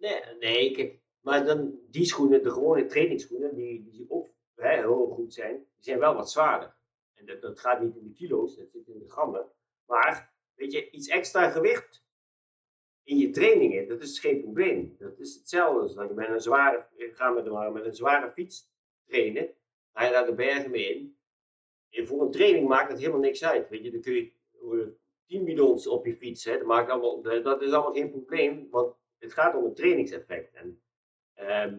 Nee, 0.00 0.20
nee 0.40 0.70
kijk, 0.70 0.98
maar 1.20 1.44
dan 1.44 1.74
die 1.90 2.04
schoenen, 2.04 2.42
de 2.42 2.50
gewone 2.50 2.86
trainingsschoenen, 2.86 3.54
die, 3.54 3.88
die 3.90 4.06
ook 4.08 4.28
hè, 4.54 4.68
heel 4.68 5.12
goed 5.14 5.34
zijn, 5.34 5.54
die 5.54 5.84
zijn 5.84 5.98
wel 5.98 6.14
wat 6.14 6.30
zwaarder. 6.30 6.74
En 7.14 7.26
dat, 7.26 7.40
dat 7.42 7.60
gaat 7.60 7.80
niet 7.80 7.96
in 7.96 8.04
de 8.04 8.12
kilo's, 8.12 8.56
dat 8.56 8.70
zit 8.70 8.88
in 8.88 8.98
de 8.98 9.08
grammen. 9.10 9.46
Maar, 9.86 10.32
weet 10.54 10.72
je, 10.72 10.90
iets 10.90 11.08
extra 11.08 11.50
gewicht 11.50 12.04
in 13.02 13.18
je 13.18 13.30
trainingen, 13.30 13.88
dat 13.88 14.02
is 14.02 14.18
geen 14.18 14.40
probleem. 14.40 14.96
Dat 14.98 15.18
is 15.18 15.34
hetzelfde 15.34 15.80
als 15.80 15.94
dat 15.94 16.08
je 16.08 16.14
met 16.14 16.28
een 16.28 16.40
zware, 16.40 16.86
ik 16.96 17.16
ga 17.16 17.30
met, 17.30 17.72
met 17.72 17.84
een 17.84 17.94
zware 17.94 18.30
fiets 18.30 18.70
trainen, 19.06 19.54
ga 19.92 20.04
je 20.04 20.12
daar 20.12 20.26
de 20.26 20.34
bergen 20.34 20.70
mee 20.70 20.94
in. 20.94 21.15
Voor 22.04 22.22
een 22.22 22.30
training 22.30 22.68
maakt 22.68 22.90
het 22.90 22.98
helemaal 22.98 23.20
niks 23.20 23.44
uit. 23.44 23.68
Weet 23.68 23.84
je, 23.84 23.90
dan 23.90 24.00
kun 24.00 24.14
je 24.14 24.32
eh, 24.72 24.86
10 25.26 25.44
bidons 25.44 25.86
op 25.86 26.06
je 26.06 26.16
fiets, 26.16 26.44
hè, 26.44 26.52
dat, 26.58 26.66
maakt 26.66 26.90
allemaal, 26.90 27.22
dat 27.22 27.62
is 27.62 27.72
allemaal 27.72 27.92
geen 27.92 28.10
probleem, 28.10 28.68
want 28.70 28.94
het 29.18 29.32
gaat 29.32 29.54
om 29.54 29.64
het 29.64 29.76
trainingseffect. 29.76 30.54
En, 30.54 30.80
ehm, 31.34 31.78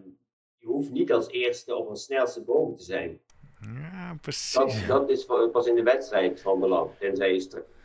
je 0.58 0.68
hoeft 0.68 0.92
niet 0.92 1.12
als 1.12 1.28
eerste 1.30 1.76
of 1.76 1.88
als 1.88 2.04
snelste 2.04 2.44
boven 2.44 2.76
te 2.76 2.84
zijn. 2.84 3.22
Ja, 3.62 4.18
precies. 4.22 4.54
Dat, 4.54 4.84
dat 4.88 5.10
is 5.10 5.26
pa- 5.26 5.48
pas 5.48 5.68
in 5.68 5.76
de 5.76 5.84
wedstrijd 5.84 6.42
van 6.42 6.60
belang, 6.60 6.90
tenzij 7.00 7.34
je 7.34 7.40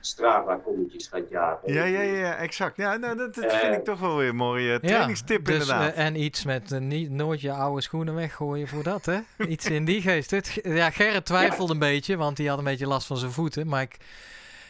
Strava-kommetjes 0.07 1.07
gaat 1.07 1.29
jagen. 1.29 1.73
Ja, 1.73 1.85
ja, 1.85 2.01
ja, 2.01 2.35
exact. 2.37 2.77
Ja, 2.77 2.97
nou, 2.97 3.17
dat, 3.17 3.35
dat 3.35 3.45
Eh, 3.45 3.59
vind 3.59 3.75
ik 3.75 3.85
toch 3.85 4.01
wel 4.01 4.17
weer 4.17 4.29
een 4.29 4.37
mooie 4.37 4.81
trainingstip 4.81 5.45
dus, 5.45 5.53
inderdaad. 5.61 5.93
eh, 5.95 6.07
en 6.07 6.21
iets 6.23 6.45
met 6.45 6.73
eh, 6.73 6.81
niet, 6.81 7.11
nooit 7.11 7.41
je 7.41 7.53
oude 7.53 7.81
schoenen 7.83 8.15
weggooien 8.15 8.69
voor 8.69 8.83
dat, 8.83 9.05
hè? 9.07 9.19
Iets 9.49 9.67
in 9.67 9.85
die 9.85 10.03
geest. 10.03 10.31
Het, 10.31 10.59
ja, 10.63 10.91
Gerrit 10.91 11.25
twijfelde 11.25 11.73
een 11.73 11.79
beetje, 11.79 12.17
want 12.17 12.37
die 12.37 12.49
had 12.49 12.59
een 12.59 12.65
beetje 12.65 12.87
last 12.87 13.07
van 13.07 13.17
zijn 13.17 13.33
voeten. 13.33 13.67
Maar 13.67 13.83
ik, 13.83 13.97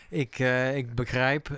ik, 0.09 0.38
eh, 0.38 0.77
ik 0.77 0.95
begrijp... 0.95 1.49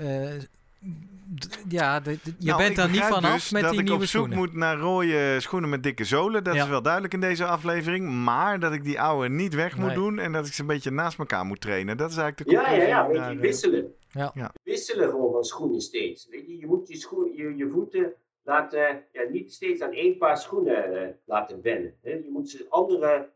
ja, 1.68 2.00
de- 2.00 2.18
de- 2.22 2.34
je 2.38 2.46
Nou, 2.46 2.58
bent 2.58 2.70
ik 2.70 2.76
daar 2.76 2.86
niet 2.90 2.94
begrijp 3.00 3.14
vanaf 3.22 3.32
dus 3.34 3.50
met 3.50 3.62
dat 3.62 3.70
die 3.70 3.80
ik 3.80 3.86
nieuwe 3.86 4.00
op 4.02 4.08
zoek 4.08 4.20
schoenen. 4.22 4.38
moet 4.38 4.52
naar 4.54 4.76
rode 4.78 5.40
schoenen 5.40 5.70
met 5.70 5.82
dikke 5.82 6.04
zolen. 6.04 6.44
Dat 6.44 6.54
Ja. 6.54 6.62
is 6.62 6.68
wel 6.68 6.82
duidelijk 6.82 7.14
in 7.14 7.20
deze 7.20 7.46
aflevering. 7.46 8.24
Maar 8.24 8.60
dat 8.60 8.72
ik 8.72 8.84
die 8.84 9.00
oude 9.00 9.28
niet 9.28 9.54
weg 9.54 9.76
moet 9.76 9.86
Nee. 9.86 9.94
doen 9.94 10.18
en 10.18 10.32
dat 10.32 10.46
ik 10.46 10.52
ze 10.52 10.60
een 10.60 10.66
beetje 10.66 10.90
naast 10.90 11.18
elkaar 11.18 11.44
moet 11.44 11.60
trainen. 11.60 11.96
Dat 11.96 12.10
is 12.10 12.16
eigenlijk 12.16 12.50
de 12.50 12.54
Ja, 12.56 12.60
ja, 12.60 12.66
conclusie 12.68 12.94
ja, 12.94 13.06
weet 13.08 13.16
naar, 13.16 13.32
je, 13.32 13.38
wisselen. 13.38 13.94
Ja. 14.10 14.30
Ja. 14.34 14.52
Wisselen 14.62 15.10
gewoon 15.10 15.32
van 15.32 15.44
schoenen 15.44 15.80
steeds. 15.80 16.28
Weet 16.28 16.46
je, 16.46 16.58
je 16.58 16.66
moet 16.66 16.88
je, 16.88 16.96
schoen, 16.96 17.32
je, 17.34 17.56
je 17.56 17.68
voeten 17.68 18.12
laten, 18.42 19.04
ja, 19.12 19.22
niet 19.30 19.52
steeds 19.52 19.80
aan 19.80 19.92
één 19.92 20.18
paar 20.18 20.38
schoenen 20.38 21.00
eh, 21.02 21.08
laten 21.24 21.62
wennen. 21.62 21.94
Hè. 22.02 22.10
Je 22.10 22.28
moet 22.32 22.48
ze 22.50 22.66
andere 22.68 23.28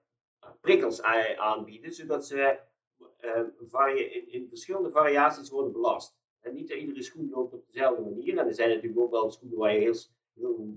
prikkels 0.60 1.02
aanbieden, 1.36 1.92
zodat 1.92 2.26
ze 2.26 2.58
eh, 3.20 3.30
varie- 3.68 4.10
in, 4.10 4.32
in 4.32 4.46
verschillende 4.48 4.90
variaties 4.90 5.50
worden 5.50 5.72
belast. 5.72 6.16
En 6.48 6.54
niet 6.54 6.70
iedere 6.70 7.02
schoen 7.02 7.30
loopt 7.30 7.52
op 7.52 7.64
dezelfde 7.66 8.02
manier. 8.02 8.38
En 8.38 8.46
er 8.46 8.54
zijn 8.54 8.68
natuurlijk 8.68 9.00
ook 9.00 9.10
wel 9.10 9.30
schoenen 9.30 9.58
waar 9.58 9.72
je 9.72 9.80
heel, 9.80 9.94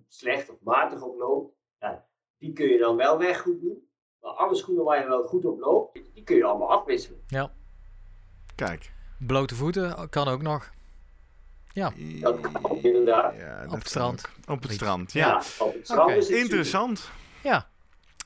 slecht 0.08 0.50
of 0.50 0.56
matig 0.62 1.02
op 1.02 1.18
loopt. 1.18 1.56
Ja, 1.80 2.06
die 2.38 2.54
kun 2.54 2.68
je 2.68 2.78
dan 2.78 2.96
wel 2.96 3.18
weg 3.18 3.42
goed 3.42 3.62
doen. 3.62 3.88
Maar 4.22 4.32
alle 4.32 4.56
schoenen 4.56 4.84
waar 4.84 5.02
je 5.02 5.08
wel 5.08 5.28
goed 5.28 5.46
op 5.46 5.60
loopt, 5.60 6.00
die 6.14 6.24
kun 6.24 6.36
je 6.36 6.44
allemaal 6.44 6.72
afwisselen. 6.72 7.24
Kijk. 8.56 8.92
Blote 9.28 9.56
voeten 9.56 10.10
kan 10.10 10.28
ook 10.28 10.42
nog. 10.42 10.72
Dat 12.22 12.40
kan 12.40 12.72
ook 12.72 12.82
inderdaad. 12.82 13.36
Ja, 13.36 13.66
dat 13.66 13.74
het 13.74 13.88
strand. 13.88 14.26
ook. 14.28 14.56
Op 14.56 14.62
het 14.62 14.72
strand, 14.72 15.12
Ja, 15.12 15.28
ja. 15.28 15.66
op 15.66 15.74
het 15.74 15.86
strand 15.88 16.12
is 16.12 16.28
het 16.28 16.38
Interessant. 16.38 17.10
Ja, 17.44 17.70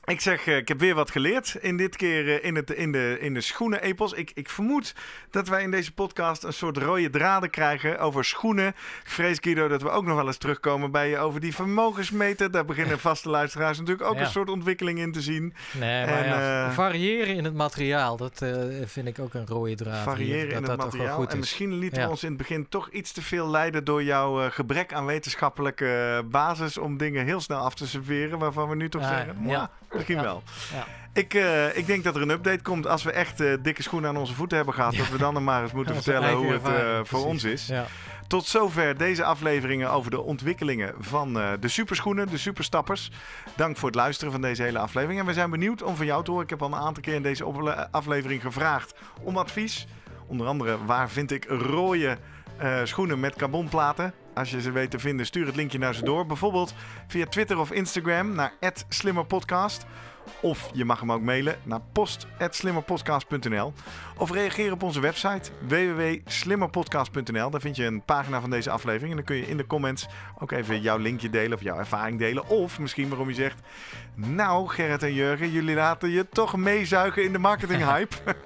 Ik 0.06 0.20
zeg, 0.20 0.46
eh, 0.46 0.56
ik 0.56 0.68
heb 0.68 0.80
weer 0.80 0.94
wat 0.94 1.10
geleerd. 1.10 1.56
In 1.60 1.76
dit 1.76 1.96
keer 1.96 2.28
eh, 2.38 2.44
in, 2.44 2.54
het, 2.54 2.70
in 2.70 2.92
de, 2.92 3.16
in 3.20 3.34
de 3.34 3.40
schoenen-epos. 3.40 4.12
Ik, 4.12 4.30
ik 4.34 4.48
vermoed 4.50 4.94
dat 5.30 5.48
wij 5.48 5.62
in 5.62 5.70
deze 5.70 5.92
podcast 5.92 6.42
een 6.42 6.52
soort 6.52 6.76
rode 6.76 7.10
draden 7.10 7.50
krijgen 7.50 7.98
over 7.98 8.24
schoenen. 8.24 8.66
Ik 8.68 8.74
vrees, 9.04 9.38
Guido, 9.40 9.68
dat 9.68 9.82
we 9.82 9.90
ook 9.90 10.04
nog 10.04 10.16
wel 10.16 10.26
eens 10.26 10.36
terugkomen 10.36 10.90
bij 10.90 11.08
je 11.08 11.18
over 11.18 11.40
die 11.40 11.54
vermogensmeter. 11.54 12.50
Daar 12.50 12.64
beginnen 12.64 12.98
vaste 13.08 13.28
luisteraars 13.28 13.78
natuurlijk 13.78 14.08
ook 14.08 14.14
Ja. 14.14 14.20
een 14.20 14.26
soort 14.30 14.50
ontwikkeling 14.50 14.98
in 14.98 15.12
te 15.12 15.20
zien. 15.20 15.54
nee, 15.72 16.06
maar 16.06 16.14
En, 16.22 16.28
ja, 16.28 16.66
eh, 16.66 16.72
variëren 16.72 17.34
in 17.34 17.44
het 17.44 17.54
materiaal, 17.54 18.16
dat 18.16 18.44
vind 18.84 19.06
ik 19.06 19.18
ook 19.18 19.34
een 19.34 19.46
rode 19.46 19.74
draad. 19.74 19.94
hier. 19.94 20.02
Variëren 20.02 20.48
dat 20.48 20.56
in 20.56 20.56
het 20.56 20.66
dat 20.66 20.76
materiaal. 20.76 21.16
goed 21.16 21.26
En 21.28 21.32
is. 21.32 21.38
misschien 21.40 21.74
lieten 21.78 21.98
Ja. 21.98 22.04
we 22.04 22.10
ons 22.10 22.22
in 22.22 22.28
het 22.28 22.38
begin 22.38 22.68
toch 22.68 22.90
iets 22.90 23.12
te 23.12 23.22
veel 23.22 23.48
leiden 23.50 23.84
door 23.84 24.02
jouw 24.02 24.50
gebrek 24.50 24.92
aan 24.92 25.06
wetenschappelijke 25.06 26.22
basis 26.30 26.78
om 26.78 26.96
dingen 26.96 27.24
heel 27.24 27.40
snel 27.40 27.58
af 27.58 27.74
te 27.74 27.86
serveren. 27.86 28.38
Waarvan 28.38 28.68
we 28.68 28.76
nu 28.76 28.88
toch 28.88 29.02
Ah, 29.02 29.08
zeggen, 29.08 29.36
ja. 29.46 29.70
"Mwah, 29.96 30.08
misschien 30.08 30.22
wel. 30.22 30.42
Ja. 30.72 30.86
Ik, 31.16 31.34
eh, 31.34 31.76
ik 31.76 31.86
denk 31.86 32.04
dat 32.04 32.16
er 32.16 32.22
een 32.22 32.30
update 32.30 32.62
komt 32.62 32.86
als 32.86 33.02
we 33.02 33.12
echt 33.12 33.40
eh, 33.40 33.52
dikke 33.62 33.82
schoenen 33.82 34.10
aan 34.10 34.16
onze 34.16 34.34
voeten 34.34 34.56
hebben 34.56 34.74
gehad. 34.74 34.96
Dat 34.96 35.08
we 35.08 35.18
dan 35.18 35.44
maar 35.44 35.62
eens 35.62 35.72
moeten 35.72 35.94
vertellen 35.94 36.32
hoe 36.32 36.52
het 36.52 36.62
eh, 36.62 36.94
voor 36.94 37.02
precies. 37.02 37.26
ons 37.26 37.44
is. 37.44 37.66
Ja. 37.66 37.86
Tot 38.26 38.46
zover 38.46 38.96
deze 38.96 39.24
afleveringen 39.24 39.90
over 39.90 40.10
de 40.10 40.20
ontwikkelingen 40.20 40.94
van 40.98 41.32
de 41.34 41.68
superschoenen, 41.68 42.28
de 42.28 42.38
superstappers. 42.38 43.10
Dank 43.54 43.76
voor 43.76 43.88
het 43.88 43.96
luisteren 43.96 44.32
van 44.32 44.40
deze 44.40 44.62
hele 44.62 44.78
aflevering. 44.78 45.20
En 45.20 45.26
we 45.26 45.32
zijn 45.32 45.50
benieuwd 45.50 45.82
om 45.82 45.96
van 45.96 46.06
jou 46.06 46.24
te 46.24 46.30
horen. 46.30 46.44
Ik 46.44 46.50
heb 46.50 46.62
al 46.62 46.68
een 46.68 46.74
aantal 46.74 47.02
keer 47.02 47.14
in 47.14 47.22
deze 47.22 47.44
aflevering 47.90 48.42
gevraagd 48.42 48.94
om 49.22 49.36
advies. 49.36 49.86
Onder 50.26 50.46
andere, 50.46 50.84
waar 50.84 51.10
vind 51.10 51.30
ik 51.30 51.44
rode 51.48 52.18
schoenen 52.84 53.20
met 53.20 53.36
carbonplaten? 53.36 54.12
Als 54.36 54.50
je 54.50 54.60
ze 54.60 54.72
weet 54.72 54.90
te 54.90 54.98
vinden, 54.98 55.26
stuur 55.26 55.46
het 55.46 55.56
linkje 55.56 55.78
naar 55.78 55.94
ze 55.94 56.04
door. 56.04 56.26
Bijvoorbeeld 56.26 56.74
via 57.06 57.26
Twitter 57.26 57.58
of 57.58 57.72
Instagram 57.72 58.34
naar 58.34 58.52
@slimmerpodcast. 58.88 59.86
Of 60.40 60.70
je 60.72 60.84
mag 60.84 61.00
hem 61.00 61.12
ook 61.12 61.22
mailen 61.22 61.56
naar 61.62 61.80
post.slimmerpodcast.nl. 61.92 63.72
Of 64.16 64.30
reageer 64.30 64.72
op 64.72 64.82
onze 64.82 65.00
website 65.00 65.50
www.slimmerpodcast.nl. 65.66 67.50
Daar 67.50 67.60
vind 67.60 67.76
je 67.76 67.84
een 67.84 68.04
pagina 68.04 68.40
van 68.40 68.50
deze 68.50 68.70
aflevering. 68.70 69.10
En 69.10 69.16
dan 69.16 69.24
kun 69.24 69.36
je 69.36 69.48
in 69.48 69.56
de 69.56 69.66
comments 69.66 70.06
ook 70.38 70.50
even 70.50 70.80
jouw 70.80 70.98
linkje 70.98 71.30
delen 71.30 71.56
of 71.56 71.62
jouw 71.62 71.78
ervaring 71.78 72.18
delen. 72.18 72.48
Of 72.48 72.78
misschien 72.78 73.08
waarom 73.08 73.28
je 73.28 73.34
zegt... 73.34 73.60
Nou, 74.14 74.68
Gerrit 74.68 75.02
en 75.02 75.14
Jurgen, 75.14 75.50
jullie 75.50 75.74
laten 75.74 76.10
je 76.10 76.28
toch 76.28 76.56
meezuigen 76.56 77.24
in 77.24 77.32
de 77.32 77.38
marketinghype. 77.38 78.16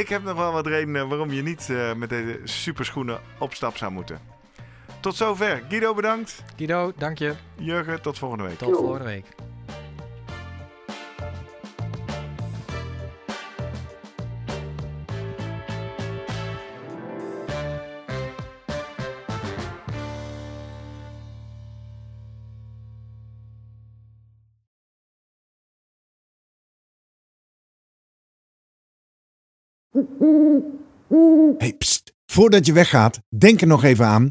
Ik 0.00 0.08
heb 0.08 0.22
nog 0.22 0.36
wel 0.36 0.52
wat 0.52 0.66
redenen 0.66 1.08
waarom 1.08 1.32
je 1.32 1.42
niet 1.42 1.70
eh, 1.70 1.94
met 1.94 2.08
deze 2.08 2.40
superschoenen 2.44 3.20
op 3.38 3.54
stap 3.54 3.76
zou 3.76 3.92
moeten. 3.92 4.31
Tot 5.02 5.16
zover. 5.16 5.62
Guido 5.68 5.94
bedankt. 5.94 6.42
Guido, 6.56 6.92
dank 6.96 7.18
je. 7.18 7.34
Jurgen, 7.56 8.02
tot 8.02 8.18
volgende 8.18 8.44
week. 8.44 8.58
Tot 8.58 8.76
volgende 8.76 9.04
week. 9.04 9.26
Hey, 31.58 31.72
pst. 31.72 32.12
Voordat 32.26 32.66
je 32.66 32.72
weggaat, 32.72 33.20
denk 33.28 33.60
er 33.60 33.66
nog 33.66 33.84
even 33.84 34.06
aan 34.06 34.30